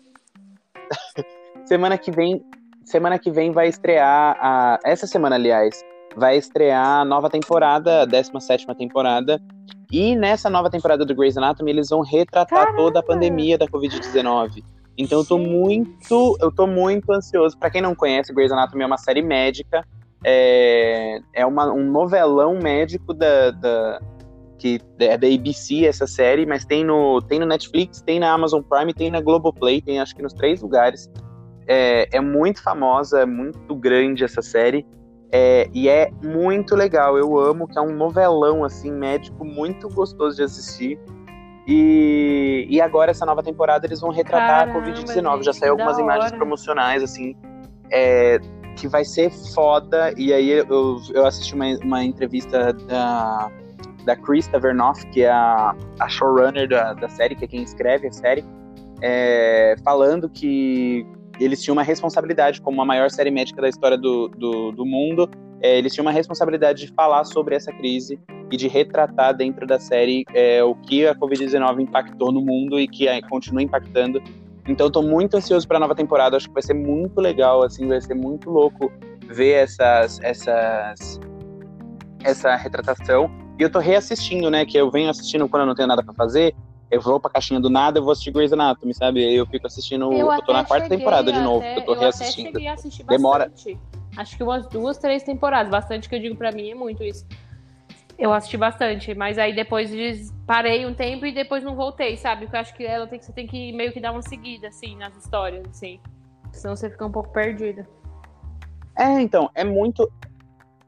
semana 1.66 1.98
que 1.98 2.12
vem. 2.12 2.40
Semana 2.86 3.18
que 3.18 3.32
vem 3.32 3.52
vai 3.52 3.68
estrear. 3.68 4.38
A... 4.40 4.80
Essa 4.86 5.08
semana, 5.08 5.38
aliás, 5.38 5.84
vai 6.16 6.38
estrear 6.38 7.02
a 7.02 7.06
nova 7.06 7.28
temporada, 7.28 8.04
a 8.04 8.06
17 8.06 8.68
temporada. 8.76 9.42
E 9.92 10.16
nessa 10.16 10.52
nova 10.52 10.70
temporada 10.70 11.04
do 11.04 11.16
Grey's 11.16 11.36
Anatomy, 11.36 11.72
eles 11.72 11.90
vão 11.90 12.02
retratar 12.02 12.76
toda 12.76 13.00
a 13.00 13.04
pandemia 13.04 13.58
da 13.58 13.66
Covid-19. 13.66 14.64
Então 14.98 15.20
eu 15.20 15.26
tô 15.26 15.38
muito, 15.38 16.38
eu 16.40 16.52
tô 16.52 16.68
muito 16.68 17.12
ansioso. 17.12 17.58
Para 17.58 17.70
quem 17.70 17.82
não 17.82 17.96
conhece, 17.96 18.34
Grey's 18.34 18.52
Anatomy 18.52 18.84
é 18.84 18.86
uma 18.86 18.98
série 18.98 19.22
médica, 19.22 19.86
é, 20.24 21.20
é 21.34 21.46
uma, 21.46 21.72
um 21.72 21.90
novelão 21.90 22.60
médico 22.62 23.14
da, 23.14 23.52
da 23.52 24.00
que 24.62 24.80
é 25.00 25.18
da 25.18 25.28
ABC 25.28 25.86
essa 25.86 26.06
série, 26.06 26.46
mas 26.46 26.64
tem 26.64 26.84
no, 26.86 27.20
tem 27.20 27.40
no 27.40 27.48
Netflix, 27.48 28.00
tem 28.02 28.20
na 28.20 28.32
Amazon 28.32 28.62
Prime, 28.62 28.94
tem 28.94 29.10
na 29.10 29.20
Globoplay, 29.20 29.82
tem 29.82 30.00
acho 30.00 30.16
que 30.16 30.22
nos 30.22 30.34
três 30.34 30.62
lugares. 30.62 31.10
É, 31.68 32.08
é 32.12 32.22
muito 32.22 32.62
famosa, 32.62 33.22
é 33.22 33.26
muito 33.26 33.76
grande 33.76 34.24
essa 34.24 34.42
série. 34.42 34.86
É, 35.32 35.68
e 35.74 35.90
é 35.90 36.12
muito 36.24 36.76
legal, 36.76 37.18
eu 37.18 37.40
amo, 37.40 37.68
que 37.68 37.80
é 37.80 37.82
um 37.82 37.96
novelão 37.96 38.64
assim, 38.64 38.92
médico, 38.92 39.44
muito 39.44 39.90
gostoso 39.90 40.36
de 40.36 40.44
assistir. 40.44 41.00
E, 41.68 42.66
e 42.70 42.82
agora, 42.82 43.12
essa 43.12 43.26
nova 43.26 43.44
temporada, 43.44 43.86
eles 43.86 44.02
vão 44.02 44.12
retratar 44.12 44.68
Caramba, 44.68 44.80
a 44.80 44.94
Covid-19. 44.94 45.44
Já 45.44 45.54
saiu 45.54 45.74
algumas 45.74 45.98
imagens 46.00 46.32
promocionais, 46.32 47.04
assim. 47.04 47.36
É, 47.92 48.40
que 48.76 48.88
vai 48.88 49.06
ser 49.06 49.32
foda. 49.54 50.14
E 50.18 50.34
aí 50.34 50.50
eu, 50.50 51.00
eu 51.14 51.26
assisti 51.26 51.54
uma, 51.54 51.66
uma 51.84 52.04
entrevista 52.04 52.74
da, 52.74 53.52
da 54.06 54.16
Krista 54.16 54.60
Vernoff, 54.60 55.06
que 55.08 55.24
é 55.24 55.30
a, 55.30 55.76
a 56.00 56.10
showrunner 56.10 56.68
da, 56.68 56.94
da 56.94 57.10
série, 57.10 57.36
que 57.36 57.46
é 57.46 57.48
quem 57.48 57.64
escreve 57.64 58.08
a 58.08 58.12
série, 58.12 58.44
é, 59.02 59.76
falando 59.84 60.30
que 60.30 61.06
eles 61.40 61.62
tinham 61.62 61.74
uma 61.74 61.84
responsabilidade, 61.84 62.62
como 62.62 62.82
a 62.82 62.86
maior 62.86 63.10
série 63.10 63.32
médica 63.32 63.62
da 63.62 63.70
história 63.70 63.98
do, 63.98 64.28
do, 64.30 64.72
do 64.72 64.86
mundo, 64.86 65.30
é, 65.62 65.78
eles 65.78 65.94
tinham 65.94 66.06
uma 66.06 66.12
responsabilidade 66.12 66.86
de 66.86 66.94
falar 66.94 67.24
sobre 67.24 67.56
essa 67.56 67.72
crise 67.72 68.20
e 68.52 68.58
de 68.58 68.68
retratar 68.68 69.36
dentro 69.36 69.66
da 69.66 69.80
série 69.80 70.26
é, 70.34 70.64
o 70.64 70.76
que 70.76 71.08
a 71.08 71.16
Covid-19 71.16 71.82
impactou 71.82 72.32
no 72.32 72.42
mundo 72.42 72.80
e 72.80 72.88
que 72.88 73.08
é, 73.08 73.22
continua 73.22 73.62
impactando. 73.62 74.22
Então, 74.68 74.88
estou 74.88 75.04
muito 75.04 75.38
ansioso 75.38 75.68
para 75.68 75.78
a 75.78 75.80
nova 75.80 75.96
temporada. 75.96 76.38
Acho 76.38 76.48
que 76.48 76.54
vai 76.54 76.64
ser 76.64 76.74
muito 76.74 77.20
legal, 77.20 77.64
assim, 77.64 77.88
vai 77.88 78.02
ser 78.02 78.14
muito 78.14 78.50
louco 78.50 78.92
ver 79.28 79.64
essas, 79.64 80.20
essas, 80.22 81.20
essa 82.24 82.56
retratação. 82.56 83.32
E 83.60 83.64
eu 83.64 83.72
tô 83.72 83.80
reassistindo, 83.80 84.50
né? 84.50 84.66
Que 84.66 84.78
eu 84.78 84.92
venho 84.92 85.10
assistindo 85.10 85.48
quando 85.48 85.62
eu 85.62 85.68
não 85.68 85.76
tenho 85.76 85.88
nada 85.88 86.04
para 86.04 86.14
fazer 86.14 86.54
eu 86.92 87.00
vou 87.00 87.20
pra 87.20 87.32
caixinha 87.32 87.60
do 87.60 87.70
nada, 87.70 88.00
eu 88.00 88.04
vou 88.04 88.12
assistir 88.12 88.32
Grey's 88.32 88.52
Anatomy, 88.52 88.94
sabe? 88.94 89.24
Eu 89.34 89.48
fico 89.48 89.66
assistindo. 89.66 90.12
Eu, 90.12 90.30
eu 90.30 90.42
tô 90.42 90.52
na 90.52 90.66
quarta 90.66 90.90
temporada 90.90 91.32
de 91.32 91.40
novo, 91.40 91.66
eu 91.66 91.82
tô 91.86 91.94
reassistindo. 91.94 92.60
Eu 92.60 92.74
até 92.74 93.04
Demora. 93.08 93.52
Acho 94.18 94.36
que 94.36 94.44
umas 94.44 94.68
duas, 94.68 94.98
três 94.98 95.24
temporadas. 95.24 95.72
Bastante 95.72 96.10
que 96.10 96.16
eu 96.16 96.20
digo 96.20 96.36
pra 96.36 96.52
mim 96.52 96.72
é 96.72 96.76
muito 96.76 97.04
isso. 97.04 97.26
Eu 98.18 98.34
assisti 98.34 98.58
bastante, 98.58 99.16
mas 99.16 99.38
aí 99.38 99.56
depois 99.56 99.92
parei 100.46 100.86
um 100.86 100.94
tempo 100.94 101.26
e 101.26 101.32
depois 101.32 101.64
não 101.64 101.76
voltei, 101.76 102.18
sabe? 102.18 102.42
Porque 102.46 102.56
eu 102.56 102.62
acho 102.62 102.76
que 102.76 102.86
ela 102.86 103.08
tem 103.08 103.18
que, 103.18 103.26
você 103.26 103.34
tem 103.34 103.48
que 103.48 103.72
meio 103.74 103.92
que 103.92 104.00
dar 104.00 104.12
uma 104.12 104.22
seguida, 104.22 104.68
assim, 104.68 104.96
nas 104.96 105.16
histórias, 105.16 105.66
assim. 105.70 106.00
Senão 106.52 106.76
você 106.76 106.90
fica 106.90 107.06
um 107.06 107.12
pouco 107.12 107.30
perdida. 107.32 107.88
É, 108.98 109.22
então, 109.22 109.50
é 109.56 109.64
muito. 109.64 110.12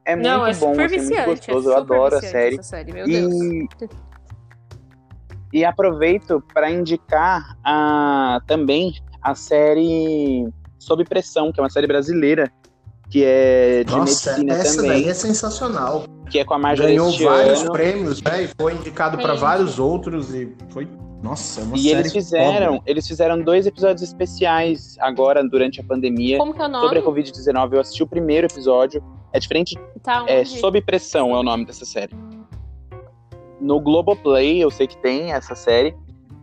É 0.06 0.16
muito 0.16 0.28
não, 0.28 0.46
é 0.46 0.54
bom, 0.54 0.74
super 0.74 0.86
assim, 0.86 1.16
muito 1.16 1.26
gostoso. 1.26 1.70
É 1.70 1.74
eu 1.74 1.78
adoro 1.78 2.18
a 2.18 2.22
série. 2.22 2.62
série 2.62 2.92
meu 2.92 3.08
e... 3.08 3.68
Deus. 3.78 3.90
E 5.54 5.64
aproveito 5.64 6.44
para 6.54 6.70
indicar 6.70 7.58
a, 7.64 8.42
também 8.48 8.96
a 9.22 9.34
série 9.36 10.52
Sob 10.78 11.06
Pressão, 11.06 11.52
que 11.52 11.60
é 11.60 11.64
uma 11.64 11.70
série 11.70 11.88
brasileira, 11.88 12.52
que 13.14 13.24
é 13.24 13.84
de 13.84 13.96
Nossa, 13.96 14.32
medicina 14.32 14.54
essa 14.56 14.78
também. 14.78 15.04
daí 15.04 15.10
é 15.10 15.14
sensacional. 15.14 16.06
Que 16.32 16.40
é 16.40 16.44
com 16.44 16.56
a 16.56 16.58
Marjorie 16.58 16.96
Ganhou 16.96 17.12
vários 17.20 17.62
prêmios, 17.70 18.24
né? 18.24 18.46
E 18.46 18.48
foi 18.60 18.74
indicado 18.74 19.20
para 19.20 19.36
vários 19.36 19.78
outros 19.78 20.34
e 20.34 20.52
foi 20.70 20.88
nossa, 21.22 21.62
é 21.62 21.64
uma 21.64 21.78
E 21.78 21.90
eles 21.90 22.12
fizeram, 22.12 22.82
eles 22.88 23.08
fizeram 23.08 23.40
dois 23.40 23.68
episódios 23.68 24.02
especiais 24.02 24.98
agora 25.00 25.48
durante 25.48 25.80
a 25.80 25.84
pandemia 25.84 26.40
Como 26.40 26.56
que 26.56 26.62
é 26.64 26.66
o 26.66 26.68
nome? 26.68 26.86
sobre 26.86 27.00
a 27.00 27.04
Covid-19. 27.04 27.74
Eu 27.74 27.82
assisti 27.82 28.02
o 28.02 28.08
primeiro 28.08 28.48
episódio. 28.48 29.04
É 29.32 29.38
diferente. 29.38 29.80
Tá, 30.02 30.26
é 30.28 30.44
Sob 30.44 30.82
Pressão 30.82 31.36
é 31.36 31.40
o 31.40 31.44
nome 31.44 31.66
dessa 31.66 31.86
série. 31.86 32.16
No 33.62 33.80
Globoplay, 33.80 34.58
eu 34.58 34.72
sei 34.72 34.88
que 34.88 34.98
tem 34.98 35.34
essa 35.34 35.54
série. 35.54 35.96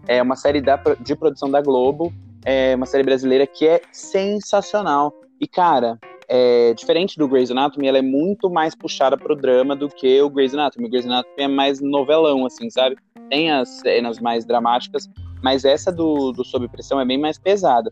É 0.07 0.23
uma 0.23 0.37
série 0.37 0.61
da, 0.61 0.81
de 1.01 1.17
produção 1.17 1.51
da 1.51 1.61
Globo. 1.61 2.13
É 2.45 2.77
uma 2.77 2.87
série 2.87 3.03
brasileira 3.03 3.45
que 3.45 3.67
é 3.67 3.83
sensacional. 3.91 5.13
E, 5.41 5.49
cara, 5.49 5.99
é, 6.33 6.73
diferente 6.75 7.19
do 7.19 7.27
Grey's 7.27 7.51
Anatomy, 7.51 7.89
ela 7.89 7.99
é 7.99 8.03
muito 8.03 8.49
mais 8.49 8.73
puxada 8.73 9.19
pro 9.19 9.35
drama 9.35 9.75
do 9.75 9.89
que 9.89 10.23
o 10.23 10.31
Grey's 10.31 10.55
Anatomy. 10.55 10.87
O 10.87 10.89
Grey's 10.89 11.05
Anatomy 11.05 11.35
é 11.39 11.49
mais 11.49 11.81
novelão, 11.81 12.47
assim, 12.47 12.71
sabe? 12.71 12.97
Tem 13.29 13.51
as 13.51 13.69
cenas 13.81 14.21
mais 14.21 14.45
dramáticas, 14.45 15.11
mas 15.43 15.65
essa 15.65 15.91
do, 15.91 16.31
do 16.31 16.45
Sob 16.45 16.69
Pressão 16.69 17.01
é 17.01 17.05
bem 17.05 17.19
mais 17.19 17.37
pesada. 17.37 17.91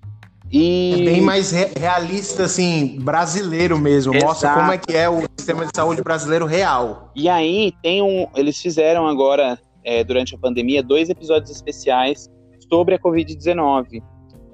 E... 0.53 0.92
É 0.94 1.05
bem 1.05 1.20
mais 1.20 1.51
re 1.51 1.66
realista, 1.77 2.44
assim, 2.44 3.01
brasileiro 3.01 3.77
mesmo. 3.77 4.14
Exato. 4.14 4.27
Mostra 4.29 4.55
como 4.55 4.72
é 4.72 4.79
que 4.79 4.96
é 4.96 5.09
o 5.09 5.22
sistema 5.37 5.66
de 5.66 5.72
saúde 5.74 6.01
brasileiro 6.01 6.46
real. 6.46 7.11
E 7.16 7.29
aí 7.29 7.72
tem 7.83 8.01
um. 8.01 8.29
Eles 8.37 8.62
fizeram 8.62 9.09
agora, 9.09 9.59
é, 9.85 10.05
durante 10.05 10.37
a 10.37 10.38
pandemia, 10.38 10.81
dois 10.81 11.11
episódios 11.11 11.51
especiais 11.51 12.31
sobre 12.70 12.94
a 12.94 12.98
Covid-19. 13.01 14.01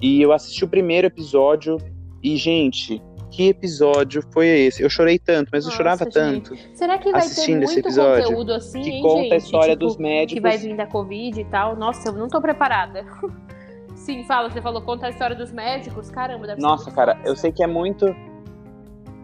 E 0.01 0.23
eu 0.23 0.33
assisti 0.33 0.65
o 0.65 0.69
primeiro 0.69 1.07
episódio 1.07 1.77
e, 2.23 2.37
gente, 2.37 3.01
que 3.35 3.49
episódio 3.49 4.23
foi 4.31 4.47
esse? 4.47 4.81
Eu 4.81 4.89
chorei 4.89 5.19
tanto, 5.19 5.49
mas 5.53 5.65
Nossa, 5.65 5.75
eu 5.75 5.77
chorava 5.77 6.05
gente. 6.05 6.15
tanto. 6.15 6.57
Será 6.73 6.99
que 6.99 7.11
vai 7.11 7.29
ter 7.29 7.57
muito 7.57 7.79
episódio, 7.81 8.25
conteúdo 8.25 8.53
assim, 8.53 8.81
que 8.81 8.91
hein, 8.91 9.03
conta 9.03 9.23
gente? 9.23 9.33
a 9.33 9.37
história 9.37 9.75
tipo, 9.75 9.87
dos 9.87 9.97
médicos. 9.97 10.35
Que 10.35 10.41
vai 10.41 10.57
vir 10.57 10.77
da 10.77 10.87
Covid 10.87 11.41
e 11.41 11.45
tal. 11.47 11.75
Nossa, 11.75 12.11
eu 12.11 12.13
não 12.13 12.29
tô 12.29 12.41
preparada. 12.41 13.05
Sim, 13.97 14.23
fala, 14.25 14.51
você 14.51 14.63
falou, 14.63 14.83
conta 14.83 15.07
a 15.07 15.11
história 15.11 15.35
dos 15.35 15.51
médicos. 15.51 16.13
Caramba, 16.13 16.47
deve 16.47 16.61
Nossa, 16.61 16.93
cara, 16.93 17.19
eu 17.25 17.35
sei 17.35 17.51
que 17.51 17.63
é 17.65 17.67
muito. 17.67 18.07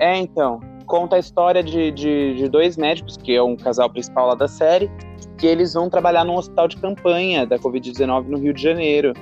É, 0.00 0.16
então. 0.16 0.60
Conta 0.86 1.14
a 1.14 1.18
história 1.20 1.62
de, 1.62 1.92
de, 1.92 2.34
de, 2.34 2.48
dois 2.48 2.76
médicos, 2.76 3.16
que 3.16 3.32
é 3.32 3.40
um 3.40 3.54
casal 3.54 3.88
principal 3.88 4.26
lá 4.26 4.34
da 4.34 4.48
série, 4.48 4.90
que 5.38 5.46
eles 5.46 5.74
vão 5.74 5.88
trabalhar 5.88 6.24
num 6.24 6.34
hospital 6.34 6.66
de 6.66 6.78
campanha 6.78 7.46
da 7.46 7.56
Covid-19 7.60 8.24
no 8.24 8.38
Rio 8.38 8.52
de 8.52 8.60
Janeiro. 8.60 9.12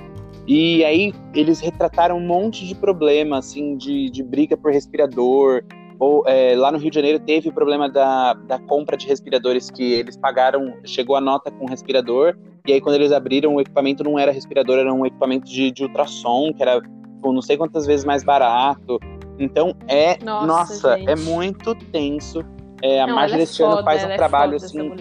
E 0.49 0.83
aí 0.83 1.13
eles 1.35 1.59
retrataram 1.59 2.17
um 2.17 2.25
monte 2.25 2.65
de 2.65 2.73
problema, 2.73 3.37
assim, 3.37 3.77
de, 3.77 4.09
de 4.09 4.23
briga 4.23 4.57
por 4.57 4.71
respirador. 4.71 5.63
Ou 5.99 6.23
é, 6.25 6.55
lá 6.55 6.71
no 6.71 6.79
Rio 6.79 6.89
de 6.89 6.95
Janeiro 6.95 7.19
teve 7.19 7.49
o 7.49 7.53
problema 7.53 7.87
da, 7.87 8.33
da 8.33 8.57
compra 8.57 8.97
de 8.97 9.05
respiradores 9.05 9.69
que 9.69 9.93
eles 9.93 10.17
pagaram, 10.17 10.73
chegou 10.83 11.15
a 11.15 11.21
nota 11.21 11.51
com 11.51 11.65
respirador, 11.65 12.35
e 12.69 12.73
aí, 12.73 12.81
quando 12.81 12.95
eles 12.95 13.11
abriram, 13.11 13.55
o 13.55 13.61
equipamento 13.61 14.03
não 14.03 14.19
era 14.19 14.31
respirador, 14.31 14.77
era 14.77 14.93
um 14.93 15.05
equipamento 15.05 15.47
de, 15.47 15.71
de 15.71 15.83
ultrassom, 15.83 16.53
que 16.53 16.61
era 16.61 16.79
tipo, 16.79 17.33
não 17.33 17.41
sei 17.41 17.57
quantas 17.57 17.85
vezes 17.85 18.05
mais 18.05 18.23
barato. 18.23 18.99
Então, 19.37 19.75
é. 19.87 20.23
Nossa, 20.23 20.45
nossa 20.45 20.99
é 20.99 21.15
muito 21.15 21.73
tenso. 21.75 22.43
É, 22.81 23.01
a 23.01 23.07
Marjorie 23.07 23.45
ano 23.63 23.83
faz 23.83 24.03
um 24.03 24.09
é 24.09 24.15
trabalho 24.15 24.55
assim, 24.55 24.91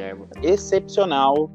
excepcional. 0.42 1.50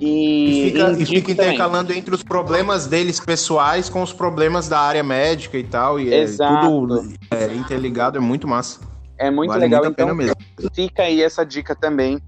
E, 0.00 0.68
e 0.68 0.70
fica, 0.70 0.92
e 0.92 1.06
fica 1.06 1.32
intercalando 1.32 1.92
entre 1.92 2.14
os 2.14 2.22
problemas 2.22 2.86
deles 2.86 3.20
pessoais 3.20 3.90
com 3.90 4.02
os 4.02 4.12
problemas 4.12 4.66
da 4.66 4.80
área 4.80 5.02
médica 5.02 5.58
e 5.58 5.64
tal. 5.64 6.00
E 6.00 6.12
é 6.12 6.26
tudo 6.64 7.12
é, 7.30 7.54
interligado, 7.54 8.16
é 8.16 8.20
muito 8.20 8.48
massa. 8.48 8.80
É 9.18 9.30
muito 9.30 9.50
vale 9.50 9.60
legal, 9.60 9.84
então 9.84 10.14
mesmo. 10.14 10.34
fica 10.74 11.02
aí 11.02 11.22
essa 11.22 11.44
dica 11.44 11.76
também 11.76 12.18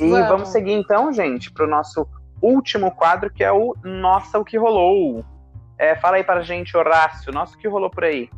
e 0.00 0.10
vamos, 0.10 0.28
vamos 0.28 0.48
seguir 0.48 0.72
então, 0.72 1.12
gente, 1.12 1.52
para 1.52 1.66
o 1.66 1.68
nosso 1.68 2.06
último 2.40 2.90
quadro, 2.90 3.30
que 3.30 3.44
é 3.44 3.52
o 3.52 3.74
Nossa, 3.84 4.38
o 4.38 4.44
que 4.44 4.56
rolou. 4.56 5.24
É, 5.78 5.94
fala 5.96 6.16
aí 6.16 6.24
para 6.24 6.40
a 6.40 6.42
gente, 6.42 6.76
Horácio, 6.76 7.32
nossa, 7.32 7.54
o 7.54 7.58
que 7.58 7.68
rolou 7.68 7.90
por 7.90 8.04
aí? 8.04 8.30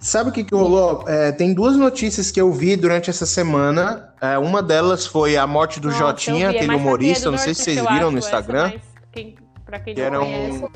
Sabe 0.00 0.30
o 0.30 0.32
que, 0.32 0.42
que 0.42 0.54
rolou? 0.54 1.04
É, 1.06 1.30
tem 1.30 1.52
duas 1.52 1.76
notícias 1.76 2.30
que 2.30 2.40
eu 2.40 2.50
vi 2.50 2.74
durante 2.74 3.10
essa 3.10 3.26
semana. 3.26 4.14
É, 4.18 4.38
uma 4.38 4.62
delas 4.62 5.06
foi 5.06 5.36
a 5.36 5.46
morte 5.46 5.78
do 5.78 5.88
Nossa, 5.88 5.98
Jotinha, 5.98 6.46
é 6.46 6.50
aquele 6.50 6.74
humorista. 6.74 7.30
Não 7.30 7.36
sei 7.36 7.52
se 7.52 7.64
vocês 7.64 7.86
viram 7.86 8.10
no 8.10 8.18
Instagram. 8.18 8.72
Quem, 9.12 9.34
pra 9.64 9.78
quem 9.78 9.94
não 9.94 10.02
era. 10.02 10.22
Um 10.22 10.68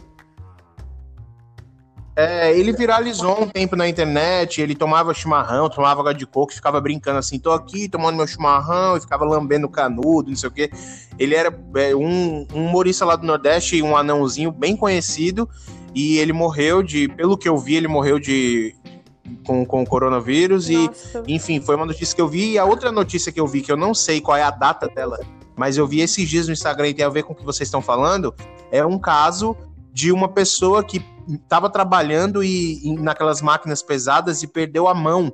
é, 2.16 2.56
ele 2.56 2.72
viralizou 2.72 3.42
um 3.42 3.48
tempo 3.48 3.74
na 3.74 3.88
internet, 3.88 4.60
ele 4.60 4.76
tomava 4.76 5.12
chimarrão, 5.12 5.68
tomava 5.68 6.00
água 6.00 6.14
de 6.14 6.24
coco, 6.24 6.52
ficava 6.52 6.80
brincando 6.80 7.18
assim, 7.18 7.40
tô 7.40 7.50
aqui 7.50 7.88
tomando 7.88 8.14
meu 8.14 8.26
chimarrão, 8.26 8.96
e 8.96 9.00
ficava 9.00 9.24
lambendo 9.24 9.68
canudo, 9.68 10.30
não 10.30 10.36
sei 10.36 10.48
o 10.48 10.52
quê. 10.52 10.70
Ele 11.18 11.34
era 11.34 11.52
é, 11.74 11.96
um, 11.96 12.46
um 12.54 12.66
humorista 12.66 13.04
lá 13.04 13.16
do 13.16 13.26
Nordeste, 13.26 13.82
um 13.82 13.96
anãozinho 13.96 14.52
bem 14.52 14.76
conhecido, 14.76 15.48
e 15.92 16.18
ele 16.18 16.32
morreu 16.32 16.84
de, 16.84 17.08
pelo 17.08 17.36
que 17.36 17.48
eu 17.48 17.58
vi, 17.58 17.74
ele 17.74 17.88
morreu 17.88 18.20
de 18.20 18.76
com, 19.44 19.64
com 19.64 19.82
o 19.82 19.86
coronavírus, 19.86 20.68
Nossa. 20.68 21.22
e 21.26 21.34
enfim, 21.34 21.60
foi 21.60 21.76
uma 21.76 21.86
notícia 21.86 22.14
que 22.14 22.20
eu 22.20 22.28
vi, 22.28 22.52
e 22.52 22.58
a 22.58 22.64
outra 22.64 22.92
notícia 22.92 23.32
que 23.32 23.40
eu 23.40 23.46
vi, 23.46 23.62
que 23.62 23.72
eu 23.72 23.76
não 23.76 23.94
sei 23.94 24.20
qual 24.20 24.36
é 24.36 24.42
a 24.42 24.50
data 24.50 24.88
dela, 24.88 25.18
mas 25.56 25.76
eu 25.76 25.86
vi 25.86 26.00
esses 26.00 26.28
dias 26.28 26.46
no 26.46 26.52
Instagram 26.52 26.88
e 26.88 26.94
tem 26.94 27.04
a 27.04 27.08
ver 27.08 27.22
com 27.22 27.32
o 27.32 27.36
que 27.36 27.44
vocês 27.44 27.66
estão 27.66 27.80
falando, 27.80 28.34
é 28.70 28.84
um 28.84 28.98
caso 28.98 29.56
de 29.92 30.10
uma 30.10 30.28
pessoa 30.28 30.82
que 30.82 31.04
estava 31.28 31.70
trabalhando 31.70 32.42
e, 32.42 32.86
e, 32.86 32.92
naquelas 32.98 33.40
máquinas 33.40 33.82
pesadas 33.82 34.42
e 34.42 34.46
perdeu 34.46 34.88
a 34.88 34.94
mão. 34.94 35.32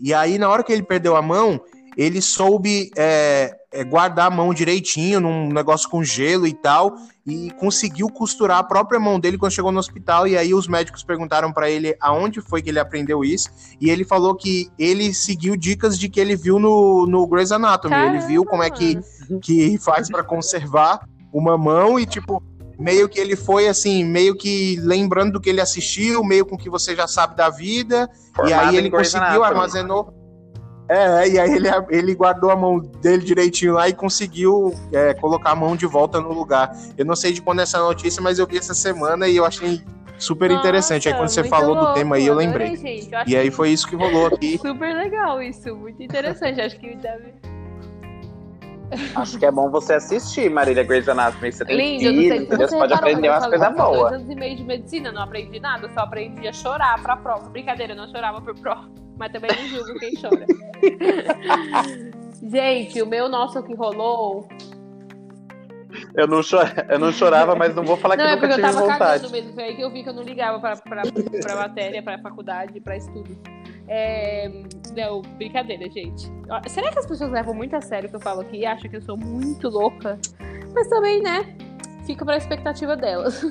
E 0.00 0.12
aí, 0.12 0.36
na 0.36 0.48
hora 0.48 0.64
que 0.64 0.72
ele 0.72 0.82
perdeu 0.82 1.16
a 1.16 1.22
mão, 1.22 1.60
ele 1.96 2.20
soube 2.20 2.90
é, 2.96 3.56
é, 3.74 3.82
guardar 3.82 4.28
a 4.28 4.30
mão 4.30 4.54
direitinho 4.54 5.18
num 5.18 5.48
negócio 5.48 5.90
com 5.90 6.02
gelo 6.02 6.46
e 6.46 6.54
tal, 6.54 6.94
e 7.26 7.50
conseguiu 7.58 8.08
costurar 8.08 8.58
a 8.58 8.62
própria 8.62 9.00
mão 9.00 9.18
dele 9.18 9.36
quando 9.36 9.52
chegou 9.52 9.72
no 9.72 9.80
hospital. 9.80 10.28
E 10.28 10.36
aí 10.36 10.54
os 10.54 10.68
médicos 10.68 11.02
perguntaram 11.02 11.52
para 11.52 11.68
ele 11.68 11.96
aonde 12.00 12.40
foi 12.40 12.62
que 12.62 12.70
ele 12.70 12.78
aprendeu 12.78 13.24
isso, 13.24 13.50
e 13.80 13.90
ele 13.90 14.04
falou 14.04 14.34
que 14.34 14.70
ele 14.78 15.12
seguiu 15.12 15.56
dicas 15.56 15.98
de 15.98 16.08
que 16.08 16.20
ele 16.20 16.36
viu 16.36 16.58
no, 16.58 17.06
no 17.06 17.26
Grey's 17.26 17.50
Anatomy. 17.50 17.94
Caramba. 17.94 18.16
Ele 18.16 18.26
viu 18.26 18.44
como 18.44 18.62
é 18.62 18.70
que, 18.70 18.98
que 19.42 19.76
faz 19.78 20.08
para 20.08 20.22
conservar 20.22 21.06
uma 21.32 21.58
mão 21.58 21.98
e 21.98 22.06
tipo 22.06 22.40
meio 22.78 23.08
que 23.08 23.18
ele 23.18 23.36
foi 23.36 23.68
assim, 23.68 24.04
meio 24.04 24.36
que 24.36 24.76
lembrando 24.80 25.32
do 25.32 25.40
que 25.40 25.48
ele 25.48 25.60
assistiu, 25.60 26.22
meio 26.22 26.46
com 26.46 26.54
o 26.54 26.58
que 26.58 26.70
você 26.70 26.94
já 26.94 27.06
sabe 27.06 27.36
da 27.36 27.48
vida, 27.50 28.08
Formado 28.34 28.50
e 28.50 28.52
aí 28.52 28.76
ele 28.76 28.90
conseguiu, 28.90 29.42
armazenou. 29.44 30.23
É, 30.88 31.28
e 31.28 31.38
aí 31.38 31.50
ele, 31.50 31.68
ele 31.88 32.14
guardou 32.14 32.50
a 32.50 32.56
mão 32.56 32.78
dele 32.78 33.24
direitinho 33.24 33.72
lá 33.74 33.88
e 33.88 33.94
conseguiu 33.94 34.74
é, 34.92 35.14
colocar 35.14 35.52
a 35.52 35.56
mão 35.56 35.74
de 35.74 35.86
volta 35.86 36.20
no 36.20 36.32
lugar. 36.32 36.76
Eu 36.96 37.06
não 37.06 37.16
sei 37.16 37.32
de 37.32 37.40
quando 37.40 37.60
é 37.60 37.62
essa 37.62 37.78
notícia, 37.78 38.22
mas 38.22 38.38
eu 38.38 38.46
vi 38.46 38.58
essa 38.58 38.74
semana 38.74 39.26
e 39.26 39.36
eu 39.36 39.46
achei 39.46 39.82
super 40.18 40.48
Nossa, 40.48 40.60
interessante. 40.60 41.08
Aí 41.08 41.14
quando 41.14 41.28
você 41.28 41.44
falou 41.44 41.74
louco, 41.74 41.88
do 41.88 41.94
tema 41.94 42.16
aí, 42.16 42.26
eu 42.26 42.34
lembrei. 42.34 42.74
Adorei, 42.74 43.10
e 43.26 43.36
aí 43.36 43.50
foi 43.50 43.70
isso 43.70 43.88
que 43.88 43.96
rolou 43.96 44.26
aqui. 44.26 44.58
Super 44.62 44.94
legal 44.94 45.42
isso, 45.42 45.74
muito 45.74 46.02
interessante. 46.02 46.60
Acho 46.60 46.78
que 46.78 46.94
deve. 46.96 47.34
Acho 49.14 49.38
que 49.38 49.46
é 49.46 49.50
bom 49.50 49.70
você 49.70 49.94
assistir 49.94 50.50
Marília 50.50 50.84
Grey's 50.84 51.08
Anatomy. 51.08 51.50
Você 51.50 51.64
tem 51.64 51.76
Lindo, 51.76 52.20
filho, 52.20 52.46
você, 52.46 52.56
você 52.56 52.76
pode 52.76 52.92
aprender 52.92 53.28
umas 53.28 53.46
coisas 53.46 53.74
boas. 53.74 53.98
dois 53.98 54.12
anos 54.12 54.30
e 54.30 54.34
meio 54.34 54.56
de 54.56 54.64
medicina, 54.64 55.10
não 55.10 55.22
aprendi 55.22 55.58
nada, 55.58 55.88
só 55.94 56.00
aprendi 56.00 56.46
a 56.46 56.52
chorar 56.52 57.02
pra 57.02 57.16
prova. 57.16 57.48
Brincadeira, 57.48 57.94
eu 57.94 57.96
não 57.96 58.06
chorava 58.08 58.40
por 58.40 58.54
prova, 58.54 58.88
mas 59.16 59.32
também 59.32 59.50
não 59.50 59.68
julgo 59.68 59.98
quem 59.98 60.14
chora. 60.20 60.46
Gente, 62.42 63.00
o 63.00 63.06
meu 63.06 63.28
nosso 63.28 63.62
que 63.62 63.74
rolou 63.74 64.48
eu 66.14 66.26
não, 66.26 66.42
chor... 66.42 66.64
eu 66.88 66.98
não 66.98 67.12
chorava, 67.12 67.54
mas 67.54 67.74
não 67.74 67.84
vou 67.84 67.96
falar 67.96 68.16
não, 68.16 68.24
que 68.24 68.30
é 68.30 68.34
nunca 68.34 68.48
tive 68.48 68.62
vontade. 68.62 68.76
Não, 68.76 68.82
eu 68.82 68.88
tava 68.88 69.10
cagando 69.10 69.30
mesmo. 69.30 69.52
Foi 69.54 69.64
aí 69.64 69.76
que 69.76 69.82
eu 69.82 69.90
vi 69.90 70.02
que 70.02 70.08
eu 70.08 70.12
não 70.12 70.22
ligava 70.22 70.58
pra, 70.60 70.76
pra, 70.76 71.02
pra 71.42 71.56
matéria, 71.56 72.02
pra 72.02 72.18
faculdade, 72.18 72.80
pra 72.80 72.96
estudo. 72.96 73.36
É... 73.88 74.48
Não, 74.96 75.22
brincadeira, 75.22 75.88
gente. 75.90 76.30
Será 76.68 76.90
que 76.90 76.98
as 76.98 77.06
pessoas 77.06 77.30
levam 77.30 77.54
muito 77.54 77.74
a 77.76 77.80
sério 77.80 78.06
o 78.06 78.10
que 78.10 78.16
eu 78.16 78.20
falo 78.20 78.40
aqui 78.40 78.58
e 78.58 78.66
acham 78.66 78.90
que 78.90 78.96
eu 78.96 79.02
sou 79.02 79.16
muito 79.16 79.68
louca? 79.68 80.18
Mas 80.74 80.88
também, 80.88 81.22
né? 81.22 81.56
Fica 82.04 82.24
pra 82.24 82.36
expectativa 82.36 82.96
delas. 82.96 83.42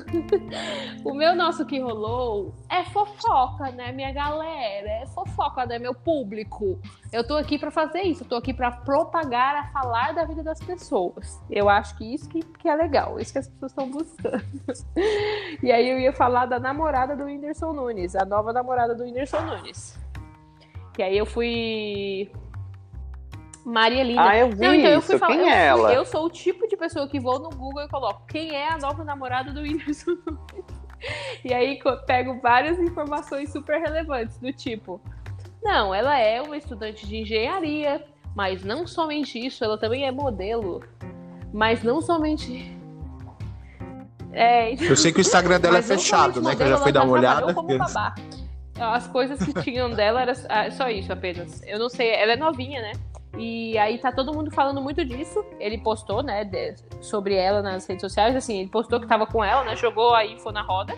o 1.04 1.12
meu 1.12 1.34
nosso 1.34 1.64
que 1.66 1.80
rolou 1.80 2.54
é 2.68 2.84
fofoca, 2.84 3.70
né, 3.70 3.92
minha 3.92 4.12
galera? 4.12 4.88
É 4.88 5.06
fofoca, 5.06 5.66
né, 5.66 5.78
meu 5.78 5.94
público? 5.94 6.78
Eu 7.12 7.26
tô 7.26 7.36
aqui 7.36 7.58
para 7.58 7.70
fazer 7.70 8.02
isso, 8.02 8.24
eu 8.24 8.28
tô 8.28 8.36
aqui 8.36 8.52
para 8.52 8.70
propagar, 8.70 9.56
a 9.56 9.68
falar 9.68 10.14
da 10.14 10.24
vida 10.24 10.42
das 10.42 10.60
pessoas. 10.60 11.40
Eu 11.50 11.68
acho 11.68 11.96
que 11.96 12.14
isso 12.14 12.28
que, 12.28 12.40
que 12.40 12.68
é 12.68 12.74
legal, 12.74 13.18
isso 13.20 13.32
que 13.32 13.38
as 13.38 13.48
pessoas 13.48 13.72
estão 13.72 13.90
buscando. 13.90 14.44
e 15.62 15.70
aí 15.70 15.88
eu 15.88 15.98
ia 15.98 16.12
falar 16.12 16.46
da 16.46 16.58
namorada 16.58 17.16
do 17.16 17.24
Whindersson 17.24 17.72
Nunes, 17.72 18.14
a 18.14 18.24
nova 18.24 18.52
namorada 18.52 18.94
do 18.94 19.04
Whindersson 19.04 19.40
Nunes. 19.40 19.98
Que 20.92 21.02
aí 21.02 21.18
eu 21.18 21.26
fui 21.26 22.30
Maria 23.64 24.04
Lina. 24.04 24.28
Ah, 24.28 24.36
eu 24.36 24.50
vi 24.50 24.60
não, 24.60 24.74
então 24.74 24.90
eu 24.90 25.00
fui 25.00 25.18
falar, 25.18 25.34
Quem 25.34 25.50
é 25.50 25.66
ela? 25.66 25.92
Eu 25.92 26.04
sou 26.04 26.26
o 26.26 26.30
tipo 26.30 26.68
de 26.68 26.76
pessoa 26.76 27.08
que 27.08 27.18
vou 27.18 27.38
no 27.38 27.48
Google 27.48 27.82
e 27.82 27.88
coloco 27.88 28.22
quem 28.26 28.54
é 28.54 28.68
a 28.68 28.76
nova 28.76 29.02
namorada 29.02 29.52
do 29.52 29.60
Whindersson 29.60 30.16
E 31.44 31.52
aí 31.52 31.78
pego 32.06 32.40
várias 32.40 32.78
informações 32.78 33.50
super 33.50 33.80
relevantes, 33.80 34.38
do 34.38 34.52
tipo... 34.52 35.00
Não, 35.62 35.94
ela 35.94 36.18
é 36.18 36.42
uma 36.42 36.56
estudante 36.56 37.06
de 37.06 37.16
engenharia, 37.16 38.04
mas 38.34 38.62
não 38.62 38.86
somente 38.86 39.38
isso, 39.38 39.64
ela 39.64 39.78
também 39.78 40.06
é 40.06 40.12
modelo. 40.12 40.82
Mas 41.52 41.82
não 41.82 42.02
somente... 42.02 42.74
É, 44.32 44.72
então... 44.72 44.86
Eu 44.88 44.96
sei 44.96 45.12
que 45.12 45.18
o 45.18 45.22
Instagram 45.22 45.60
dela 45.60 45.78
é 45.78 45.82
fechado, 45.82 46.40
né? 46.40 46.52
Modelo, 46.52 46.56
que 46.56 46.62
eu 46.62 46.68
já 46.68 46.78
fui 46.78 46.92
dar 46.92 47.04
uma 47.04 47.12
olhada. 47.12 47.54
As 48.78 49.06
coisas 49.06 49.38
que 49.38 49.54
tinham 49.62 49.90
dela 49.90 50.22
era 50.22 50.32
ah, 50.48 50.70
só 50.70 50.88
isso 50.90 51.12
apenas. 51.12 51.62
Eu 51.64 51.78
não 51.78 51.88
sei, 51.88 52.10
ela 52.10 52.32
é 52.32 52.36
novinha, 52.36 52.82
né? 52.82 52.92
E 53.36 53.76
aí 53.78 53.98
tá 53.98 54.12
todo 54.12 54.32
mundo 54.32 54.50
falando 54.50 54.80
muito 54.80 55.04
disso. 55.04 55.44
Ele 55.58 55.78
postou, 55.78 56.22
né, 56.22 56.44
de, 56.44 56.74
sobre 57.00 57.34
ela 57.34 57.62
nas 57.62 57.86
redes 57.86 58.02
sociais, 58.02 58.36
assim, 58.36 58.60
ele 58.60 58.70
postou 58.70 59.00
que 59.00 59.06
tava 59.06 59.26
com 59.26 59.44
ela, 59.44 59.64
né, 59.64 59.76
jogou 59.76 60.14
a 60.14 60.24
info 60.24 60.50
na 60.52 60.62
roda. 60.62 60.94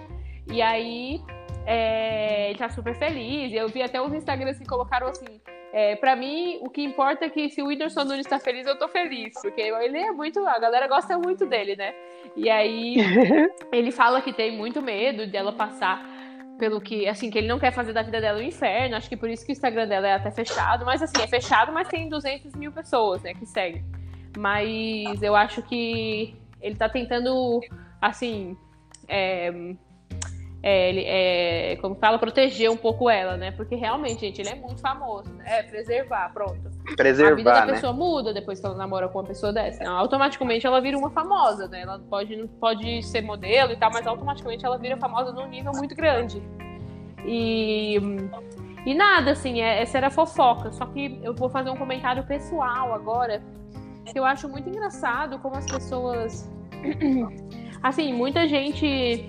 E 0.51 0.61
aí 0.63 1.23
é, 1.67 2.51
ele 2.51 2.59
tá 2.59 2.69
super 2.69 2.95
feliz. 2.95 3.53
Eu 3.53 3.69
vi 3.69 3.83
até 3.83 4.01
os 4.01 4.13
Instagrams 4.13 4.59
que 4.59 4.67
colocaram 4.67 5.09
assim, 5.09 5.41
é, 5.73 5.97
pra 5.97 6.15
mim, 6.15 6.59
o 6.63 6.71
que 6.71 6.83
importa 6.83 7.27
é 7.27 7.29
que 7.29 7.51
se 7.51 7.61
o 7.61 7.67
Whindersson 7.67 8.05
Nunes 8.05 8.27
tá 8.27 8.39
feliz, 8.39 8.67
eu 8.67 8.79
tô 8.79 8.89
feliz. 8.89 9.35
Porque 9.43 9.61
ele 9.61 9.99
é 9.99 10.11
muito. 10.13 10.47
A 10.47 10.59
galera 10.59 10.87
gosta 10.87 11.19
muito 11.19 11.45
dele, 11.47 11.77
né? 11.77 11.95
E 12.37 12.49
aí 12.49 12.97
ele 13.73 13.91
fala 13.91 14.23
que 14.23 14.33
tem 14.33 14.57
muito 14.57 14.81
medo 14.81 15.27
dela 15.27 15.53
passar 15.53 16.16
pelo 16.59 16.81
que, 16.81 17.09
assim, 17.09 17.31
que 17.31 17.39
ele 17.39 17.47
não 17.47 17.59
quer 17.59 17.73
fazer 17.73 17.93
da 17.93 18.03
vida 18.03 18.21
dela 18.21 18.39
um 18.39 18.43
inferno. 18.43 18.97
Acho 18.97 19.09
que 19.09 19.17
por 19.17 19.29
isso 19.29 19.45
que 19.45 19.53
o 19.53 19.55
Instagram 19.55 19.87
dela 19.87 20.09
é 20.09 20.15
até 20.15 20.31
fechado. 20.31 20.85
Mas, 20.85 21.03
assim, 21.03 21.23
é 21.23 21.27
fechado, 21.27 21.73
mas 21.73 21.89
tem 21.89 22.09
200 22.09 22.55
mil 22.55 22.73
pessoas, 22.73 23.23
né, 23.23 23.35
que 23.35 23.47
seguem. 23.47 23.85
Mas 24.37 25.23
eu 25.23 25.35
acho 25.35 25.63
que 25.63 26.35
ele 26.61 26.77
tá 26.77 26.89
tentando, 26.89 27.61
assim, 28.01 28.57
é, 29.09 29.53
é, 30.69 30.89
ele, 30.89 31.05
é, 31.07 31.77
como 31.77 31.95
fala, 31.95 32.19
proteger 32.19 32.69
um 32.69 32.77
pouco 32.77 33.09
ela, 33.09 33.37
né? 33.37 33.53
Porque 33.53 33.77
realmente, 33.77 34.23
gente, 34.23 34.41
ele 34.41 34.49
é 34.49 34.57
muito 34.57 34.81
famoso. 34.81 35.33
Né? 35.35 35.45
É, 35.47 35.63
preservar, 35.63 36.33
pronto. 36.33 36.69
Preservar, 36.97 37.35
A 37.35 37.37
vida 37.37 37.53
da 37.53 37.67
né? 37.67 37.73
pessoa 37.75 37.93
muda 37.93 38.35
depois 38.35 38.59
que 38.59 38.67
ela 38.67 38.75
namora 38.75 39.09
com 39.09 39.21
uma 39.21 39.25
pessoa 39.25 39.53
dessa. 39.53 39.81
Então, 39.81 39.97
automaticamente 39.97 40.67
ela 40.67 40.81
vira 40.81 40.99
uma 40.99 41.09
famosa, 41.11 41.69
né? 41.69 41.83
Ela 41.83 42.01
pode, 42.11 42.49
pode 42.59 43.01
ser 43.05 43.21
modelo 43.21 43.75
e 43.75 43.77
tal, 43.77 43.93
mas 43.93 44.09
automaticamente 44.09 44.67
ela 44.67 44.77
vira 44.77 44.97
famosa 44.97 45.31
num 45.31 45.47
nível 45.47 45.71
muito 45.71 45.95
grande. 45.95 46.43
E, 47.25 47.99
e 48.85 48.93
nada, 48.93 49.31
assim, 49.31 49.63
é, 49.63 49.81
essa 49.81 49.99
era 49.99 50.09
a 50.09 50.11
fofoca. 50.11 50.73
Só 50.73 50.85
que 50.87 51.21
eu 51.23 51.33
vou 51.33 51.49
fazer 51.49 51.71
um 51.71 51.77
comentário 51.77 52.25
pessoal 52.25 52.93
agora, 52.93 53.41
que 54.05 54.19
eu 54.19 54.25
acho 54.25 54.49
muito 54.49 54.69
engraçado 54.69 55.39
como 55.39 55.55
as 55.55 55.67
pessoas... 55.67 56.51
assim, 57.85 58.13
muita 58.13 58.49
gente 58.49 59.29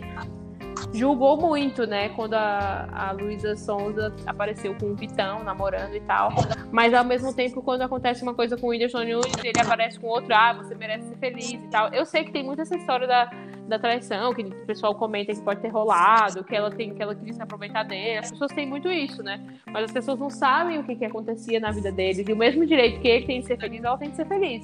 julgou 0.94 1.38
muito, 1.38 1.86
né, 1.86 2.10
quando 2.10 2.34
a, 2.34 2.88
a 2.92 3.12
Luísa 3.12 3.56
Sonza 3.56 4.14
apareceu 4.26 4.76
com 4.76 4.92
o 4.92 4.96
Vitão 4.96 5.44
namorando 5.44 5.96
e 5.96 6.02
tal. 6.02 6.32
Mas 6.72 6.94
ao 6.94 7.04
mesmo 7.04 7.34
tempo, 7.34 7.62
quando 7.62 7.82
acontece 7.82 8.24
uma 8.24 8.34
coisa 8.34 8.58
com 8.58 8.68
o 8.68 8.70
Whindersson 8.70 9.00
Nunes, 9.00 9.34
ele 9.44 9.60
aparece 9.60 10.00
com 10.00 10.08
outro, 10.08 10.34
ah, 10.34 10.54
você 10.54 10.76
merece 10.76 11.08
ser 11.08 11.18
feliz 11.18 11.54
e 11.54 11.68
tal. 11.70 11.94
Eu 11.94 12.06
sei 12.06 12.24
que 12.24 12.32
tem 12.32 12.44
muito 12.44 12.62
essa 12.62 12.76
história 12.76 13.08
da, 13.08 13.30
da 13.68 13.78
traição, 13.78 14.34
que 14.34 14.44
o 14.44 14.66
pessoal 14.66 14.96
comenta 14.96 15.34
que 15.34 15.42
pode 15.42 15.62
ter 15.62 15.70
rolado, 15.70 16.44
que 16.44 16.56
ela 16.56 16.70
tem, 16.70 16.94
que 16.94 17.02
ela 17.02 17.14
queria 17.14 17.34
se 17.34 17.42
aproveitar 17.42 17.84
dele. 17.84 18.20
As 18.20 18.32
pessoas 18.32 18.52
têm 18.52 18.66
muito 18.66 18.90
isso, 18.90 19.22
né? 19.22 19.46
Mas 19.68 19.86
as 19.86 19.92
pessoas 19.92 20.20
não 20.20 20.30
sabem 20.30 20.80
o 20.80 20.84
que, 20.84 20.96
que 20.96 21.06
acontecia 21.06 21.60
na 21.60 21.72
vida 21.72 21.92
deles. 21.92 22.28
E 22.28 22.34
o 22.34 22.38
mesmo 22.38 22.66
direito 22.66 23.00
que 23.00 23.08
ele 23.08 23.26
tem 23.26 23.40
de 23.42 23.48
ser 23.48 23.58
feliz, 23.58 23.84
ela 23.84 23.98
tem 23.98 24.10
de 24.10 24.16
ser 24.16 24.28
feliz. 24.28 24.64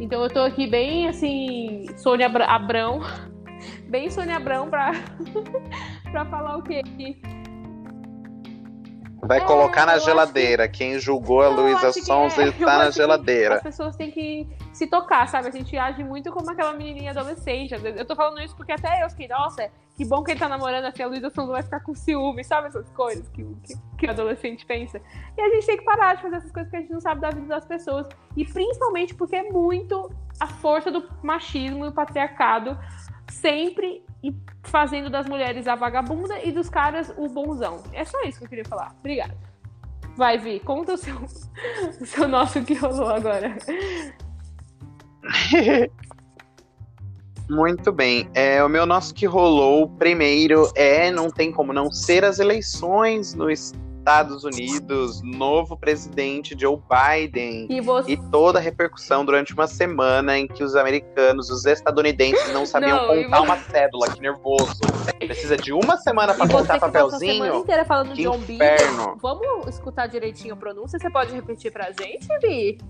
Então 0.00 0.22
eu 0.22 0.30
tô 0.30 0.40
aqui 0.40 0.66
bem 0.66 1.08
assim, 1.08 1.86
Sônia 1.96 2.26
Abrão 2.26 3.00
bem 3.92 4.10
Sônia 4.10 4.36
Abrão 4.36 4.70
pra, 4.70 4.92
pra 6.10 6.24
falar 6.24 6.56
o 6.56 6.62
quê? 6.62 6.82
Vai 9.20 9.36
é, 9.36 9.44
colocar 9.44 9.84
na 9.84 9.98
geladeira. 9.98 10.66
Que... 10.66 10.78
Quem 10.78 10.98
julgou 10.98 11.42
a 11.42 11.48
Luísa 11.48 11.92
Sonza 11.92 12.42
é. 12.42 12.48
está 12.48 12.78
na 12.78 12.90
geladeira. 12.90 13.56
As 13.56 13.62
pessoas 13.62 13.94
têm 13.94 14.10
que 14.10 14.48
se 14.72 14.86
tocar, 14.86 15.28
sabe? 15.28 15.48
A 15.48 15.50
gente 15.50 15.76
age 15.76 16.02
muito 16.02 16.32
como 16.32 16.50
aquela 16.50 16.72
menininha 16.72 17.10
adolescente. 17.10 17.74
Eu 17.74 18.04
tô 18.06 18.16
falando 18.16 18.40
isso 18.40 18.56
porque 18.56 18.72
até 18.72 19.04
eu 19.04 19.10
fiquei, 19.10 19.28
nossa, 19.28 19.70
que 19.94 20.06
bom 20.06 20.24
que 20.24 20.30
ele 20.30 20.40
tá 20.40 20.48
namorando 20.48 20.86
assim, 20.86 21.02
a 21.02 21.06
Luísa 21.06 21.28
Sonza 21.28 21.52
vai 21.52 21.62
ficar 21.62 21.80
com 21.80 21.94
ciúme, 21.94 22.42
sabe? 22.42 22.68
Essas 22.68 22.88
coisas 22.92 23.28
que, 23.28 23.44
que, 23.62 23.74
que 23.98 24.06
o 24.06 24.10
adolescente 24.10 24.64
pensa. 24.64 25.02
E 25.36 25.40
a 25.40 25.50
gente 25.50 25.66
tem 25.66 25.76
que 25.76 25.84
parar 25.84 26.14
de 26.14 26.22
fazer 26.22 26.36
essas 26.36 26.50
coisas 26.50 26.70
que 26.70 26.76
a 26.78 26.80
gente 26.80 26.92
não 26.92 27.00
sabe 27.00 27.20
da 27.20 27.30
vida 27.30 27.46
das 27.46 27.66
pessoas. 27.66 28.08
E 28.34 28.44
principalmente 28.46 29.14
porque 29.14 29.36
é 29.36 29.50
muito 29.50 30.10
a 30.40 30.46
força 30.46 30.90
do 30.90 31.06
machismo 31.22 31.84
e 31.84 31.88
o 31.88 31.92
patriarcado 31.92 32.76
sempre 33.32 34.04
fazendo 34.64 35.10
das 35.10 35.26
mulheres 35.26 35.66
a 35.66 35.74
vagabunda 35.74 36.40
e 36.42 36.52
dos 36.52 36.68
caras 36.68 37.12
o 37.16 37.28
bonzão. 37.28 37.82
É 37.92 38.04
só 38.04 38.22
isso 38.22 38.38
que 38.38 38.44
eu 38.44 38.48
queria 38.48 38.64
falar. 38.64 38.94
Obrigada. 39.00 39.36
Vai, 40.16 40.38
Vi, 40.38 40.60
conta 40.60 40.94
o 40.94 40.96
seu, 40.96 41.16
o 42.00 42.06
seu 42.06 42.28
nosso 42.28 42.62
que 42.62 42.74
rolou 42.74 43.08
agora. 43.08 43.56
Muito 47.48 47.90
bem. 47.92 48.30
É, 48.34 48.62
o 48.62 48.68
meu 48.68 48.86
nosso 48.86 49.12
que 49.14 49.26
rolou 49.26 49.88
primeiro 49.88 50.70
é 50.74 51.10
não 51.10 51.30
tem 51.30 51.50
como 51.50 51.72
não 51.72 51.90
ser 51.90 52.24
as 52.24 52.38
eleições 52.38 53.34
no 53.34 53.50
Estados 54.02 54.42
Unidos, 54.42 55.22
novo 55.22 55.76
presidente 55.76 56.56
Joe 56.58 56.76
Biden 56.76 57.68
e, 57.70 57.80
você... 57.80 58.10
e, 58.10 58.16
toda 58.32 58.58
a 58.58 58.62
repercussão 58.62 59.24
durante 59.24 59.54
uma 59.54 59.68
semana 59.68 60.36
em 60.36 60.48
que 60.48 60.64
os 60.64 60.74
americanos, 60.74 61.48
os 61.50 61.64
estadunidenses 61.64 62.52
não 62.52 62.66
sabiam 62.66 62.96
não, 62.96 63.06
contar 63.06 63.38
você... 63.38 63.46
uma 63.46 63.56
cédula, 63.58 64.10
que 64.10 64.20
nervoso. 64.20 64.80
Precisa 65.20 65.56
de 65.56 65.72
uma 65.72 65.96
semana 65.98 66.34
para 66.34 66.48
contar 66.48 66.80
papelzinho. 66.80 67.44
Semana 67.44 67.56
inteira 67.58 67.84
falando 67.84 68.12
que 68.12 68.24
John 68.24 68.38
inferno. 68.38 69.04
Biden. 69.04 69.18
Vamos 69.22 69.68
escutar 69.68 70.08
direitinho 70.08 70.54
a 70.54 70.56
pronúncia? 70.56 70.98
Você 70.98 71.08
pode 71.08 71.32
repetir 71.32 71.70
pra 71.70 71.92
gente, 71.92 72.26
Vi? 72.42 72.78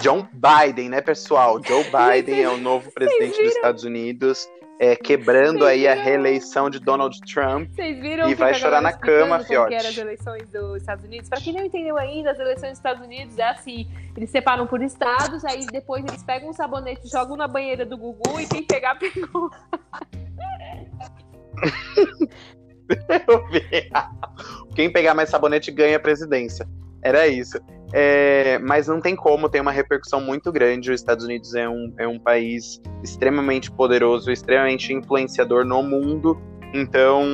John 0.00 0.28
Biden, 0.32 0.88
né, 0.88 1.00
pessoal? 1.00 1.60
Joe 1.64 1.84
Biden 1.84 2.42
é 2.42 2.48
o 2.48 2.58
novo 2.58 2.92
presidente 2.92 3.42
dos 3.42 3.56
Estados 3.56 3.82
Unidos 3.82 4.48
é, 4.80 4.96
quebrando 4.96 5.64
aí 5.66 5.86
a 5.86 5.92
reeleição 5.92 6.70
de 6.70 6.80
Donald 6.80 7.20
Trump. 7.20 7.70
Vocês 7.70 8.00
viram 8.00 8.30
e 8.30 8.34
vai 8.34 8.54
chorar 8.54 8.80
na 8.80 8.94
cama, 8.94 9.40
fiote. 9.40 9.68
que 9.68 9.74
eram 9.74 9.90
as 9.90 9.98
eleições 9.98 10.48
dos 10.48 10.78
Estados 10.78 11.04
Unidos? 11.04 11.28
Para 11.28 11.38
quem 11.38 11.52
não 11.52 11.62
entendeu 11.62 11.98
ainda, 11.98 12.30
as 12.30 12.38
eleições 12.38 12.70
dos 12.70 12.78
Estados 12.78 13.04
Unidos 13.04 13.38
é 13.38 13.50
assim: 13.50 13.86
eles 14.16 14.30
separam 14.30 14.66
por 14.66 14.80
estados, 14.80 15.44
aí 15.44 15.66
depois 15.66 16.02
eles 16.06 16.22
pegam 16.22 16.48
um 16.48 16.54
sabonete, 16.54 17.06
jogam 17.10 17.36
na 17.36 17.46
banheira 17.46 17.84
do 17.84 17.98
Gugu 17.98 18.40
e 18.40 18.46
quem 18.46 18.62
pegar, 18.62 18.98
pegou. 18.98 19.50
quem 24.74 24.90
pegar 24.90 25.14
mais 25.14 25.28
sabonete 25.28 25.70
ganha 25.70 25.98
a 25.98 26.00
presidência. 26.00 26.66
Era 27.02 27.28
isso. 27.28 27.60
É, 27.92 28.58
mas 28.60 28.86
não 28.86 29.00
tem 29.00 29.16
como, 29.16 29.48
tem 29.48 29.60
uma 29.60 29.72
repercussão 29.72 30.20
muito 30.20 30.52
grande. 30.52 30.90
Os 30.92 31.00
Estados 31.00 31.24
Unidos 31.24 31.54
é 31.54 31.68
um, 31.68 31.92
é 31.98 32.06
um 32.06 32.18
país 32.18 32.80
extremamente 33.02 33.70
poderoso, 33.70 34.30
extremamente 34.30 34.92
influenciador 34.92 35.64
no 35.64 35.82
mundo. 35.82 36.40
Então, 36.72 37.24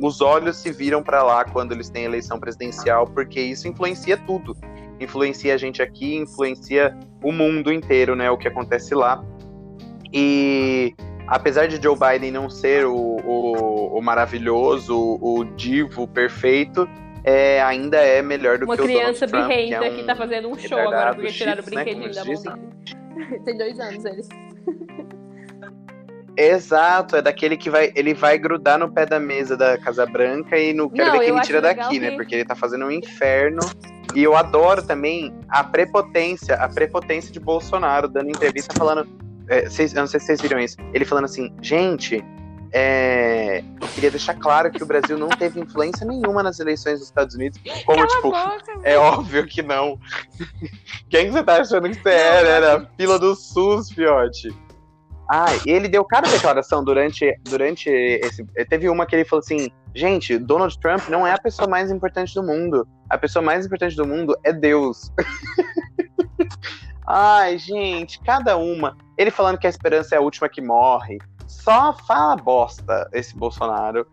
os 0.00 0.22
olhos 0.22 0.56
se 0.56 0.72
viram 0.72 1.02
para 1.02 1.22
lá 1.22 1.44
quando 1.44 1.72
eles 1.72 1.90
têm 1.90 2.04
eleição 2.04 2.40
presidencial, 2.40 3.06
porque 3.06 3.40
isso 3.40 3.68
influencia 3.68 4.16
tudo. 4.16 4.56
Influencia 4.98 5.54
a 5.54 5.58
gente 5.58 5.82
aqui, 5.82 6.16
influencia 6.16 6.96
o 7.22 7.30
mundo 7.30 7.70
inteiro, 7.70 8.16
né? 8.16 8.30
O 8.30 8.38
que 8.38 8.48
acontece 8.48 8.94
lá. 8.94 9.22
E 10.10 10.94
apesar 11.26 11.66
de 11.68 11.82
Joe 11.82 11.94
Biden 11.94 12.30
não 12.30 12.48
ser 12.48 12.86
o, 12.86 12.94
o, 12.94 13.98
o 13.98 14.00
maravilhoso, 14.00 14.96
o, 14.96 15.40
o 15.40 15.44
divo 15.44 16.08
perfeito, 16.08 16.88
é, 17.26 17.60
ainda 17.60 17.98
é 17.98 18.22
melhor 18.22 18.56
do 18.56 18.64
Uma 18.66 18.76
que 18.76 18.82
o. 18.82 18.84
Uma 18.84 18.92
criança 18.94 19.26
birrenta 19.26 19.80
que, 19.80 19.84
é 19.84 19.90
um 19.90 19.96
que 19.96 20.04
tá 20.04 20.14
fazendo 20.14 20.48
um 20.48 20.56
show 20.56 20.78
agora 20.78 21.14
porque 21.14 21.32
tiraram 21.32 21.62
o 21.62 21.74
né, 21.74 21.84
brinquedinho 21.84 22.14
da 22.14 22.24
mão. 22.24 22.70
Tem 23.44 23.58
dois 23.58 23.80
anos 23.80 24.04
eles. 24.04 24.28
Exato, 26.36 27.16
é 27.16 27.22
daquele 27.22 27.56
que 27.56 27.70
vai, 27.70 27.90
ele 27.96 28.12
vai 28.12 28.38
grudar 28.38 28.78
no 28.78 28.90
pé 28.92 29.06
da 29.06 29.18
mesa 29.18 29.56
da 29.56 29.78
Casa 29.78 30.04
Branca 30.04 30.58
e 30.58 30.74
não 30.74 30.88
quero 30.88 31.12
Não, 31.12 31.18
ver 31.18 31.24
quem 31.24 31.34
acho 31.34 31.46
tira 31.46 31.62
daqui, 31.62 31.98
né? 31.98 32.10
ver. 32.10 32.16
Porque 32.16 32.34
ele 32.34 32.44
tá 32.44 32.54
fazendo 32.54 32.84
um 32.84 32.90
inferno. 32.90 33.60
E 34.14 34.22
eu 34.22 34.36
adoro 34.36 34.82
também 34.82 35.34
a 35.48 35.64
prepotência, 35.64 36.54
a 36.56 36.68
prepotência 36.68 37.32
de 37.32 37.40
Bolsonaro, 37.40 38.06
dando 38.06 38.28
entrevista 38.28 38.72
falando. 38.76 39.06
é, 39.48 39.62
vocês- 39.68 39.94
eu 39.94 40.00
não 40.00 40.06
sei 40.06 40.20
se 40.20 40.26
vocês 40.26 40.40
viram 40.42 40.60
isso. 40.60 40.76
Ele 40.92 41.04
falando 41.04 41.24
assim, 41.24 41.50
gente, 41.62 42.22
é, 42.72 43.58
eu 43.80 43.88
queria 43.94 44.10
deixar 44.10 44.34
claro 44.34 44.70
que 44.70 44.82
o 44.82 44.86
Brasil 44.86 45.16
não 45.18 45.28
teve 45.28 45.60
influência 45.60 46.06
nenhuma 46.06 46.42
nas 46.42 46.58
eleições 46.60 46.98
dos 46.98 47.08
Estados 47.08 47.34
Unidos. 47.34 47.58
Como, 47.84 47.98
Cala 47.98 48.08
tipo, 48.08 48.30
boca, 48.30 48.80
é 48.82 48.96
óbvio 48.96 49.46
que 49.46 49.62
não. 49.62 49.98
Quem 51.08 51.26
que 51.26 51.32
você 51.32 51.42
tá 51.42 51.60
achando 51.60 51.88
que 51.88 52.02
você 52.02 52.10
era? 52.10 52.48
Era 52.48 52.76
a 52.76 52.86
fila 52.96 53.18
do 53.18 53.34
SUS, 53.34 53.90
fiote. 53.90 54.48
Ah, 55.28 55.46
ele 55.66 55.88
deu 55.88 56.04
cada 56.04 56.30
declaração 56.30 56.84
durante, 56.84 57.36
durante 57.42 57.88
esse. 57.88 58.44
Teve 58.68 58.88
uma 58.88 59.06
que 59.06 59.16
ele 59.16 59.24
falou 59.24 59.40
assim: 59.40 59.70
gente, 59.94 60.38
Donald 60.38 60.78
Trump 60.78 61.08
não 61.08 61.26
é 61.26 61.32
a 61.32 61.38
pessoa 61.38 61.68
mais 61.68 61.90
importante 61.90 62.32
do 62.34 62.42
mundo. 62.42 62.86
A 63.10 63.18
pessoa 63.18 63.42
mais 63.42 63.66
importante 63.66 63.96
do 63.96 64.06
mundo 64.06 64.36
é 64.44 64.52
Deus. 64.52 65.10
Ai, 67.06 67.58
gente, 67.58 68.20
cada 68.20 68.56
uma. 68.56 68.96
Ele 69.16 69.30
falando 69.30 69.58
que 69.58 69.66
a 69.66 69.70
esperança 69.70 70.14
é 70.14 70.18
a 70.18 70.20
última 70.20 70.48
que 70.48 70.60
morre. 70.60 71.18
Só 71.46 71.92
fala 71.92 72.36
bosta 72.36 73.08
esse 73.12 73.36
Bolsonaro. 73.36 74.06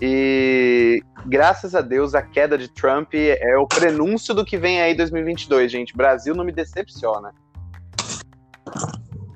E 0.00 1.02
graças 1.26 1.74
a 1.74 1.80
Deus 1.80 2.14
a 2.14 2.22
queda 2.22 2.56
de 2.56 2.68
Trump 2.68 3.14
é 3.14 3.56
o 3.58 3.66
prenúncio 3.66 4.32
do 4.32 4.44
que 4.44 4.56
vem 4.56 4.80
aí 4.80 4.94
2022, 4.94 5.70
gente. 5.70 5.96
Brasil 5.96 6.34
não 6.34 6.44
me 6.44 6.52
decepciona. 6.52 7.32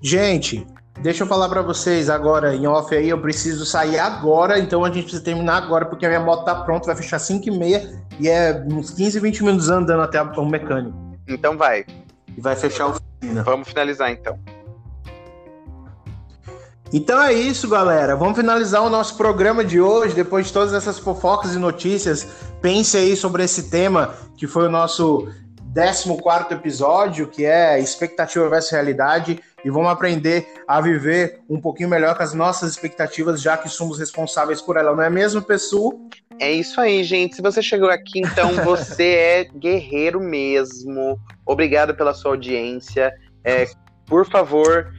Gente, 0.00 0.66
deixa 1.00 1.24
eu 1.24 1.26
falar 1.26 1.48
pra 1.48 1.62
vocês 1.62 2.09
agora 2.09 2.55
em 2.55 2.66
off 2.66 2.94
aí, 2.94 3.09
eu 3.09 3.20
preciso 3.20 3.64
sair 3.66 3.98
agora, 3.98 4.59
então 4.59 4.84
a 4.84 4.88
gente 4.88 5.05
precisa 5.05 5.24
terminar 5.24 5.57
agora, 5.62 5.86
porque 5.86 6.07
a 6.07 6.09
minha 6.09 6.20
moto 6.20 6.44
tá 6.44 6.55
pronta, 6.62 6.86
vai 6.86 6.96
fechar 6.96 7.18
5 7.18 7.48
e 7.48 7.59
meia 7.59 8.05
e 8.20 8.28
é 8.28 8.64
uns 8.68 8.90
15, 8.90 9.18
20 9.20 9.44
minutos 9.44 9.68
andando 9.68 10.03
até 10.03 10.22
o 10.22 10.46
mecânico. 10.46 10.96
Então 11.26 11.57
vai, 11.57 11.84
E 12.36 12.40
vai 12.40 12.55
fechar 12.57 12.86
oficina. 12.86 13.42
vamos 13.42 13.68
finalizar 13.68 14.11
então. 14.11 14.38
Então 16.93 17.22
é 17.22 17.32
isso, 17.32 17.68
galera. 17.68 18.14
Vamos 18.14 18.36
finalizar 18.36 18.82
o 18.82 18.90
nosso 18.90 19.16
programa 19.16 19.64
de 19.64 19.80
hoje. 19.80 20.14
Depois 20.14 20.49
de 20.49 20.53
todas 20.53 20.74
essas 20.74 20.99
fofocas 20.99 21.55
e 21.55 21.59
notícias, 21.59 22.28
pense 22.61 22.99
aí 22.99 23.16
sobre 23.16 23.43
esse 23.43 23.70
tema 23.70 24.14
que 24.36 24.47
foi 24.47 24.66
o 24.66 24.70
nosso 24.70 25.26
14 25.74 26.53
episódio, 26.53 27.28
que 27.28 27.47
é 27.47 27.80
expectativa 27.80 28.47
versus 28.51 28.72
realidade. 28.72 29.40
E 29.64 29.70
vamos 29.70 29.90
aprender 29.90 30.47
a 30.68 30.82
viver 30.82 31.40
um 31.49 31.59
pouquinho 31.59 31.88
melhor 31.88 32.14
com 32.14 32.24
as 32.24 32.34
nossas 32.34 32.72
expectativas, 32.72 33.40
já 33.40 33.57
que 33.57 33.70
somos 33.70 33.99
responsáveis 33.99 34.61
por 34.61 34.76
ela, 34.76 34.95
não 34.95 35.03
é 35.03 35.09
mesmo, 35.09 35.40
pessoal? 35.40 35.95
É 36.38 36.53
isso 36.53 36.78
aí, 36.78 37.03
gente. 37.05 37.36
Se 37.36 37.43
você 37.43 37.62
chegou 37.62 37.88
aqui, 37.88 38.20
então 38.20 38.53
você 38.64 39.14
é 39.14 39.45
guerreiro 39.45 40.20
mesmo. 40.20 41.18
Obrigado 41.47 41.95
pela 41.95 42.12
sua 42.12 42.32
audiência. 42.32 43.14
É, 43.45 43.66
por 44.07 44.28
favor, 44.28 44.93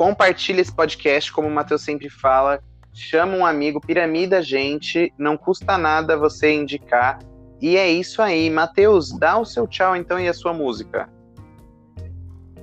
compartilhe 0.00 0.62
esse 0.62 0.74
podcast, 0.74 1.30
como 1.30 1.46
o 1.46 1.50
Matheus 1.50 1.82
sempre 1.82 2.08
fala. 2.08 2.62
Chama 2.90 3.36
um 3.36 3.44
amigo, 3.44 3.82
piramida 3.82 4.38
a 4.38 4.40
gente. 4.40 5.12
Não 5.18 5.36
custa 5.36 5.76
nada 5.76 6.16
você 6.16 6.54
indicar. 6.54 7.18
E 7.60 7.76
é 7.76 7.86
isso 7.90 8.22
aí. 8.22 8.48
Matheus, 8.48 9.12
dá 9.18 9.36
o 9.36 9.44
seu 9.44 9.66
tchau 9.68 9.94
então 9.94 10.18
e 10.18 10.26
a 10.26 10.32
sua 10.32 10.54
música. 10.54 11.06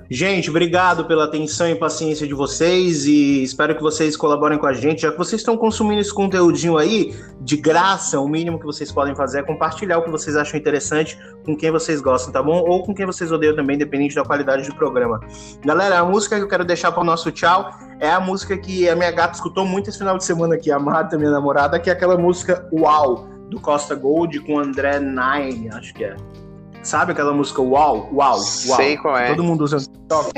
Gente, 0.09 0.49
obrigado 0.49 1.03
pela 1.03 1.25
atenção 1.25 1.67
e 1.67 1.75
paciência 1.75 2.25
de 2.25 2.33
vocês 2.33 3.05
e 3.05 3.43
espero 3.43 3.75
que 3.75 3.81
vocês 3.81 4.15
colaborem 4.15 4.57
com 4.57 4.65
a 4.65 4.71
gente. 4.71 5.01
Já 5.01 5.11
que 5.11 5.17
vocês 5.17 5.41
estão 5.41 5.57
consumindo 5.57 5.99
esse 5.99 6.13
conteúdinho 6.13 6.77
aí, 6.77 7.13
de 7.41 7.57
graça, 7.57 8.17
o 8.17 8.27
mínimo 8.27 8.57
que 8.57 8.65
vocês 8.65 8.89
podem 8.89 9.13
fazer 9.13 9.39
é 9.39 9.43
compartilhar 9.43 9.97
o 9.97 10.03
que 10.03 10.09
vocês 10.09 10.37
acham 10.37 10.57
interessante 10.57 11.19
com 11.45 11.57
quem 11.57 11.71
vocês 11.71 11.99
gostam, 11.99 12.31
tá 12.31 12.41
bom? 12.41 12.63
Ou 12.65 12.83
com 12.83 12.95
quem 12.95 13.05
vocês 13.05 13.33
odeiam 13.33 13.53
também, 13.53 13.75
independente 13.75 14.15
da 14.15 14.23
qualidade 14.23 14.65
do 14.69 14.75
programa. 14.75 15.19
Galera, 15.65 15.99
a 15.99 16.05
música 16.05 16.37
que 16.37 16.43
eu 16.43 16.47
quero 16.47 16.63
deixar 16.63 16.93
para 16.93 17.01
o 17.01 17.05
nosso 17.05 17.29
tchau 17.29 17.69
é 17.99 18.09
a 18.09 18.19
música 18.19 18.57
que 18.57 18.87
a 18.87 18.95
minha 18.95 19.11
gata 19.11 19.33
escutou 19.33 19.65
muito 19.65 19.89
esse 19.89 19.97
final 19.97 20.17
de 20.17 20.23
semana 20.23 20.55
aqui, 20.55 20.71
a 20.71 20.79
Marta, 20.79 21.17
minha 21.17 21.31
namorada, 21.31 21.77
que 21.81 21.89
é 21.89 21.93
aquela 21.93 22.17
música 22.17 22.65
Uau, 22.71 23.27
do 23.49 23.59
Costa 23.59 23.93
Gold 23.93 24.39
com 24.41 24.57
André 24.57 24.99
Nine, 24.99 25.69
acho 25.69 25.93
que 25.93 26.05
é. 26.05 26.15
Sabe 26.88 27.11
aquela 27.11 27.33
música 27.33 27.61
Uau, 27.61 28.09
Uau, 28.13 28.38
Uau? 28.38 28.39
Sei 28.39 28.95
qual 28.95 29.17
é. 29.17 29.27
Todo 29.27 29.43
mundo 29.43 29.65
usa 29.65 29.75
no 29.75 29.83
TikTok. 29.83 30.31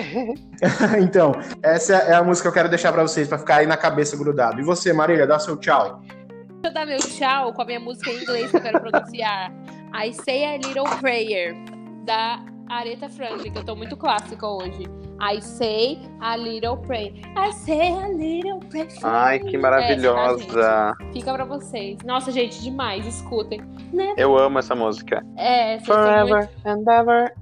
então, 0.99 1.31
essa 1.61 1.93
é 1.93 2.15
a 2.15 2.23
música 2.23 2.45
que 2.45 2.47
eu 2.47 2.53
quero 2.53 2.69
deixar 2.69 2.91
pra 2.91 3.03
vocês, 3.03 3.27
pra 3.27 3.37
ficar 3.37 3.57
aí 3.57 3.67
na 3.67 3.77
cabeça 3.77 4.17
grudado. 4.17 4.59
E 4.59 4.63
você, 4.63 4.91
Marília, 4.91 5.27
dá 5.27 5.37
seu 5.37 5.55
tchau. 5.57 6.01
Deixa 6.07 6.59
eu 6.63 6.73
dar 6.73 6.87
meu 6.87 6.97
tchau 6.97 7.53
com 7.53 7.61
a 7.61 7.65
minha 7.65 7.79
música 7.79 8.09
em 8.09 8.23
inglês 8.23 8.49
que 8.49 8.57
eu 8.57 8.61
quero 8.61 8.81
pronunciar. 8.81 9.53
I 9.93 10.11
Say 10.11 10.43
a 10.43 10.57
Little 10.57 10.89
Prayer, 10.99 11.55
da 12.03 12.43
Aretha 12.69 13.09
Franklin, 13.09 13.51
que 13.51 13.57
eu 13.57 13.65
tô 13.65 13.75
muito 13.75 13.97
clássica 13.97 14.47
hoje. 14.47 14.83
I 15.19 15.41
Say 15.41 15.99
a 16.21 16.37
Little 16.37 16.77
Prayer. 16.77 17.13
I 17.35 17.51
Say 17.51 17.91
a 17.91 18.07
Little 18.09 18.59
Prayer. 18.69 18.87
Ai, 19.03 19.39
que 19.39 19.55
you. 19.55 19.61
maravilhosa. 19.61 20.45
Tá, 20.53 20.95
gente? 21.01 21.13
Fica 21.13 21.33
pra 21.33 21.45
vocês. 21.45 21.97
Nossa, 22.05 22.31
gente, 22.31 22.61
demais. 22.61 23.05
Escutem. 23.05 23.59
Né? 23.91 24.13
Eu 24.15 24.37
amo 24.37 24.59
essa 24.59 24.75
música. 24.75 25.25
É, 25.35 25.79
são 25.79 25.95
muito, 26.27 26.49
and 26.65 26.83
ever. 26.87 27.33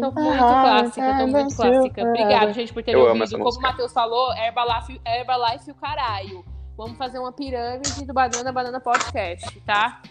tô 0.00 0.12
muito 0.12 0.38
clássica, 0.38 1.18
tô 1.18 1.26
muito 1.26 1.56
clássica. 1.56 2.02
Obrigada, 2.04 2.52
gente, 2.52 2.72
por 2.72 2.82
terem 2.82 3.00
Eu 3.00 3.08
amo 3.08 3.24
essa 3.24 3.36
ouvido. 3.36 3.50
Como 3.50 3.58
o. 3.58 3.62
Matheus 3.62 3.92
falou, 3.92 4.32
Herbalife, 4.34 5.00
Herbalife 5.06 5.70
o 5.70 5.74
caralho. 5.74 6.44
Vamos 6.76 6.98
fazer 6.98 7.18
uma 7.18 7.32
pirâmide 7.32 8.04
do 8.04 8.12
Banana 8.12 8.52
Banana 8.52 8.80
Podcast, 8.80 9.60
tá? 9.60 10.02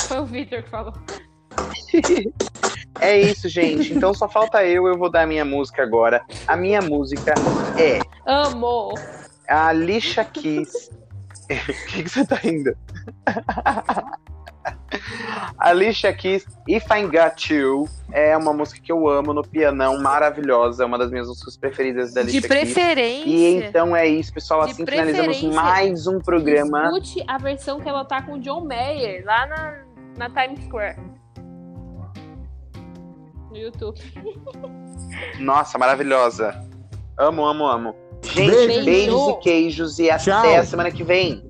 Foi 0.00 0.18
o 0.18 0.24
Victor 0.24 0.62
que 0.62 0.70
falou. 0.70 0.92
É 3.00 3.18
isso, 3.18 3.48
gente. 3.48 3.94
Então 3.94 4.12
só 4.12 4.28
falta 4.28 4.64
eu, 4.64 4.86
eu 4.86 4.98
vou 4.98 5.10
dar 5.10 5.22
a 5.22 5.26
minha 5.26 5.44
música 5.44 5.82
agora. 5.82 6.22
A 6.46 6.56
minha 6.56 6.82
música 6.82 7.32
é 7.78 8.00
Amor. 8.26 8.94
a 9.48 9.68
Alicia 9.68 10.24
Keys. 10.24 10.90
O 11.50 11.86
que, 11.86 12.02
que 12.02 12.08
você 12.10 12.26
tá 12.26 12.36
rindo? 12.36 12.76
Alicia 15.56 16.12
Keys, 16.12 16.44
If 16.68 16.84
I 16.90 17.04
Got 17.04 17.50
You, 17.50 17.88
é 18.12 18.36
uma 18.36 18.52
música 18.52 18.78
que 18.82 18.92
eu 18.92 19.08
amo 19.08 19.32
no 19.32 19.42
pianão, 19.42 19.98
maravilhosa, 19.98 20.82
é 20.82 20.86
uma 20.86 20.98
das 20.98 21.10
minhas 21.10 21.26
músicas 21.26 21.56
preferidas 21.56 22.12
da 22.12 22.20
Alicia 22.20 22.42
De 22.42 22.48
Keys. 22.48 22.74
preferência. 22.74 23.26
E 23.26 23.64
então 23.64 23.96
é 23.96 24.06
isso, 24.06 24.30
pessoal. 24.30 24.60
Assim 24.60 24.84
finalizamos 24.84 25.42
mais 25.54 26.06
um 26.06 26.20
programa. 26.20 26.84
Escute 26.88 27.24
a 27.26 27.38
versão 27.38 27.80
que 27.80 27.88
ela 27.88 28.04
tá 28.04 28.20
com 28.20 28.34
o 28.34 28.38
John 28.38 28.66
Mayer 28.66 29.24
lá 29.24 29.46
na, 29.46 29.78
na 30.18 30.28
Times 30.28 30.62
Square. 30.66 30.98
No 33.58 33.64
YouTube. 33.64 33.98
Nossa, 35.40 35.76
maravilhosa. 35.78 36.54
Amo, 37.18 37.44
amo, 37.44 37.66
amo. 37.66 37.94
Gente, 38.22 38.50
Beijo. 38.50 38.84
beijos 38.84 39.28
e 39.28 39.38
queijos 39.40 39.98
e 39.98 40.08
Tchau. 40.18 40.38
até 40.38 40.58
a 40.58 40.64
semana 40.64 40.90
que 40.90 41.02
vem. 41.02 41.42